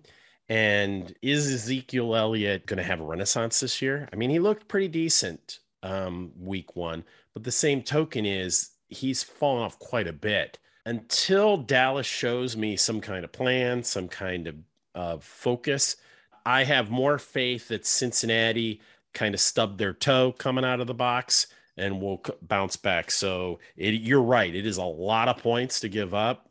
And 0.49 1.13
is 1.21 1.51
Ezekiel 1.51 2.15
Elliott 2.15 2.65
going 2.65 2.77
to 2.77 2.83
have 2.83 3.01
a 3.01 3.05
renaissance 3.05 3.59
this 3.59 3.81
year? 3.81 4.07
I 4.11 4.15
mean, 4.15 4.29
he 4.29 4.39
looked 4.39 4.67
pretty 4.67 4.88
decent 4.88 5.59
um, 5.84 6.32
week 6.39 6.75
one, 6.75 7.03
but 7.34 7.43
the 7.43 7.51
same 7.51 7.82
token 7.82 8.25
is 8.25 8.71
he's 8.89 9.23
fallen 9.23 9.63
off 9.63 9.80
quite 9.80 10.07
a 10.07 10.13
bit. 10.13 10.59
Until 10.86 11.57
Dallas 11.57 12.07
shows 12.07 12.55
me 12.55 12.78
some 12.78 13.01
kind 13.01 13.25
of 13.25 13.32
plan, 13.32 13.84
some 13.84 14.07
kind 14.07 14.47
of 14.47 14.55
uh, 14.95 15.17
focus, 15.19 15.97
I 16.45 16.63
have 16.63 16.89
more 16.89 17.19
faith 17.19 17.67
that 17.67 17.86
Cincinnati 17.86 18.80
kind 19.13 19.34
of 19.34 19.41
stubbed 19.41 19.78
their 19.78 19.93
toe 19.93 20.34
coming 20.38 20.63
out 20.63 20.80
of 20.80 20.88
the 20.88 20.93
box 20.93 21.47
and 21.75 22.01
will 22.01 22.23
bounce 22.41 22.78
back. 22.78 23.11
So 23.11 23.59
it, 23.75 23.95
you're 23.95 24.21
right. 24.21 24.55
It 24.55 24.65
is 24.65 24.78
a 24.78 24.84
lot 24.84 25.28
of 25.28 25.38
points 25.38 25.82
to 25.82 25.89
give 25.89 26.13
up, 26.13 26.49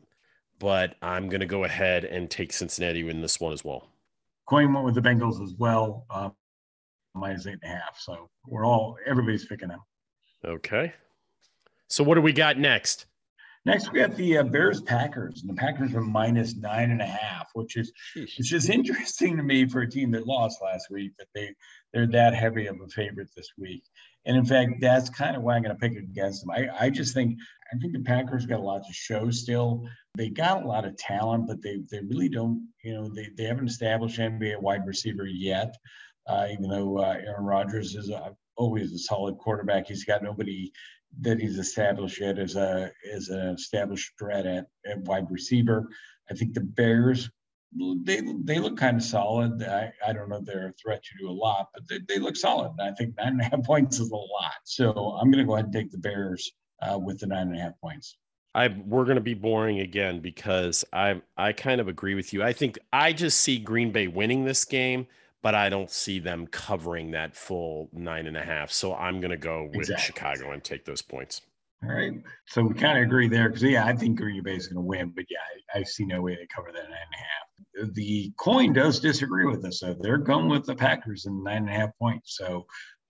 but 0.59 0.95
I'm 1.01 1.29
going 1.29 1.41
to 1.41 1.47
go 1.47 1.63
ahead 1.63 2.05
and 2.05 2.29
take 2.29 2.53
Cincinnati 2.53 3.07
in 3.09 3.21
this 3.21 3.39
one 3.39 3.53
as 3.53 3.65
well. 3.65 3.87
Coin 4.45 4.71
went 4.71 4.85
with 4.85 4.95
the 4.95 5.01
Bengals 5.01 5.43
as 5.43 5.53
well, 5.57 6.05
uh, 6.09 6.29
minus 7.17 7.47
eight 7.47 7.59
and 7.61 7.71
a 7.71 7.75
half. 7.75 7.99
So 7.99 8.29
we're 8.45 8.65
all, 8.65 8.97
everybody's 9.05 9.45
picking 9.45 9.69
them. 9.69 9.81
Okay. 10.45 10.93
So 11.87 12.03
what 12.03 12.15
do 12.15 12.21
we 12.21 12.33
got 12.33 12.57
next? 12.57 13.05
Next, 13.67 13.91
we 13.91 13.99
got 13.99 14.15
the 14.15 14.37
uh, 14.37 14.43
Bears 14.43 14.79
Packers, 14.81 15.41
and 15.41 15.49
the 15.49 15.59
Packers 15.59 15.93
are 15.93 15.99
minus 15.99 16.55
nine 16.55 16.89
and 16.89 17.01
a 17.01 17.05
half, 17.05 17.49
which 17.53 17.75
is 17.75 17.91
which 18.15 18.53
is 18.53 18.69
interesting 18.69 19.35
to 19.35 19.43
me 19.43 19.67
for 19.67 19.81
a 19.81 19.89
team 19.89 20.11
that 20.11 20.25
lost 20.25 20.61
last 20.61 20.89
week 20.89 21.11
that 21.19 21.27
they 21.35 21.53
they're 21.91 22.07
that 22.07 22.33
heavy 22.33 22.67
of 22.67 22.77
a 22.79 22.87
favorite 22.87 23.27
this 23.35 23.49
week. 23.57 23.83
And 24.25 24.37
in 24.37 24.45
fact, 24.45 24.79
that's 24.79 25.09
kind 25.09 25.35
of 25.35 25.43
why 25.43 25.55
I'm 25.55 25.63
going 25.63 25.75
to 25.75 25.79
pick 25.79 25.97
against 25.97 26.45
them. 26.45 26.51
I, 26.51 26.85
I 26.85 26.89
just 26.89 27.13
think 27.13 27.37
I 27.73 27.77
think 27.77 27.91
the 27.91 28.03
Packers 28.03 28.45
got 28.45 28.61
a 28.61 28.63
lot 28.63 28.87
to 28.87 28.93
show 28.93 29.29
still. 29.31 29.85
They 30.15 30.29
got 30.29 30.63
a 30.63 30.67
lot 30.67 30.85
of 30.85 30.95
talent, 30.95 31.47
but 31.47 31.61
they 31.61 31.81
they 31.91 31.99
really 31.99 32.29
don't. 32.29 32.69
You 32.85 32.93
know, 32.93 33.09
they 33.13 33.27
they 33.35 33.43
haven't 33.43 33.67
established 33.67 34.17
NBA 34.17 34.61
wide 34.61 34.87
receiver 34.87 35.25
yet. 35.25 35.75
Uh, 36.27 36.47
even 36.51 36.69
though 36.69 36.97
uh, 36.97 37.15
Aaron 37.25 37.45
Rodgers 37.45 37.95
is 37.95 38.09
a, 38.09 38.35
always 38.55 38.93
a 38.93 38.97
solid 38.97 39.37
quarterback, 39.37 39.87
he's 39.87 40.03
got 40.03 40.23
nobody 40.23 40.71
that 41.21 41.39
he's 41.39 41.57
established 41.57 42.19
yet 42.19 42.37
as 42.37 42.55
a 42.55 42.91
as 43.13 43.29
an 43.29 43.55
established 43.55 44.11
threat 44.19 44.45
at, 44.45 44.65
at 44.85 44.99
wide 45.01 45.29
receiver. 45.29 45.87
I 46.29 46.33
think 46.33 46.53
the 46.53 46.61
Bears 46.61 47.29
they 48.03 48.21
they 48.43 48.59
look 48.59 48.77
kind 48.77 48.97
of 48.97 49.03
solid. 49.03 49.61
I, 49.63 49.91
I 50.05 50.13
don't 50.13 50.29
know 50.29 50.37
if 50.37 50.45
they're 50.45 50.69
a 50.69 50.73
threat 50.73 51.03
to 51.03 51.17
do 51.19 51.29
a 51.29 51.31
lot, 51.31 51.67
but 51.73 51.87
they, 51.87 51.99
they 52.07 52.19
look 52.19 52.35
solid. 52.35 52.71
And 52.77 52.89
I 52.89 52.93
think 52.93 53.15
nine 53.17 53.33
and 53.33 53.41
a 53.41 53.43
half 53.43 53.63
points 53.65 53.99
is 53.99 54.11
a 54.11 54.15
lot. 54.15 54.53
So 54.63 54.91
I'm 54.91 55.31
going 55.31 55.43
to 55.43 55.47
go 55.47 55.55
ahead 55.55 55.65
and 55.65 55.73
take 55.73 55.91
the 55.91 55.97
Bears 55.97 56.51
uh, 56.81 56.97
with 56.97 57.19
the 57.19 57.27
nine 57.27 57.47
and 57.47 57.57
a 57.57 57.61
half 57.61 57.73
points. 57.81 58.17
I 58.55 58.69
we're 58.85 59.03
going 59.03 59.15
to 59.15 59.21
be 59.21 59.33
boring 59.33 59.79
again 59.81 60.19
because 60.19 60.83
I 60.93 61.21
I 61.35 61.53
kind 61.53 61.81
of 61.81 61.87
agree 61.87 62.15
with 62.15 62.33
you. 62.33 62.41
I 62.41 62.53
think 62.53 62.79
I 62.91 63.13
just 63.13 63.41
see 63.41 63.59
Green 63.59 63.91
Bay 63.91 64.07
winning 64.07 64.45
this 64.45 64.65
game 64.65 65.07
but 65.47 65.55
I 65.55 65.69
don't 65.69 65.89
see 65.89 66.19
them 66.19 66.45
covering 66.47 67.11
that 67.11 67.33
full 67.33 67.87
nine 67.93 68.27
and 68.27 68.35
a 68.35 68.43
half. 68.43 68.69
So 68.69 68.93
I'm 68.93 69.21
going 69.21 69.31
to 69.31 69.37
go 69.37 69.63
with 69.63 69.89
exactly. 69.89 70.03
Chicago 70.07 70.51
and 70.51 70.61
take 70.61 70.83
those 70.83 71.01
points. 71.01 71.39
All 71.81 71.95
right. 71.95 72.11
So 72.47 72.63
we 72.63 72.73
kind 72.73 72.97
of 72.97 73.05
agree 73.05 73.29
there 73.29 73.47
because, 73.47 73.63
yeah, 73.63 73.85
I 73.85 73.95
think 73.95 74.19
Green 74.19 74.43
Bay 74.43 74.57
is 74.57 74.67
going 74.67 74.75
to 74.75 74.81
win, 74.81 75.13
but 75.15 75.23
yeah, 75.29 75.37
I, 75.73 75.79
I, 75.79 75.83
see 75.83 76.03
no 76.03 76.21
way 76.21 76.35
they 76.35 76.47
cover 76.53 76.73
that 76.73 76.83
nine 76.83 76.91
and 76.91 77.15
a 77.15 77.85
half. 77.85 77.93
The 77.93 78.33
coin 78.37 78.73
does 78.73 78.99
disagree 78.99 79.45
with 79.45 79.63
us. 79.63 79.79
So 79.79 79.95
they're 79.97 80.17
going 80.17 80.49
with 80.49 80.65
the 80.65 80.75
Packers 80.75 81.27
in 81.27 81.41
nine 81.41 81.59
and 81.59 81.69
a 81.69 81.71
half 81.71 81.91
points. 81.97 82.35
So 82.35 82.65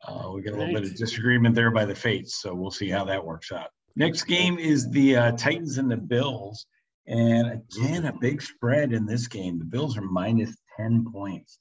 uh, 0.08 0.30
we 0.32 0.44
get 0.44 0.54
a 0.54 0.58
little 0.58 0.76
right. 0.76 0.84
bit 0.84 0.92
of 0.92 0.96
disagreement 0.96 1.56
there 1.56 1.72
by 1.72 1.86
the 1.86 1.96
fates. 1.96 2.40
So 2.40 2.54
we'll 2.54 2.70
see 2.70 2.92
how 2.92 3.04
that 3.06 3.26
works 3.26 3.52
out. 3.52 3.70
Next 3.96 4.26
game 4.26 4.60
is 4.60 4.92
the 4.92 5.16
uh, 5.16 5.32
Titans 5.32 5.80
and 5.80 5.90
the 5.90 5.98
Bills. 5.98 6.68
And 7.08 7.64
again, 7.74 8.06
a 8.06 8.14
big 8.14 8.44
spread 8.44 8.94
in 8.94 9.08
this 9.08 9.28
game. 9.28 9.58
The 9.58 9.66
Bills 9.66 9.98
are 9.98 10.02
minus 10.02 10.56
10 10.78 11.04
points 11.12 11.58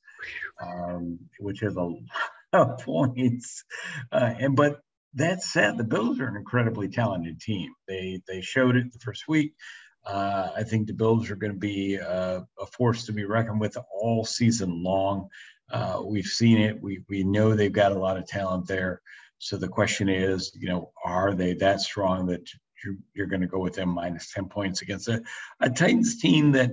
um, 0.63 1.19
which 1.39 1.63
is 1.63 1.77
a 1.77 1.83
lot 1.83 2.01
of 2.53 2.79
points. 2.81 3.65
Uh, 4.13 4.35
and 4.39 4.57
but 4.57 4.81
that 5.15 5.43
said, 5.43 5.79
the 5.79 5.85
Bills 5.85 6.21
are 6.21 6.29
an 6.29 6.37
incredibly 6.37 6.89
talented 6.89 7.41
team. 7.41 7.73
They 7.89 8.21
they 8.29 8.41
showed 8.41 8.77
it 8.77 8.93
the 8.93 8.99
first 8.99 9.29
week. 9.29 9.55
Uh, 10.05 10.51
I 10.57 10.63
think 10.63 10.87
the 10.87 10.95
Bills 10.95 11.31
are 11.31 11.37
going 11.37 11.53
to 11.53 11.59
be 11.59 11.99
uh, 11.99 12.41
a 12.61 12.67
force 12.67 13.07
to 13.07 13.13
be 13.13 13.25
reckoned 13.25 13.61
with 13.61 13.77
all 13.93 14.25
season 14.25 14.83
long. 14.83 15.29
Uh, 15.71 16.01
we've 16.05 16.27
seen 16.27 16.59
it. 16.59 16.81
We 16.81 17.03
we 17.09 17.25
know 17.25 17.55
they've 17.55 17.73
got 17.73 17.93
a 17.93 17.99
lot 17.99 18.17
of 18.17 18.27
talent 18.27 18.69
there. 18.69 19.01
So 19.39 19.57
the 19.57 19.69
question 19.69 20.09
is, 20.09 20.53
you 20.55 20.69
know, 20.69 20.93
are 21.05 21.35
they 21.35 21.55
that 21.55 21.81
strong 21.81 22.27
that 22.27 22.49
you're, 22.85 22.97
you're 23.15 23.27
going 23.27 23.43
to 23.43 23.47
go 23.47 23.59
with 23.59 23.75
them 23.75 23.91
minus 23.91 24.33
10 24.33 24.49
points 24.49 24.83
against 24.83 25.09
a, 25.09 25.23
a 25.61 25.69
Titans 25.69 26.21
team 26.21 26.53
that 26.53 26.71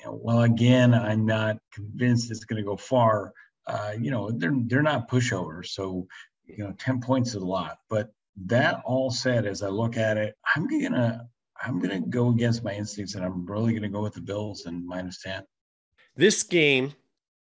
you 0.00 0.06
know, 0.06 0.18
well, 0.22 0.42
again, 0.42 0.94
I'm 0.94 1.26
not 1.26 1.58
convinced 1.72 2.30
it's 2.30 2.44
going 2.44 2.62
to 2.62 2.68
go 2.68 2.76
far. 2.76 3.32
Uh, 3.66 3.92
you 4.00 4.10
know, 4.10 4.30
they're 4.30 4.54
they're 4.66 4.82
not 4.82 5.10
pushovers, 5.10 5.66
so 5.66 6.06
you 6.46 6.64
know, 6.64 6.72
ten 6.78 7.00
points 7.00 7.30
is 7.30 7.36
a 7.36 7.44
lot. 7.44 7.78
But 7.88 8.10
that 8.46 8.80
all 8.84 9.10
said, 9.10 9.46
as 9.46 9.62
I 9.62 9.68
look 9.68 9.96
at 9.96 10.16
it, 10.16 10.34
I'm 10.56 10.66
gonna 10.66 11.28
I'm 11.62 11.78
gonna 11.78 12.00
go 12.00 12.30
against 12.30 12.64
my 12.64 12.72
instincts, 12.72 13.14
and 13.14 13.24
I'm 13.24 13.44
really 13.44 13.74
gonna 13.74 13.90
go 13.90 14.02
with 14.02 14.14
the 14.14 14.22
Bills 14.22 14.64
and 14.64 14.86
minus 14.86 15.22
ten. 15.22 15.44
This 16.16 16.42
game 16.42 16.94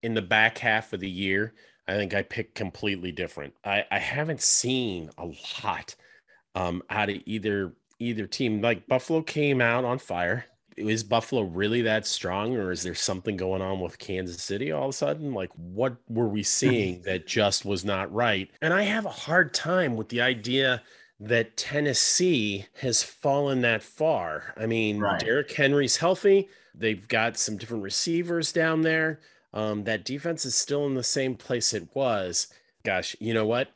in 0.03 0.14
the 0.14 0.22
back 0.22 0.57
half 0.57 0.91
of 0.93 0.99
the 0.99 1.10
year, 1.10 1.53
I 1.88 1.93
think 1.93 2.14
I 2.14 2.22
picked 2.22 2.55
completely 2.55 3.12
different. 3.12 3.53
I, 3.64 3.86
I 3.89 3.99
haven't 3.99 4.41
seen 4.41 5.10
a 5.18 5.32
lot 5.64 5.95
um, 6.55 6.84
out 6.89 7.10
of 7.10 7.18
either 7.26 7.74
either 7.99 8.28
team. 8.28 8.62
Like 8.62 8.88
Buffalo 8.88 9.22
came 9.22 9.62
out 9.62 9.86
on 9.86 9.99
fire 9.99 10.45
is 10.88 11.04
Buffalo 11.04 11.42
really 11.42 11.82
that 11.84 12.08
strong, 12.08 12.56
or 12.56 12.72
is 12.72 12.84
there 12.84 12.96
something 12.96 13.38
going 13.38 13.62
on 13.62 13.80
with 13.80 14.00
Kansas 14.00 14.42
City 14.42 14.72
all 14.72 14.86
of 14.86 14.90
a 14.90 14.94
sudden? 14.94 15.34
Like, 15.34 15.52
what 15.56 15.98
were 16.08 16.28
we 16.28 16.44
seeing 16.60 17.02
that 17.04 17.28
just 17.28 17.66
was 17.66 17.84
not 17.84 18.14
right? 18.14 18.50
And 18.62 18.74
I 18.74 18.84
have 18.84 19.06
a 19.06 19.10
hard 19.10 19.54
time 19.54 19.96
with 19.96 20.10
the 20.10 20.22
idea 20.22 20.82
that 21.20 21.58
Tennessee 21.58 22.66
has 22.82 23.04
fallen 23.04 23.62
that 23.62 23.84
far. 23.84 24.54
I 24.56 24.66
mean, 24.66 25.00
right. 25.00 25.20
Derrick 25.20 25.52
Henry's 25.52 25.98
healthy. 25.98 26.48
They've 26.74 27.06
got 27.08 27.38
some 27.38 27.58
different 27.58 27.84
receivers 27.84 28.54
down 28.54 28.82
there. 28.82 29.20
Um, 29.54 29.84
that 29.84 30.06
defense 30.06 30.46
is 30.46 30.56
still 30.56 30.86
in 30.86 30.94
the 30.94 31.04
same 31.04 31.36
place 31.36 31.74
it 31.74 31.90
was. 31.94 32.48
Gosh, 32.86 33.16
you 33.20 33.34
know 33.34 33.46
what? 33.46 33.70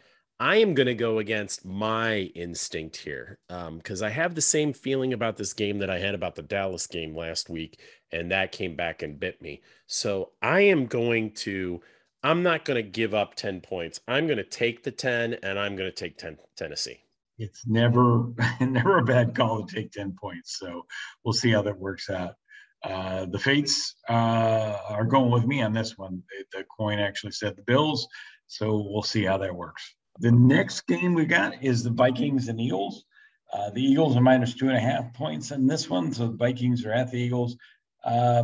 I 0.44 0.58
am 0.58 0.74
going 0.74 0.88
to 0.88 0.94
go 0.94 1.20
against 1.20 1.64
my 1.64 2.24
instinct 2.36 2.98
here 2.98 3.39
because 3.48 4.02
um, 4.02 4.06
I 4.06 4.10
have 4.10 4.36
the 4.36 4.41
same 4.41 4.74
feeling 4.74 5.14
about 5.14 5.38
this 5.38 5.54
game 5.54 5.78
that 5.78 5.89
I 5.89 6.00
had 6.00 6.14
about 6.14 6.36
the 6.36 6.41
Dallas 6.41 6.86
game 6.86 7.16
last 7.16 7.50
week, 7.50 7.80
and 8.12 8.30
that 8.30 8.52
came 8.52 8.76
back 8.76 9.02
and 9.04 9.18
bit 9.18 9.41
me. 9.41 9.62
So 9.88 10.32
I 10.41 10.60
am 10.60 10.86
going 10.88 11.32
to, 11.36 11.80
I'm 12.24 12.44
not 12.44 12.66
going 12.66 12.76
to 12.76 12.84
give 12.84 13.14
up 13.14 13.36
10 13.36 13.62
points. 13.62 14.02
I'm 14.06 14.28
going 14.28 14.36
to 14.36 14.44
take 14.44 14.84
the 14.84 14.91
10, 14.91 15.38
and 15.44 15.58
I'm 15.58 15.78
going 15.78 15.89
to 15.89 15.96
take 15.96 16.18
10 16.18 16.38
Tennessee. 16.58 17.00
It's 17.38 17.66
never, 17.66 18.26
never 18.60 18.98
a 18.98 19.06
bad 19.06 19.34
call 19.34 19.66
to 19.66 19.74
take 19.74 19.94
10 19.94 20.14
points. 20.20 20.60
So 20.60 20.86
we'll 21.24 21.32
see 21.32 21.52
how 21.52 21.62
that 21.62 21.80
works 21.80 22.10
out. 22.10 22.36
Uh, 22.84 23.28
the 23.28 23.39
Fates 23.39 23.96
uh, 24.10 24.78
are 24.89 25.06
going 25.06 25.32
with 25.32 25.46
me 25.46 25.62
on 25.62 25.72
this 25.72 25.98
one. 25.98 26.22
The, 26.52 26.58
the 26.58 26.66
coin 26.66 27.00
actually 27.00 27.32
said 27.32 27.56
the 27.56 27.62
Bills. 27.62 28.10
So 28.48 28.86
we'll 28.89 29.04
see 29.04 29.24
how 29.24 29.38
that 29.38 29.56
works. 29.56 29.96
The 30.20 30.32
next 30.32 30.82
game 30.88 31.14
we 31.14 31.26
got 31.26 31.64
is 31.64 31.84
the 31.84 31.89
Vikings 31.89 32.47
and 32.47 32.59
Eagles. 32.59 33.05
Uh, 33.51 33.70
the 33.72 33.84
Eagles 33.84 34.16
are 34.16 34.22
minus 34.22 34.53
two 34.53 34.68
and 34.68 34.78
a 34.78 34.80
half 34.80 35.14
points 35.14 35.51
in 35.51 35.68
this 35.68 35.89
one, 35.89 36.14
so 36.14 36.28
the 36.28 36.38
Vikings 36.38 36.86
are 36.86 36.91
at 36.91 37.11
the 37.11 37.20
Eagles. 37.20 37.55
Uh, 38.03 38.43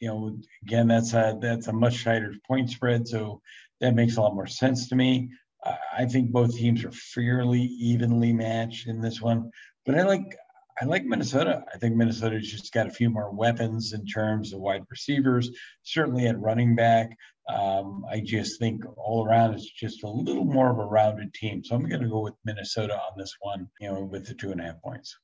you 0.00 0.08
know, 0.08 0.38
again, 0.62 0.88
that's 0.88 1.12
a 1.12 1.38
that's 1.40 1.68
a 1.68 1.72
much 1.72 2.04
tighter 2.04 2.34
point 2.46 2.70
spread, 2.70 3.06
so 3.06 3.40
that 3.80 3.94
makes 3.94 4.16
a 4.16 4.20
lot 4.20 4.34
more 4.34 4.46
sense 4.46 4.88
to 4.88 4.96
me. 4.96 5.30
Uh, 5.64 5.76
I 5.96 6.06
think 6.06 6.30
both 6.30 6.56
teams 6.56 6.84
are 6.84 6.92
fairly 6.92 7.60
evenly 7.60 8.32
matched 8.32 8.86
in 8.86 9.00
this 9.00 9.20
one, 9.20 9.50
but 9.84 9.96
I 9.96 10.02
like 10.02 10.36
I 10.80 10.86
like 10.86 11.04
Minnesota. 11.04 11.62
I 11.72 11.78
think 11.78 11.94
Minnesota's 11.94 12.50
just 12.50 12.72
got 12.72 12.86
a 12.86 12.92
few 12.92 13.10
more 13.10 13.30
weapons 13.30 13.92
in 13.92 14.06
terms 14.06 14.52
of 14.52 14.60
wide 14.60 14.84
receivers, 14.90 15.50
certainly 15.82 16.26
at 16.26 16.40
running 16.40 16.74
back. 16.74 17.10
Um, 17.48 18.04
I 18.08 18.20
just 18.20 18.58
think 18.60 18.84
all 18.96 19.26
around 19.26 19.54
it's 19.54 19.70
just 19.70 20.04
a 20.04 20.08
little 20.08 20.44
more 20.44 20.70
of 20.70 20.78
a 20.78 20.84
rounded 20.84 21.34
team. 21.34 21.64
So 21.64 21.74
I'm 21.74 21.88
going 21.88 22.02
to 22.02 22.08
go 22.08 22.20
with 22.20 22.34
Minnesota 22.44 22.94
on 22.94 23.18
this 23.18 23.34
one, 23.40 23.68
you 23.80 23.88
know, 23.88 24.04
with 24.04 24.26
the 24.26 24.34
two 24.34 24.52
and 24.52 24.60
a 24.60 24.64
half 24.64 24.82
points. 24.82 25.16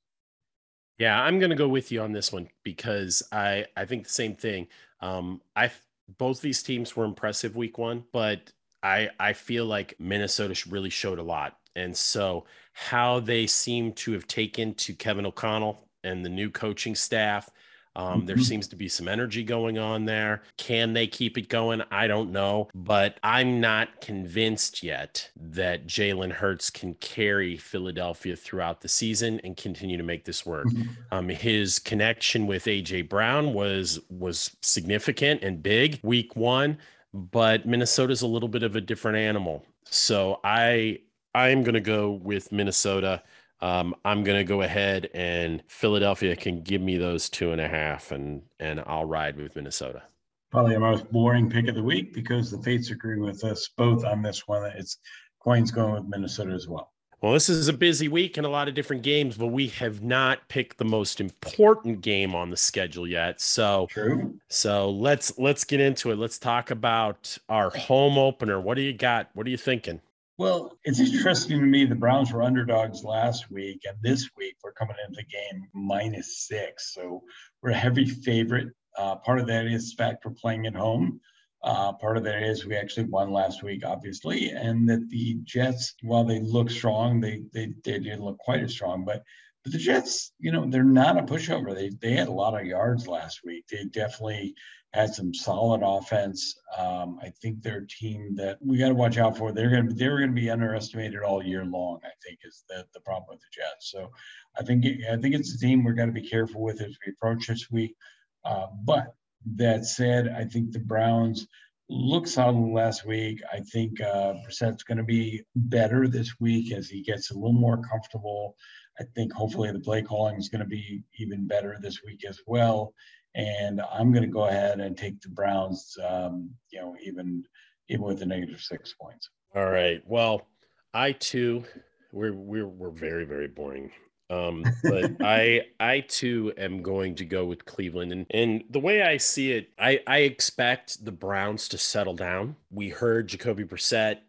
Yeah, 0.98 1.20
I'm 1.20 1.38
going 1.38 1.50
to 1.50 1.56
go 1.56 1.68
with 1.68 1.92
you 1.92 2.00
on 2.00 2.12
this 2.12 2.32
one 2.32 2.48
because 2.64 3.22
I 3.30 3.66
I 3.76 3.84
think 3.84 4.04
the 4.04 4.10
same 4.10 4.34
thing. 4.34 4.68
Um, 5.00 5.42
I 5.54 5.70
both 6.18 6.40
these 6.40 6.62
teams 6.62 6.96
were 6.96 7.04
impressive 7.04 7.54
week 7.54 7.78
one, 7.78 8.04
but 8.12 8.52
I 8.82 9.10
I 9.20 9.32
feel 9.34 9.66
like 9.66 9.94
Minnesota 9.98 10.58
really 10.68 10.90
showed 10.90 11.18
a 11.18 11.22
lot, 11.22 11.58
and 11.74 11.96
so 11.96 12.46
how 12.72 13.20
they 13.20 13.46
seem 13.46 13.92
to 13.92 14.12
have 14.12 14.26
taken 14.26 14.74
to 14.74 14.94
Kevin 14.94 15.26
O'Connell 15.26 15.86
and 16.02 16.24
the 16.24 16.30
new 16.30 16.50
coaching 16.50 16.94
staff 16.94 17.50
Um, 17.96 18.18
mm-hmm. 18.18 18.26
There 18.26 18.38
seems 18.38 18.68
to 18.68 18.76
be 18.76 18.88
some 18.88 19.08
energy 19.08 19.42
going 19.42 19.78
on 19.78 20.04
there. 20.04 20.42
Can 20.58 20.92
they 20.92 21.06
keep 21.06 21.38
it 21.38 21.48
going? 21.48 21.82
I 21.90 22.06
don't 22.06 22.30
know, 22.30 22.68
but 22.74 23.18
I'm 23.22 23.58
not 23.58 24.02
convinced 24.02 24.82
yet 24.82 25.30
that 25.34 25.86
Jalen 25.86 26.30
Hurts 26.30 26.68
can 26.68 26.94
carry 26.94 27.56
Philadelphia 27.56 28.36
throughout 28.36 28.82
the 28.82 28.88
season 28.88 29.40
and 29.42 29.56
continue 29.56 29.96
to 29.96 30.02
make 30.02 30.26
this 30.26 30.44
work. 30.44 30.66
Mm-hmm. 30.66 30.90
Um, 31.10 31.28
his 31.30 31.78
connection 31.78 32.46
with 32.46 32.66
AJ 32.66 33.08
Brown 33.08 33.54
was 33.54 33.98
was 34.10 34.54
significant 34.60 35.42
and 35.42 35.62
big 35.62 35.98
week 36.02 36.36
one, 36.36 36.76
but 37.14 37.64
Minnesota's 37.64 38.20
a 38.20 38.26
little 38.26 38.48
bit 38.48 38.62
of 38.62 38.76
a 38.76 38.80
different 38.80 39.16
animal. 39.16 39.64
So 39.84 40.40
I 40.44 40.98
I 41.34 41.48
am 41.48 41.62
going 41.62 41.74
to 41.74 41.80
go 41.80 42.12
with 42.12 42.52
Minnesota. 42.52 43.22
Um, 43.60 43.94
I'm 44.04 44.22
going 44.22 44.38
to 44.38 44.44
go 44.44 44.62
ahead 44.62 45.08
and 45.14 45.62
Philadelphia 45.66 46.36
can 46.36 46.62
give 46.62 46.82
me 46.82 46.98
those 46.98 47.30
two 47.30 47.52
and 47.52 47.60
a 47.60 47.68
half, 47.68 48.12
and 48.12 48.42
and 48.60 48.82
I'll 48.86 49.06
ride 49.06 49.36
with 49.36 49.56
Minnesota. 49.56 50.02
Probably 50.50 50.74
the 50.74 50.80
most 50.80 51.10
boring 51.10 51.50
pick 51.50 51.68
of 51.68 51.74
the 51.74 51.82
week 51.82 52.12
because 52.12 52.50
the 52.50 52.62
Fates 52.62 52.90
agree 52.90 53.18
with 53.18 53.44
us 53.44 53.68
both 53.76 54.04
on 54.04 54.22
this 54.22 54.46
one. 54.46 54.70
It's 54.76 54.98
Coins 55.40 55.70
going 55.70 55.94
with 55.94 56.04
Minnesota 56.08 56.52
as 56.52 56.68
well. 56.68 56.92
Well, 57.22 57.32
this 57.32 57.48
is 57.48 57.68
a 57.68 57.72
busy 57.72 58.08
week 58.08 58.36
and 58.36 58.46
a 58.46 58.50
lot 58.50 58.68
of 58.68 58.74
different 58.74 59.02
games, 59.02 59.38
but 59.38 59.46
we 59.46 59.68
have 59.68 60.02
not 60.02 60.46
picked 60.48 60.76
the 60.76 60.84
most 60.84 61.18
important 61.18 62.02
game 62.02 62.34
on 62.34 62.50
the 62.50 62.58
schedule 62.58 63.06
yet. 63.06 63.40
So, 63.40 63.86
True. 63.90 64.38
so 64.48 64.90
let's 64.90 65.38
let's 65.38 65.64
get 65.64 65.80
into 65.80 66.10
it. 66.10 66.18
Let's 66.18 66.38
talk 66.38 66.70
about 66.70 67.38
our 67.48 67.70
home 67.70 68.18
opener. 68.18 68.60
What 68.60 68.74
do 68.74 68.82
you 68.82 68.92
got? 68.92 69.30
What 69.32 69.46
are 69.46 69.50
you 69.50 69.56
thinking? 69.56 70.02
Well, 70.38 70.76
it's 70.84 71.00
interesting 71.00 71.60
to 71.60 71.66
me. 71.66 71.86
The 71.86 71.94
Browns 71.94 72.30
were 72.30 72.42
underdogs 72.42 73.02
last 73.02 73.50
week, 73.50 73.82
and 73.88 73.96
this 74.02 74.28
week 74.36 74.56
we're 74.62 74.72
coming 74.72 74.96
into 75.06 75.16
the 75.16 75.24
game 75.24 75.66
minus 75.72 76.46
six. 76.46 76.92
So 76.92 77.22
we're 77.62 77.70
a 77.70 77.74
heavy 77.74 78.04
favorite. 78.04 78.68
Uh, 78.98 79.16
part 79.16 79.38
of 79.38 79.46
that 79.46 79.66
is 79.66 79.94
fact 79.94 80.26
we're 80.26 80.32
playing 80.32 80.66
at 80.66 80.74
home. 80.74 81.20
Uh, 81.62 81.94
part 81.94 82.18
of 82.18 82.24
that 82.24 82.42
is 82.42 82.66
we 82.66 82.76
actually 82.76 83.06
won 83.06 83.32
last 83.32 83.62
week, 83.62 83.82
obviously, 83.84 84.50
and 84.50 84.86
that 84.90 85.08
the 85.08 85.38
Jets, 85.42 85.94
while 86.02 86.24
they 86.24 86.40
look 86.40 86.70
strong, 86.70 87.18
they 87.18 87.42
they, 87.54 87.72
they 87.82 87.98
didn't 87.98 88.22
look 88.22 88.36
quite 88.38 88.60
as 88.62 88.72
strong. 88.72 89.06
But 89.06 89.22
but 89.66 89.72
the 89.72 89.78
Jets, 89.78 90.30
you 90.38 90.52
know, 90.52 90.64
they're 90.70 90.84
not 90.84 91.18
a 91.18 91.22
pushover. 91.22 91.74
They 91.74 91.90
they 92.00 92.14
had 92.14 92.28
a 92.28 92.32
lot 92.32 92.54
of 92.54 92.68
yards 92.68 93.08
last 93.08 93.40
week. 93.44 93.64
They 93.66 93.82
definitely 93.86 94.54
had 94.92 95.12
some 95.12 95.34
solid 95.34 95.82
offense. 95.84 96.54
Um, 96.78 97.18
I 97.20 97.30
think 97.42 97.62
they're 97.62 97.82
a 97.82 97.88
team 97.88 98.36
that 98.36 98.58
we 98.60 98.78
got 98.78 98.90
to 98.90 98.94
watch 98.94 99.18
out 99.18 99.36
for. 99.36 99.50
They're 99.50 99.70
going 99.70 99.88
to 99.88 99.94
they're 99.96 100.18
going 100.18 100.30
to 100.30 100.40
be 100.40 100.50
underestimated 100.50 101.24
all 101.24 101.42
year 101.42 101.64
long. 101.64 101.98
I 102.04 102.10
think 102.24 102.38
is 102.44 102.62
the 102.68 102.86
the 102.94 103.00
problem 103.00 103.26
with 103.28 103.40
the 103.40 103.60
Jets. 103.60 103.90
So 103.90 104.08
I 104.56 104.62
think 104.62 104.86
I 105.10 105.16
think 105.16 105.34
it's 105.34 105.52
a 105.52 105.58
team 105.58 105.82
we're 105.82 105.94
going 105.94 106.14
to 106.14 106.20
be 106.20 106.28
careful 106.28 106.62
with 106.62 106.80
as 106.80 106.96
we 107.04 107.12
approach 107.12 107.48
this 107.48 107.68
week. 107.68 107.96
Uh, 108.44 108.68
but 108.84 109.16
that 109.56 109.84
said, 109.84 110.28
I 110.28 110.44
think 110.44 110.70
the 110.70 110.78
Browns 110.78 111.48
look 111.88 112.28
solid 112.28 112.72
last 112.72 113.04
week. 113.04 113.42
I 113.52 113.60
think 113.72 114.00
uh, 114.00 114.34
Brissett's 114.44 114.84
going 114.84 114.98
to 114.98 115.04
be 115.04 115.42
better 115.56 116.06
this 116.06 116.38
week 116.38 116.72
as 116.72 116.88
he 116.88 117.02
gets 117.02 117.32
a 117.32 117.34
little 117.34 117.52
more 117.52 117.82
comfortable. 117.82 118.54
I 118.98 119.04
think 119.14 119.32
hopefully 119.32 119.70
the 119.72 119.80
play 119.80 120.02
calling 120.02 120.36
is 120.36 120.48
going 120.48 120.62
to 120.62 120.68
be 120.68 121.02
even 121.18 121.46
better 121.46 121.76
this 121.80 122.02
week 122.02 122.24
as 122.26 122.40
well 122.46 122.94
and 123.36 123.82
I'm 123.92 124.12
going 124.12 124.22
to 124.22 124.30
go 124.30 124.46
ahead 124.46 124.80
and 124.80 124.96
take 124.96 125.20
the 125.20 125.28
Browns. 125.28 125.96
Um, 126.08 126.50
you 126.70 126.80
know, 126.80 126.96
even 127.04 127.44
even 127.88 128.04
with 128.04 128.18
the 128.18 128.26
negative 128.26 128.60
six 128.60 128.94
points. 129.00 129.30
All 129.54 129.70
right. 129.70 130.02
Well, 130.06 130.46
I 130.94 131.12
too, 131.12 131.64
we're 132.12 132.32
we're 132.32 132.66
we're 132.66 132.90
very 132.90 133.24
very 133.24 133.48
boring. 133.48 133.92
Um, 134.30 134.64
but 134.82 135.12
I 135.20 135.66
I 135.78 136.00
too 136.00 136.52
am 136.56 136.82
going 136.82 137.14
to 137.16 137.24
go 137.24 137.44
with 137.44 137.66
Cleveland, 137.66 138.12
and 138.12 138.26
and 138.30 138.64
the 138.70 138.80
way 138.80 139.02
I 139.02 139.18
see 139.18 139.52
it, 139.52 139.68
I 139.78 140.00
I 140.06 140.18
expect 140.20 141.04
the 141.04 141.12
Browns 141.12 141.68
to 141.68 141.78
settle 141.78 142.14
down. 142.14 142.56
We 142.70 142.88
heard 142.88 143.28
Jacoby 143.28 143.64
Brissett 143.64 144.20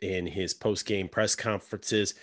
in 0.00 0.26
his 0.26 0.54
post 0.54 0.86
game 0.86 1.08
press 1.08 1.34
conferences 1.34 2.14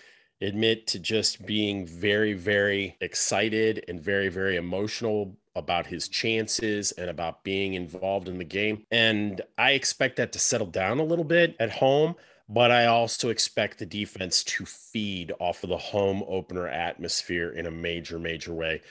admit 0.41 0.87
to 0.87 0.99
just 0.99 1.45
being 1.45 1.85
very 1.85 2.33
very 2.33 2.97
excited 3.01 3.83
and 3.87 4.01
very 4.01 4.29
very 4.29 4.55
emotional 4.55 5.37
about 5.55 5.85
his 5.85 6.07
chances 6.07 6.91
and 6.93 7.09
about 7.09 7.43
being 7.43 7.75
involved 7.75 8.27
in 8.27 8.37
the 8.37 8.43
game. 8.43 8.85
And 8.91 9.41
I 9.57 9.71
expect 9.71 10.15
that 10.17 10.31
to 10.33 10.39
settle 10.39 10.67
down 10.67 10.99
a 10.99 11.03
little 11.03 11.25
bit 11.25 11.55
at 11.59 11.71
home, 11.71 12.15
but 12.49 12.71
I 12.71 12.87
also 12.87 13.29
expect 13.29 13.77
the 13.77 13.85
defense 13.85 14.43
to 14.45 14.65
feed 14.65 15.31
off 15.39 15.63
of 15.63 15.69
the 15.69 15.77
home 15.77 16.23
opener 16.27 16.67
atmosphere 16.67 17.51
in 17.51 17.67
a 17.67 17.71
major, 17.71 18.19
major 18.19 18.53
way. 18.53 18.81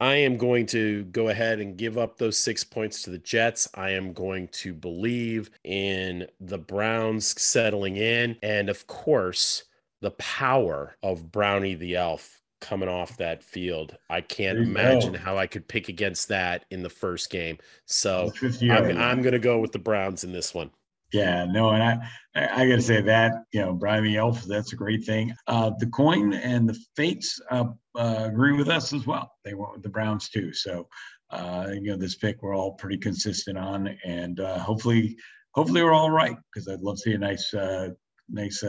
I 0.00 0.16
am 0.16 0.36
going 0.36 0.66
to 0.66 1.04
go 1.04 1.28
ahead 1.28 1.60
and 1.60 1.76
give 1.76 1.96
up 1.96 2.18
those 2.18 2.36
six 2.36 2.64
points 2.64 3.02
to 3.02 3.10
the 3.10 3.18
Jets. 3.18 3.68
I 3.74 3.90
am 3.90 4.12
going 4.12 4.48
to 4.48 4.74
believe 4.74 5.50
in 5.62 6.26
the 6.40 6.58
Browns 6.58 7.40
settling 7.40 7.96
in. 7.96 8.36
And 8.42 8.68
of 8.68 8.88
course, 8.88 9.62
the 10.02 10.10
power 10.12 10.96
of 11.02 11.32
Brownie 11.32 11.74
the 11.74 11.96
Elf 11.96 12.42
coming 12.60 12.88
off 12.88 13.16
that 13.16 13.42
field. 13.42 13.96
I 14.10 14.20
can't 14.20 14.58
imagine 14.58 15.14
go. 15.14 15.18
how 15.18 15.38
I 15.38 15.46
could 15.46 15.66
pick 15.66 15.88
against 15.88 16.28
that 16.28 16.64
in 16.70 16.82
the 16.82 16.90
first 16.90 17.30
game. 17.30 17.58
So 17.86 18.32
I'm, 18.62 18.98
I'm 18.98 19.22
going 19.22 19.32
to 19.32 19.38
go 19.38 19.58
with 19.58 19.72
the 19.72 19.78
Browns 19.78 20.24
in 20.24 20.32
this 20.32 20.52
one. 20.52 20.70
Yeah, 21.12 21.44
no, 21.44 21.70
and 21.70 21.82
I 21.82 21.98
I, 22.34 22.66
got 22.66 22.76
to 22.76 22.82
say 22.82 23.02
that 23.02 23.32
you 23.52 23.60
know 23.60 23.74
Brownie 23.74 24.08
the 24.08 24.16
Elf, 24.16 24.44
that's 24.44 24.72
a 24.72 24.76
great 24.76 25.04
thing. 25.04 25.34
Uh, 25.46 25.70
the 25.78 25.88
coin 25.88 26.32
and 26.32 26.66
the 26.66 26.78
fates 26.96 27.38
uh, 27.50 27.64
uh, 27.94 28.28
agree 28.30 28.54
with 28.54 28.68
us 28.68 28.94
as 28.94 29.06
well. 29.06 29.30
They 29.44 29.52
went 29.52 29.74
with 29.74 29.82
the 29.82 29.90
Browns 29.90 30.30
too. 30.30 30.54
So 30.54 30.88
uh, 31.30 31.68
you 31.74 31.90
know 31.90 31.98
this 31.98 32.16
pick 32.16 32.42
we're 32.42 32.56
all 32.56 32.72
pretty 32.72 32.96
consistent 32.96 33.58
on, 33.58 33.94
and 34.06 34.40
uh, 34.40 34.58
hopefully 34.58 35.18
hopefully 35.50 35.82
we're 35.82 35.92
all 35.92 36.10
right 36.10 36.36
because 36.50 36.66
I'd 36.66 36.80
love 36.80 36.96
to 36.96 37.02
see 37.02 37.12
a 37.12 37.18
nice 37.18 37.52
uh, 37.52 37.90
nice 38.30 38.64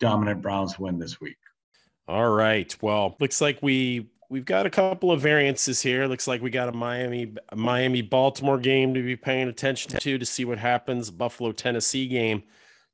dominant 0.00 0.42
Browns 0.42 0.78
win 0.78 0.98
this 0.98 1.20
week. 1.20 1.36
All 2.08 2.30
right. 2.30 2.74
Well, 2.80 3.16
looks 3.20 3.40
like 3.40 3.58
we 3.62 4.08
we've 4.28 4.44
got 4.44 4.66
a 4.66 4.70
couple 4.70 5.10
of 5.10 5.20
variances 5.20 5.82
here. 5.82 6.06
Looks 6.06 6.26
like 6.26 6.42
we 6.42 6.50
got 6.50 6.68
a 6.68 6.72
Miami 6.72 7.34
Miami 7.54 8.02
Baltimore 8.02 8.58
game 8.58 8.94
to 8.94 9.02
be 9.02 9.16
paying 9.16 9.48
attention 9.48 9.92
to 9.98 10.18
to 10.18 10.26
see 10.26 10.44
what 10.44 10.58
happens. 10.58 11.10
Buffalo 11.10 11.52
Tennessee 11.52 12.06
game 12.06 12.42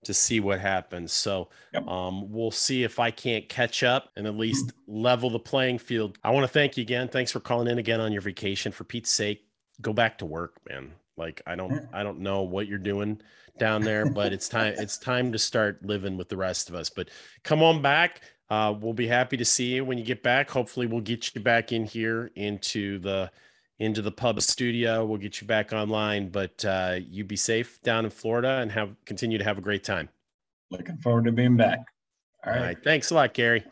to 0.05 0.15
see 0.15 0.41
what 0.41 0.61
happens. 0.61 1.13
So 1.13 1.49
yep. 1.73 1.87
um, 1.87 2.33
we'll 2.33 2.51
see 2.51 2.83
if 2.83 2.99
I 2.99 3.11
can't 3.11 3.49
catch 3.49 3.83
up 3.83 4.11
and 4.17 4.27
at 4.27 4.37
least 4.37 4.73
level 4.89 5.31
the 5.31 5.39
playing 5.39 5.79
field. 5.79 6.19
I 6.25 6.31
want 6.31 6.45
to 6.45 6.53
thank 6.53 6.77
you 6.77 6.83
again. 6.83 7.09
Thanks 7.09 7.31
for 7.31 7.39
calling 7.39 7.69
in 7.69 7.79
again 7.79 8.01
on 8.01 8.13
your 8.13 8.23
vacation. 8.23 8.73
For 8.73 8.83
Pete's 8.83 9.13
sake, 9.13 9.47
go 9.81 9.93
back 9.93 10.19
to 10.19 10.27
work, 10.27 10.59
man. 10.69 10.93
Like 11.17 11.43
I 11.47 11.55
don't 11.55 11.89
I 11.93 12.03
don't 12.03 12.21
know 12.21 12.43
what 12.43 12.67
you're 12.67 12.79
doing 12.79 13.21
down 13.59 13.83
there, 13.83 14.07
but 14.07 14.33
it's 14.33 14.49
time 14.49 14.75
it's 14.79 14.99
time 14.99 15.33
to 15.33 15.39
start 15.39 15.85
living 15.85 16.17
with 16.17 16.29
the 16.29 16.37
rest 16.37 16.69
of 16.69 16.75
us. 16.75 16.91
But 16.91 17.11
come 17.45 17.63
on 17.63 17.83
back. 17.83 18.23
Uh, 18.51 18.75
we'll 18.79 18.93
be 18.93 19.07
happy 19.07 19.37
to 19.37 19.45
see 19.45 19.75
you 19.75 19.85
when 19.85 19.99
you 19.99 20.05
get 20.05 20.23
back. 20.23 20.51
Hopefully, 20.51 20.87
we'll 20.87 21.01
get 21.01 21.35
you 21.35 21.41
back 21.41 21.73
in 21.73 21.85
here 21.85 22.31
into 22.37 22.99
the 22.99 23.31
into 23.79 24.03
the 24.03 24.13
pub 24.13 24.41
studio. 24.43 25.05
We'll 25.05 25.19
get 25.19 25.41
you 25.41 25.47
back 25.47 25.73
online, 25.73 26.29
but 26.29 26.65
uh, 26.65 26.99
you 27.09 27.25
be 27.25 27.37
safe 27.37 27.81
down 27.83 28.05
in 28.05 28.11
Florida 28.11 28.59
and 28.59 28.71
have 28.71 28.95
continue 29.05 29.39
to 29.39 29.45
have 29.45 29.59
a 29.59 29.63
great 29.63 29.85
time. 29.85 30.09
Looking 30.71 30.99
forward 30.99 31.25
to 31.25 31.33
being 31.33 31.57
back. 31.57 31.79
All 32.45 32.53
right. 32.53 32.59
All 32.59 32.65
right. 32.65 32.85
Thanks 32.85 33.11
a 33.11 33.15
lot, 33.15 33.35
Gary. 33.35 33.65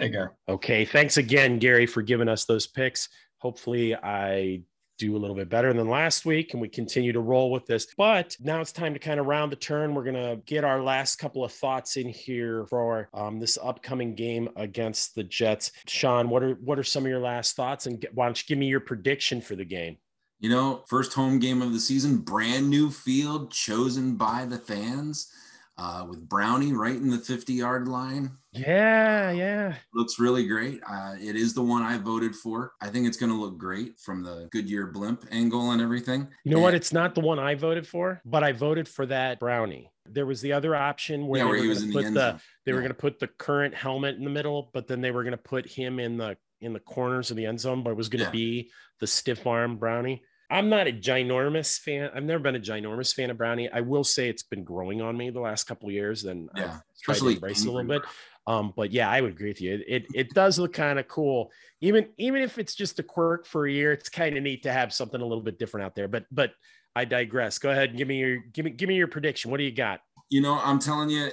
Take 0.00 0.12
care. 0.12 0.32
Okay. 0.48 0.84
Thanks 0.84 1.16
again, 1.16 1.58
Gary, 1.58 1.86
for 1.86 2.02
giving 2.02 2.28
us 2.28 2.44
those 2.44 2.66
picks. 2.66 3.08
Hopefully, 3.38 3.94
I 3.94 4.62
do 4.98 5.16
a 5.16 5.18
little 5.18 5.36
bit 5.36 5.48
better 5.48 5.72
than 5.72 5.88
last 5.88 6.26
week 6.26 6.52
and 6.52 6.60
we 6.60 6.68
continue 6.68 7.12
to 7.12 7.20
roll 7.20 7.50
with 7.50 7.66
this. 7.66 7.86
But 7.96 8.36
now 8.40 8.60
it's 8.60 8.72
time 8.72 8.92
to 8.92 8.98
kind 8.98 9.20
of 9.20 9.26
round 9.26 9.52
the 9.52 9.56
turn. 9.56 9.94
We're 9.94 10.04
going 10.04 10.14
to 10.14 10.42
get 10.44 10.64
our 10.64 10.82
last 10.82 11.16
couple 11.16 11.44
of 11.44 11.52
thoughts 11.52 11.96
in 11.96 12.08
here 12.08 12.66
for 12.68 13.08
um, 13.14 13.38
this 13.40 13.58
upcoming 13.62 14.14
game 14.14 14.48
against 14.56 15.14
the 15.14 15.24
Jets. 15.24 15.72
Sean, 15.86 16.28
what 16.28 16.42
are 16.42 16.54
what 16.54 16.78
are 16.78 16.84
some 16.84 17.04
of 17.04 17.08
your 17.08 17.20
last 17.20 17.56
thoughts 17.56 17.86
and 17.86 18.04
why 18.12 18.26
don't 18.26 18.40
you 18.42 18.46
give 18.46 18.58
me 18.58 18.66
your 18.66 18.80
prediction 18.80 19.40
for 19.40 19.56
the 19.56 19.64
game? 19.64 19.96
You 20.40 20.50
know, 20.50 20.84
first 20.86 21.14
home 21.14 21.38
game 21.38 21.62
of 21.62 21.72
the 21.72 21.80
season, 21.80 22.18
brand 22.18 22.70
new 22.70 22.90
field 22.90 23.50
chosen 23.50 24.16
by 24.16 24.44
the 24.44 24.58
fans 24.58 25.32
uh, 25.76 26.06
with 26.08 26.28
Brownie 26.28 26.72
right 26.72 26.94
in 26.94 27.10
the 27.10 27.18
50 27.18 27.54
yard 27.54 27.88
line. 27.88 28.32
Yeah, 28.58 29.30
yeah. 29.30 29.74
Looks 29.94 30.18
really 30.18 30.46
great. 30.46 30.80
Uh, 30.88 31.14
it 31.20 31.36
is 31.36 31.54
the 31.54 31.62
one 31.62 31.82
I 31.82 31.98
voted 31.98 32.34
for. 32.34 32.72
I 32.80 32.88
think 32.88 33.06
it's 33.06 33.16
going 33.16 33.32
to 33.32 33.38
look 33.38 33.58
great 33.58 33.98
from 33.98 34.22
the 34.22 34.48
Goodyear 34.50 34.86
blimp 34.86 35.24
angle 35.30 35.70
and 35.70 35.80
everything. 35.80 36.28
You 36.44 36.52
know 36.52 36.56
and- 36.58 36.64
what? 36.64 36.74
It's 36.74 36.92
not 36.92 37.14
the 37.14 37.20
one 37.20 37.38
I 37.38 37.54
voted 37.54 37.86
for, 37.86 38.20
but 38.24 38.42
I 38.42 38.52
voted 38.52 38.88
for 38.88 39.06
that 39.06 39.40
Brownie. 39.40 39.90
There 40.10 40.26
was 40.26 40.40
the 40.40 40.54
other 40.54 40.74
option 40.74 41.26
where, 41.26 41.42
yeah, 41.42 41.48
where 41.50 41.58
he 41.58 41.68
was 41.68 41.82
in 41.82 41.90
the 41.90 41.98
end 42.02 42.16
the, 42.16 42.40
They 42.64 42.72
yeah. 42.72 42.76
were 42.76 42.80
going 42.80 42.92
to 42.92 42.98
put 42.98 43.18
the 43.18 43.28
current 43.28 43.74
helmet 43.74 44.16
in 44.16 44.24
the 44.24 44.30
middle, 44.30 44.70
but 44.72 44.86
then 44.86 45.02
they 45.02 45.10
were 45.10 45.22
going 45.22 45.32
to 45.32 45.36
put 45.36 45.68
him 45.68 46.00
in 46.00 46.16
the 46.16 46.36
in 46.60 46.72
the 46.72 46.80
corners 46.80 47.30
of 47.30 47.36
the 47.36 47.46
end 47.46 47.60
zone, 47.60 47.82
but 47.82 47.90
it 47.90 47.96
was 47.96 48.08
going 48.08 48.20
to 48.20 48.26
yeah. 48.26 48.30
be 48.30 48.70
the 49.00 49.06
stiff 49.06 49.46
arm 49.46 49.76
Brownie. 49.76 50.22
I'm 50.50 50.70
not 50.70 50.86
a 50.86 50.92
ginormous 50.92 51.78
fan. 51.78 52.10
I've 52.14 52.24
never 52.24 52.42
been 52.42 52.56
a 52.56 52.60
ginormous 52.60 53.14
fan 53.14 53.30
of 53.30 53.36
Brownie. 53.36 53.68
I 53.70 53.82
will 53.82 54.04
say 54.04 54.28
it's 54.28 54.42
been 54.42 54.64
growing 54.64 55.02
on 55.02 55.16
me 55.16 55.30
the 55.30 55.40
last 55.40 55.64
couple 55.64 55.90
years, 55.90 56.24
and 56.24 56.48
yeah, 56.56 56.76
I've 56.76 57.00
tried 57.02 57.18
to 57.18 57.28
embrace 57.28 57.64
it 57.64 57.68
a 57.68 57.70
little 57.70 57.88
bit. 57.88 58.02
Um, 58.48 58.72
but 58.74 58.92
yeah, 58.92 59.10
I 59.10 59.20
would 59.20 59.32
agree 59.32 59.50
with 59.50 59.60
you. 59.60 59.74
It 59.74 59.84
it, 59.86 60.06
it 60.14 60.30
does 60.30 60.58
look 60.58 60.72
kind 60.72 60.98
of 60.98 61.06
cool. 61.06 61.52
Even 61.82 62.08
even 62.16 62.40
if 62.40 62.58
it's 62.58 62.74
just 62.74 62.98
a 62.98 63.02
quirk 63.02 63.46
for 63.46 63.66
a 63.66 63.70
year, 63.70 63.92
it's 63.92 64.08
kind 64.08 64.38
of 64.38 64.42
neat 64.42 64.62
to 64.62 64.72
have 64.72 64.90
something 64.94 65.20
a 65.20 65.24
little 65.24 65.44
bit 65.44 65.58
different 65.58 65.84
out 65.84 65.94
there. 65.94 66.08
But 66.08 66.24
but 66.32 66.52
I 66.96 67.04
digress. 67.04 67.58
Go 67.58 67.70
ahead 67.70 67.90
and 67.90 67.98
give 67.98 68.08
me 68.08 68.18
your 68.18 68.38
give 68.54 68.64
me 68.64 68.70
give 68.70 68.88
me 68.88 68.94
your 68.94 69.06
prediction. 69.06 69.50
What 69.50 69.58
do 69.58 69.64
you 69.64 69.72
got? 69.72 70.00
You 70.30 70.40
know, 70.40 70.58
I'm 70.64 70.78
telling 70.78 71.10
you, 71.10 71.28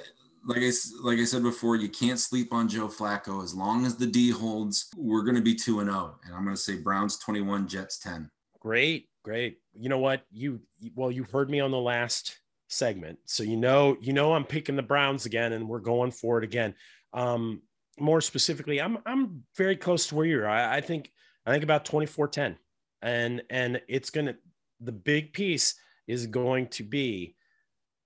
like 0.46 0.58
I 0.62 0.72
like 1.04 1.18
I 1.18 1.24
said 1.24 1.42
before, 1.42 1.78
you 1.78 1.88
can't 1.88 2.20
sleep 2.20 2.54
on 2.54 2.68
Joe 2.68 2.90
Flacco. 2.90 3.42
As 3.42 3.56
long 3.56 3.86
as 3.86 3.96
the 3.96 4.08
D 4.08 4.30
holds, 4.30 4.90
we're 4.98 5.24
going 5.24 5.38
to 5.38 5.42
be 5.42 5.56
two 5.56 5.80
and 5.80 5.90
zero. 5.90 6.20
And 6.26 6.36
I'm 6.36 6.44
going 6.44 6.56
to 6.56 6.62
say 6.62 6.76
Browns 6.76 7.18
21, 7.20 7.70
Jets 7.70 7.98
10. 8.00 8.30
Great, 8.60 9.08
great. 9.24 9.60
You 9.74 9.88
know 9.88 10.00
what? 10.00 10.24
You 10.32 10.60
well, 10.96 11.12
you 11.12 11.24
heard 11.24 11.50
me 11.50 11.62
on 11.62 11.72
the 11.72 11.80
last 11.80 12.40
segment, 12.68 13.20
so 13.24 13.44
you 13.44 13.56
know 13.56 13.96
you 14.02 14.12
know 14.12 14.34
I'm 14.34 14.44
picking 14.44 14.76
the 14.76 14.84
Browns 14.84 15.26
again, 15.26 15.54
and 15.54 15.70
we're 15.70 15.80
going 15.80 16.12
for 16.12 16.38
it 16.40 16.44
again. 16.44 16.76
Um, 17.16 17.62
more 18.00 18.22
specifically, 18.22 18.82
I'm 18.82 19.00
I'm 19.06 19.44
very 19.58 19.78
close 19.78 20.08
to 20.08 20.16
where 20.16 20.26
you're. 20.26 20.48
I, 20.48 20.78
I 20.78 20.82
think 20.82 21.10
I 21.46 21.52
think 21.52 21.64
about 21.64 21.86
24-10. 21.86 22.58
and 23.02 23.42
and 23.50 23.82
it's 23.88 24.10
gonna 24.10 24.36
the 24.82 24.92
big 24.92 25.34
piece 25.34 25.76
is 26.08 26.28
going 26.28 26.68
to 26.68 26.84
be 26.84 27.36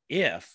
if 0.09 0.53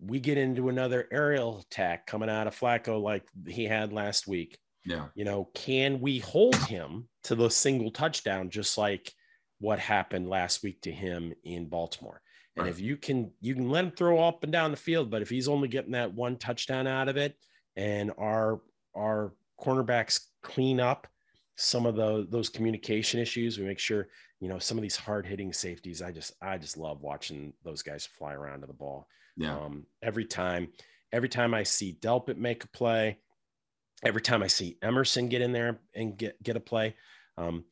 we 0.00 0.18
get 0.18 0.38
into 0.38 0.68
another 0.68 1.06
aerial 1.12 1.60
attack 1.60 2.06
coming 2.06 2.30
out 2.30 2.46
of 2.46 2.58
Flacco 2.58 3.00
like 3.00 3.24
he 3.46 3.64
had 3.64 3.92
last 3.92 4.26
week. 4.26 4.58
Yeah. 4.86 5.06
You 5.14 5.24
know, 5.24 5.50
can 5.54 6.00
we 6.00 6.20
hold 6.20 6.56
him 6.56 7.08
to 7.24 7.34
the 7.34 7.50
single 7.50 7.90
touchdown 7.90 8.48
just 8.48 8.78
like 8.78 9.12
what 9.58 9.78
happened 9.78 10.28
last 10.28 10.62
week 10.62 10.80
to 10.82 10.90
him 10.90 11.34
in 11.44 11.66
Baltimore? 11.66 12.22
And 12.56 12.64
right. 12.64 12.70
if 12.70 12.80
you 12.80 12.96
can 12.96 13.30
you 13.40 13.54
can 13.54 13.68
let 13.68 13.84
him 13.84 13.90
throw 13.90 14.20
up 14.20 14.42
and 14.42 14.52
down 14.52 14.70
the 14.70 14.76
field, 14.76 15.10
but 15.10 15.22
if 15.22 15.28
he's 15.28 15.48
only 15.48 15.68
getting 15.68 15.92
that 15.92 16.14
one 16.14 16.36
touchdown 16.36 16.86
out 16.86 17.08
of 17.08 17.18
it 17.18 17.36
and 17.80 18.12
our 18.18 18.60
our 18.94 19.32
cornerbacks 19.58 20.26
clean 20.42 20.80
up 20.80 21.06
some 21.56 21.86
of 21.86 21.96
the 21.96 22.26
those 22.30 22.48
communication 22.48 23.18
issues, 23.20 23.58
we 23.58 23.64
make 23.64 23.78
sure, 23.78 24.08
you 24.38 24.48
know, 24.48 24.58
some 24.58 24.76
of 24.78 24.82
these 24.82 24.96
hard 24.96 25.26
hitting 25.26 25.52
safeties. 25.52 26.02
I 26.02 26.12
just 26.12 26.34
I 26.42 26.58
just 26.58 26.76
love 26.76 27.00
watching 27.00 27.54
those 27.64 27.82
guys 27.82 28.06
fly 28.06 28.34
around 28.34 28.60
to 28.60 28.66
the 28.66 28.72
ball. 28.74 29.08
Yeah. 29.36 29.56
Um, 29.56 29.86
every 30.02 30.26
time, 30.26 30.68
every 31.12 31.28
time 31.28 31.54
I 31.54 31.62
see 31.62 31.96
Delpit 32.00 32.36
make 32.36 32.64
a 32.64 32.68
play, 32.68 33.18
every 34.04 34.20
time 34.20 34.42
I 34.42 34.48
see 34.48 34.76
Emerson 34.82 35.28
get 35.28 35.40
in 35.40 35.52
there 35.52 35.80
and 35.94 36.16
get 36.16 36.40
get 36.42 36.56
a 36.56 36.60
play, 36.60 36.94
um, 37.38 37.64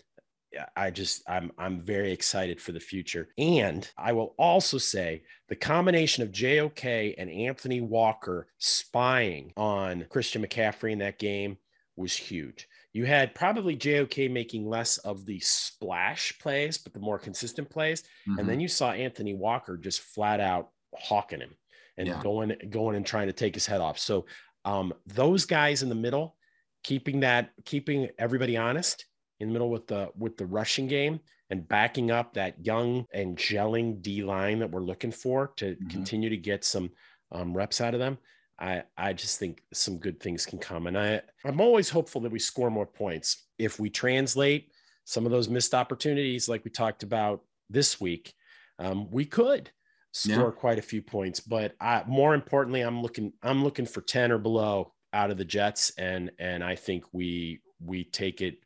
I 0.76 0.90
just 0.90 1.22
I'm 1.28 1.52
I'm 1.58 1.80
very 1.80 2.12
excited 2.12 2.60
for 2.60 2.72
the 2.72 2.80
future. 2.80 3.28
And 3.36 3.88
I 3.96 4.12
will 4.12 4.34
also 4.38 4.78
say 4.78 5.22
the 5.48 5.56
combination 5.56 6.22
of 6.22 6.32
JOK 6.32 7.14
and 7.18 7.30
Anthony 7.30 7.80
Walker 7.80 8.48
spying 8.58 9.52
on 9.56 10.06
Christian 10.08 10.44
McCaffrey 10.44 10.92
in 10.92 10.98
that 11.00 11.18
game 11.18 11.58
was 11.96 12.14
huge. 12.16 12.66
You 12.92 13.04
had 13.04 13.34
probably 13.34 13.76
JOK 13.76 14.30
making 14.30 14.66
less 14.66 14.96
of 14.98 15.26
the 15.26 15.38
splash 15.40 16.38
plays, 16.38 16.78
but 16.78 16.94
the 16.94 17.00
more 17.00 17.18
consistent 17.18 17.68
plays. 17.68 18.02
Mm-hmm. 18.02 18.38
And 18.38 18.48
then 18.48 18.60
you 18.60 18.68
saw 18.68 18.92
Anthony 18.92 19.34
Walker 19.34 19.76
just 19.76 20.00
flat 20.00 20.40
out 20.40 20.70
hawking 20.94 21.40
him 21.40 21.54
and 21.98 22.08
yeah. 22.08 22.22
going 22.22 22.54
going 22.70 22.96
and 22.96 23.04
trying 23.04 23.26
to 23.26 23.32
take 23.34 23.54
his 23.54 23.66
head 23.66 23.80
off. 23.80 23.98
So 23.98 24.24
um, 24.64 24.94
those 25.06 25.44
guys 25.44 25.82
in 25.82 25.90
the 25.90 25.94
middle, 25.94 26.36
keeping 26.84 27.20
that 27.20 27.50
keeping 27.64 28.08
everybody 28.18 28.56
honest 28.56 29.04
in 29.40 29.48
the 29.48 29.52
middle 29.52 29.70
with 29.70 29.86
the 29.86 30.10
with 30.16 30.36
the 30.36 30.46
rushing 30.46 30.86
game 30.86 31.20
and 31.50 31.66
backing 31.68 32.10
up 32.10 32.34
that 32.34 32.64
young 32.64 33.06
and 33.12 33.36
gelling 33.36 34.02
D 34.02 34.22
line 34.22 34.58
that 34.58 34.70
we're 34.70 34.80
looking 34.80 35.12
for 35.12 35.52
to 35.56 35.74
mm-hmm. 35.74 35.88
continue 35.88 36.28
to 36.28 36.36
get 36.36 36.64
some 36.64 36.90
um, 37.32 37.56
reps 37.56 37.80
out 37.80 37.94
of 37.94 38.00
them. 38.00 38.18
I 38.58 38.82
I 38.96 39.12
just 39.12 39.38
think 39.38 39.62
some 39.72 39.98
good 39.98 40.20
things 40.20 40.44
can 40.44 40.58
come, 40.58 40.86
and 40.86 40.98
I 40.98 41.22
I'm 41.44 41.60
always 41.60 41.88
hopeful 41.88 42.20
that 42.22 42.32
we 42.32 42.38
score 42.38 42.70
more 42.70 42.86
points 42.86 43.46
if 43.58 43.78
we 43.78 43.90
translate 43.90 44.70
some 45.04 45.24
of 45.24 45.32
those 45.32 45.48
missed 45.48 45.74
opportunities, 45.74 46.48
like 46.48 46.64
we 46.64 46.70
talked 46.70 47.02
about 47.02 47.42
this 47.70 48.00
week. 48.00 48.34
Um, 48.78 49.10
we 49.10 49.24
could 49.24 49.70
score 50.12 50.52
yeah. 50.54 50.60
quite 50.60 50.78
a 50.78 50.82
few 50.82 51.00
points. 51.00 51.40
But 51.40 51.74
I, 51.80 52.02
more 52.06 52.34
importantly, 52.34 52.82
I'm 52.82 53.00
looking 53.02 53.32
I'm 53.42 53.64
looking 53.64 53.86
for 53.86 54.00
ten 54.00 54.32
or 54.32 54.38
below 54.38 54.92
out 55.12 55.30
of 55.30 55.38
the 55.38 55.44
Jets, 55.44 55.92
and 55.96 56.30
and 56.38 56.62
I 56.62 56.74
think 56.74 57.04
we 57.12 57.60
we 57.84 58.04
take 58.04 58.40
it 58.40 58.58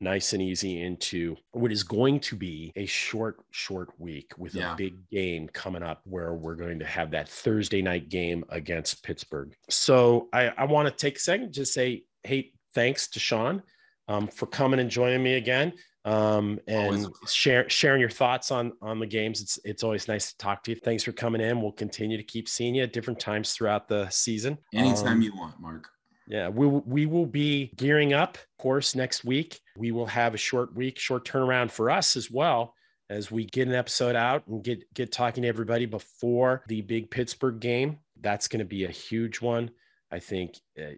nice 0.00 0.32
and 0.32 0.42
easy 0.42 0.82
into 0.82 1.36
what 1.52 1.72
is 1.72 1.82
going 1.82 2.20
to 2.20 2.36
be 2.36 2.72
a 2.76 2.86
short 2.86 3.40
short 3.50 3.88
week 3.98 4.32
with 4.38 4.54
yeah. 4.54 4.72
a 4.72 4.76
big 4.76 4.94
game 5.10 5.48
coming 5.48 5.82
up 5.82 6.00
where 6.04 6.34
we're 6.34 6.54
going 6.54 6.78
to 6.78 6.84
have 6.84 7.10
that 7.10 7.28
thursday 7.28 7.82
night 7.82 8.08
game 8.08 8.44
against 8.50 9.02
pittsburgh 9.02 9.54
so 9.68 10.28
i, 10.32 10.48
I 10.56 10.64
want 10.64 10.88
to 10.88 10.94
take 10.94 11.16
a 11.16 11.20
second 11.20 11.52
to 11.54 11.66
say 11.66 12.04
hey 12.22 12.52
thanks 12.74 13.08
to 13.08 13.18
sean 13.18 13.62
um, 14.06 14.28
for 14.28 14.46
coming 14.46 14.80
and 14.80 14.88
joining 14.88 15.22
me 15.22 15.34
again 15.34 15.72
um, 16.04 16.58
and 16.66 17.06
share, 17.26 17.68
sharing 17.68 18.00
your 18.00 18.08
thoughts 18.08 18.50
on 18.50 18.72
on 18.80 18.98
the 18.98 19.06
games. 19.06 19.42
It's 19.42 19.58
it's 19.64 19.82
always 19.82 20.08
nice 20.08 20.32
to 20.32 20.38
talk 20.38 20.62
to 20.64 20.70
you. 20.70 20.76
Thanks 20.76 21.04
for 21.04 21.12
coming 21.12 21.42
in. 21.42 21.60
We'll 21.60 21.72
continue 21.72 22.16
to 22.16 22.22
keep 22.22 22.48
seeing 22.48 22.74
you 22.74 22.84
at 22.84 22.94
different 22.94 23.20
times 23.20 23.52
throughout 23.52 23.88
the 23.88 24.08
season. 24.08 24.56
Anytime 24.72 25.14
um, 25.14 25.22
you 25.22 25.36
want, 25.36 25.60
Mark. 25.60 25.90
Yeah, 26.28 26.48
we 26.48 26.66
we 26.66 27.06
will 27.06 27.26
be 27.26 27.72
gearing 27.76 28.12
up. 28.12 28.36
Of 28.36 28.62
course, 28.62 28.94
next 28.94 29.24
week 29.24 29.60
we 29.76 29.92
will 29.92 30.06
have 30.06 30.34
a 30.34 30.38
short 30.38 30.74
week, 30.74 30.98
short 30.98 31.26
turnaround 31.26 31.70
for 31.70 31.90
us 31.90 32.16
as 32.16 32.30
well 32.30 32.74
as 33.08 33.30
we 33.30 33.46
get 33.46 33.66
an 33.66 33.74
episode 33.74 34.14
out 34.14 34.46
and 34.46 34.62
get 34.62 34.92
get 34.92 35.10
talking 35.10 35.42
to 35.42 35.48
everybody 35.48 35.86
before 35.86 36.64
the 36.68 36.82
big 36.82 37.10
Pittsburgh 37.10 37.60
game. 37.60 38.00
That's 38.20 38.46
going 38.46 38.58
to 38.58 38.66
be 38.66 38.84
a 38.84 38.90
huge 38.90 39.40
one. 39.40 39.70
I 40.10 40.18
think 40.18 40.58
uh, 40.78 40.96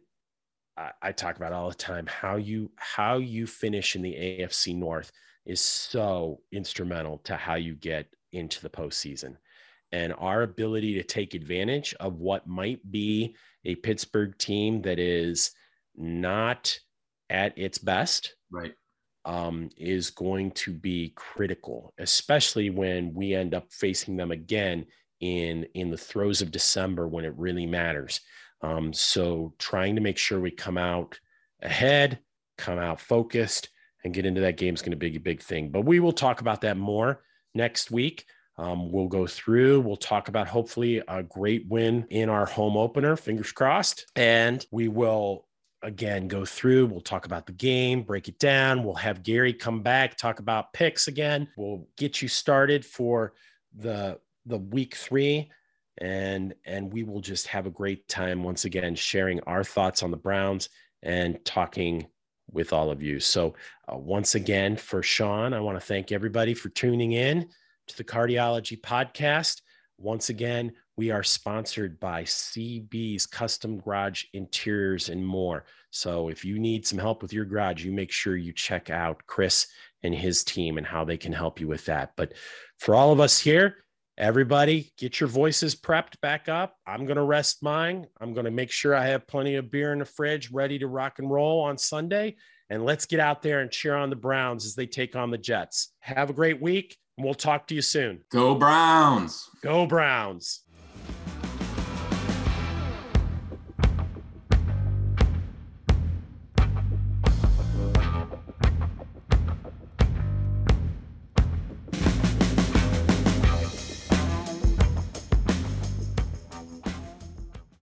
I, 0.76 0.90
I 1.00 1.12
talk 1.12 1.36
about 1.36 1.52
all 1.52 1.68
the 1.68 1.76
time 1.76 2.06
how 2.06 2.34
you 2.34 2.72
how 2.76 3.18
you 3.18 3.46
finish 3.46 3.94
in 3.94 4.02
the 4.02 4.14
AFC 4.14 4.74
North 4.74 5.12
is 5.46 5.60
so 5.60 6.40
instrumental 6.50 7.18
to 7.18 7.36
how 7.36 7.54
you 7.54 7.76
get 7.76 8.08
into 8.32 8.60
the 8.62 8.70
postseason. 8.70 9.36
And 9.92 10.12
our 10.18 10.42
ability 10.42 10.94
to 10.94 11.02
take 11.02 11.34
advantage 11.34 11.94
of 12.00 12.18
what 12.18 12.46
might 12.46 12.88
be 12.90 13.36
a 13.64 13.74
Pittsburgh 13.76 14.36
team 14.38 14.82
that 14.82 14.98
is 14.98 15.52
not 15.96 16.78
at 17.28 17.56
its 17.56 17.78
best, 17.78 18.34
right, 18.50 18.72
um, 19.24 19.70
is 19.76 20.10
going 20.10 20.50
to 20.52 20.72
be 20.72 21.12
critical, 21.14 21.92
especially 21.98 22.70
when 22.70 23.14
we 23.14 23.34
end 23.34 23.54
up 23.54 23.72
facing 23.72 24.16
them 24.16 24.30
again 24.30 24.86
in 25.20 25.66
in 25.74 25.90
the 25.90 25.96
throes 25.96 26.40
of 26.40 26.50
December 26.50 27.06
when 27.06 27.24
it 27.24 27.34
really 27.36 27.66
matters. 27.66 28.20
Um, 28.62 28.92
so 28.92 29.54
trying 29.58 29.94
to 29.94 30.00
make 30.00 30.18
sure 30.18 30.40
we 30.40 30.50
come 30.50 30.78
out 30.78 31.18
ahead, 31.62 32.18
come 32.58 32.78
out 32.78 33.00
focused, 33.00 33.68
and 34.04 34.14
get 34.14 34.26
into 34.26 34.40
that 34.42 34.56
game 34.56 34.74
is 34.74 34.82
going 34.82 34.92
to 34.92 34.96
be 34.96 35.16
a 35.16 35.20
big 35.20 35.42
thing. 35.42 35.70
But 35.70 35.84
we 35.84 36.00
will 36.00 36.12
talk 36.12 36.40
about 36.40 36.62
that 36.62 36.76
more 36.76 37.22
next 37.54 37.90
week. 37.90 38.24
Um, 38.60 38.92
we'll 38.92 39.08
go 39.08 39.26
through, 39.26 39.80
we'll 39.80 39.96
talk 39.96 40.28
about 40.28 40.46
hopefully 40.46 41.02
a 41.08 41.22
great 41.22 41.66
win 41.68 42.06
in 42.10 42.28
our 42.28 42.44
home 42.44 42.76
opener, 42.76 43.16
fingers 43.16 43.52
crossed. 43.52 44.04
And 44.16 44.64
we 44.70 44.86
will 44.88 45.46
again 45.82 46.28
go 46.28 46.44
through, 46.44 46.84
we'll 46.86 47.00
talk 47.00 47.24
about 47.24 47.46
the 47.46 47.54
game, 47.54 48.02
break 48.02 48.28
it 48.28 48.38
down. 48.38 48.84
We'll 48.84 48.96
have 48.96 49.22
Gary 49.22 49.54
come 49.54 49.82
back, 49.82 50.18
talk 50.18 50.40
about 50.40 50.74
picks 50.74 51.08
again. 51.08 51.48
We'll 51.56 51.88
get 51.96 52.20
you 52.20 52.28
started 52.28 52.84
for 52.84 53.32
the 53.74 54.18
the 54.44 54.58
week 54.58 54.94
three 54.94 55.50
and 55.98 56.54
and 56.66 56.92
we 56.92 57.02
will 57.02 57.20
just 57.20 57.46
have 57.46 57.66
a 57.66 57.70
great 57.70 58.08
time 58.08 58.42
once 58.42 58.66
again 58.66 58.94
sharing 58.94 59.40
our 59.46 59.64
thoughts 59.64 60.02
on 60.02 60.10
the 60.10 60.16
Browns 60.18 60.68
and 61.02 61.42
talking 61.46 62.06
with 62.52 62.74
all 62.74 62.90
of 62.90 63.02
you. 63.02 63.20
So 63.20 63.54
uh, 63.90 63.96
once 63.96 64.34
again 64.34 64.76
for 64.76 65.02
Sean, 65.02 65.54
I 65.54 65.60
want 65.60 65.80
to 65.80 65.86
thank 65.86 66.12
everybody 66.12 66.52
for 66.52 66.68
tuning 66.68 67.12
in 67.12 67.48
to 67.90 67.96
the 67.96 68.04
Cardiology 68.04 68.80
podcast. 68.80 69.62
Once 69.98 70.28
again, 70.28 70.72
we 70.96 71.10
are 71.10 71.22
sponsored 71.22 71.98
by 71.98 72.22
CB's 72.22 73.26
Custom 73.26 73.78
Garage 73.78 74.24
Interiors 74.32 75.08
and 75.08 75.26
more. 75.26 75.64
So 75.90 76.28
if 76.28 76.44
you 76.44 76.58
need 76.58 76.86
some 76.86 76.98
help 76.98 77.20
with 77.20 77.32
your 77.32 77.44
garage, 77.44 77.84
you 77.84 77.92
make 77.92 78.12
sure 78.12 78.36
you 78.36 78.52
check 78.52 78.90
out 78.90 79.26
Chris 79.26 79.66
and 80.02 80.14
his 80.14 80.44
team 80.44 80.78
and 80.78 80.86
how 80.86 81.04
they 81.04 81.16
can 81.16 81.32
help 81.32 81.60
you 81.60 81.66
with 81.66 81.84
that. 81.86 82.12
But 82.16 82.34
for 82.78 82.94
all 82.94 83.12
of 83.12 83.20
us 83.20 83.38
here, 83.38 83.76
everybody 84.16 84.92
get 84.96 85.18
your 85.18 85.28
voices 85.28 85.74
prepped 85.74 86.20
back 86.20 86.48
up. 86.48 86.76
I'm 86.86 87.06
going 87.06 87.16
to 87.16 87.22
rest 87.22 87.62
mine. 87.62 88.06
I'm 88.20 88.32
going 88.34 88.44
to 88.44 88.50
make 88.50 88.70
sure 88.70 88.94
I 88.94 89.06
have 89.06 89.26
plenty 89.26 89.56
of 89.56 89.70
beer 89.70 89.92
in 89.92 89.98
the 89.98 90.04
fridge 90.04 90.50
ready 90.52 90.78
to 90.78 90.86
rock 90.86 91.18
and 91.18 91.30
roll 91.30 91.62
on 91.62 91.76
Sunday. 91.76 92.36
And 92.70 92.84
let's 92.84 93.06
get 93.06 93.18
out 93.18 93.42
there 93.42 93.60
and 93.60 93.70
cheer 93.70 93.96
on 93.96 94.10
the 94.10 94.16
Browns 94.16 94.64
as 94.64 94.76
they 94.76 94.86
take 94.86 95.16
on 95.16 95.30
the 95.30 95.38
Jets. 95.38 95.92
Have 96.00 96.30
a 96.30 96.34
great 96.34 96.62
week, 96.62 96.96
we'll 97.22 97.34
talk 97.34 97.66
to 97.68 97.74
you 97.74 97.82
soon. 97.82 98.20
Go 98.30 98.54
Browns. 98.54 99.48
Go 99.62 99.86
Browns. 99.86 100.64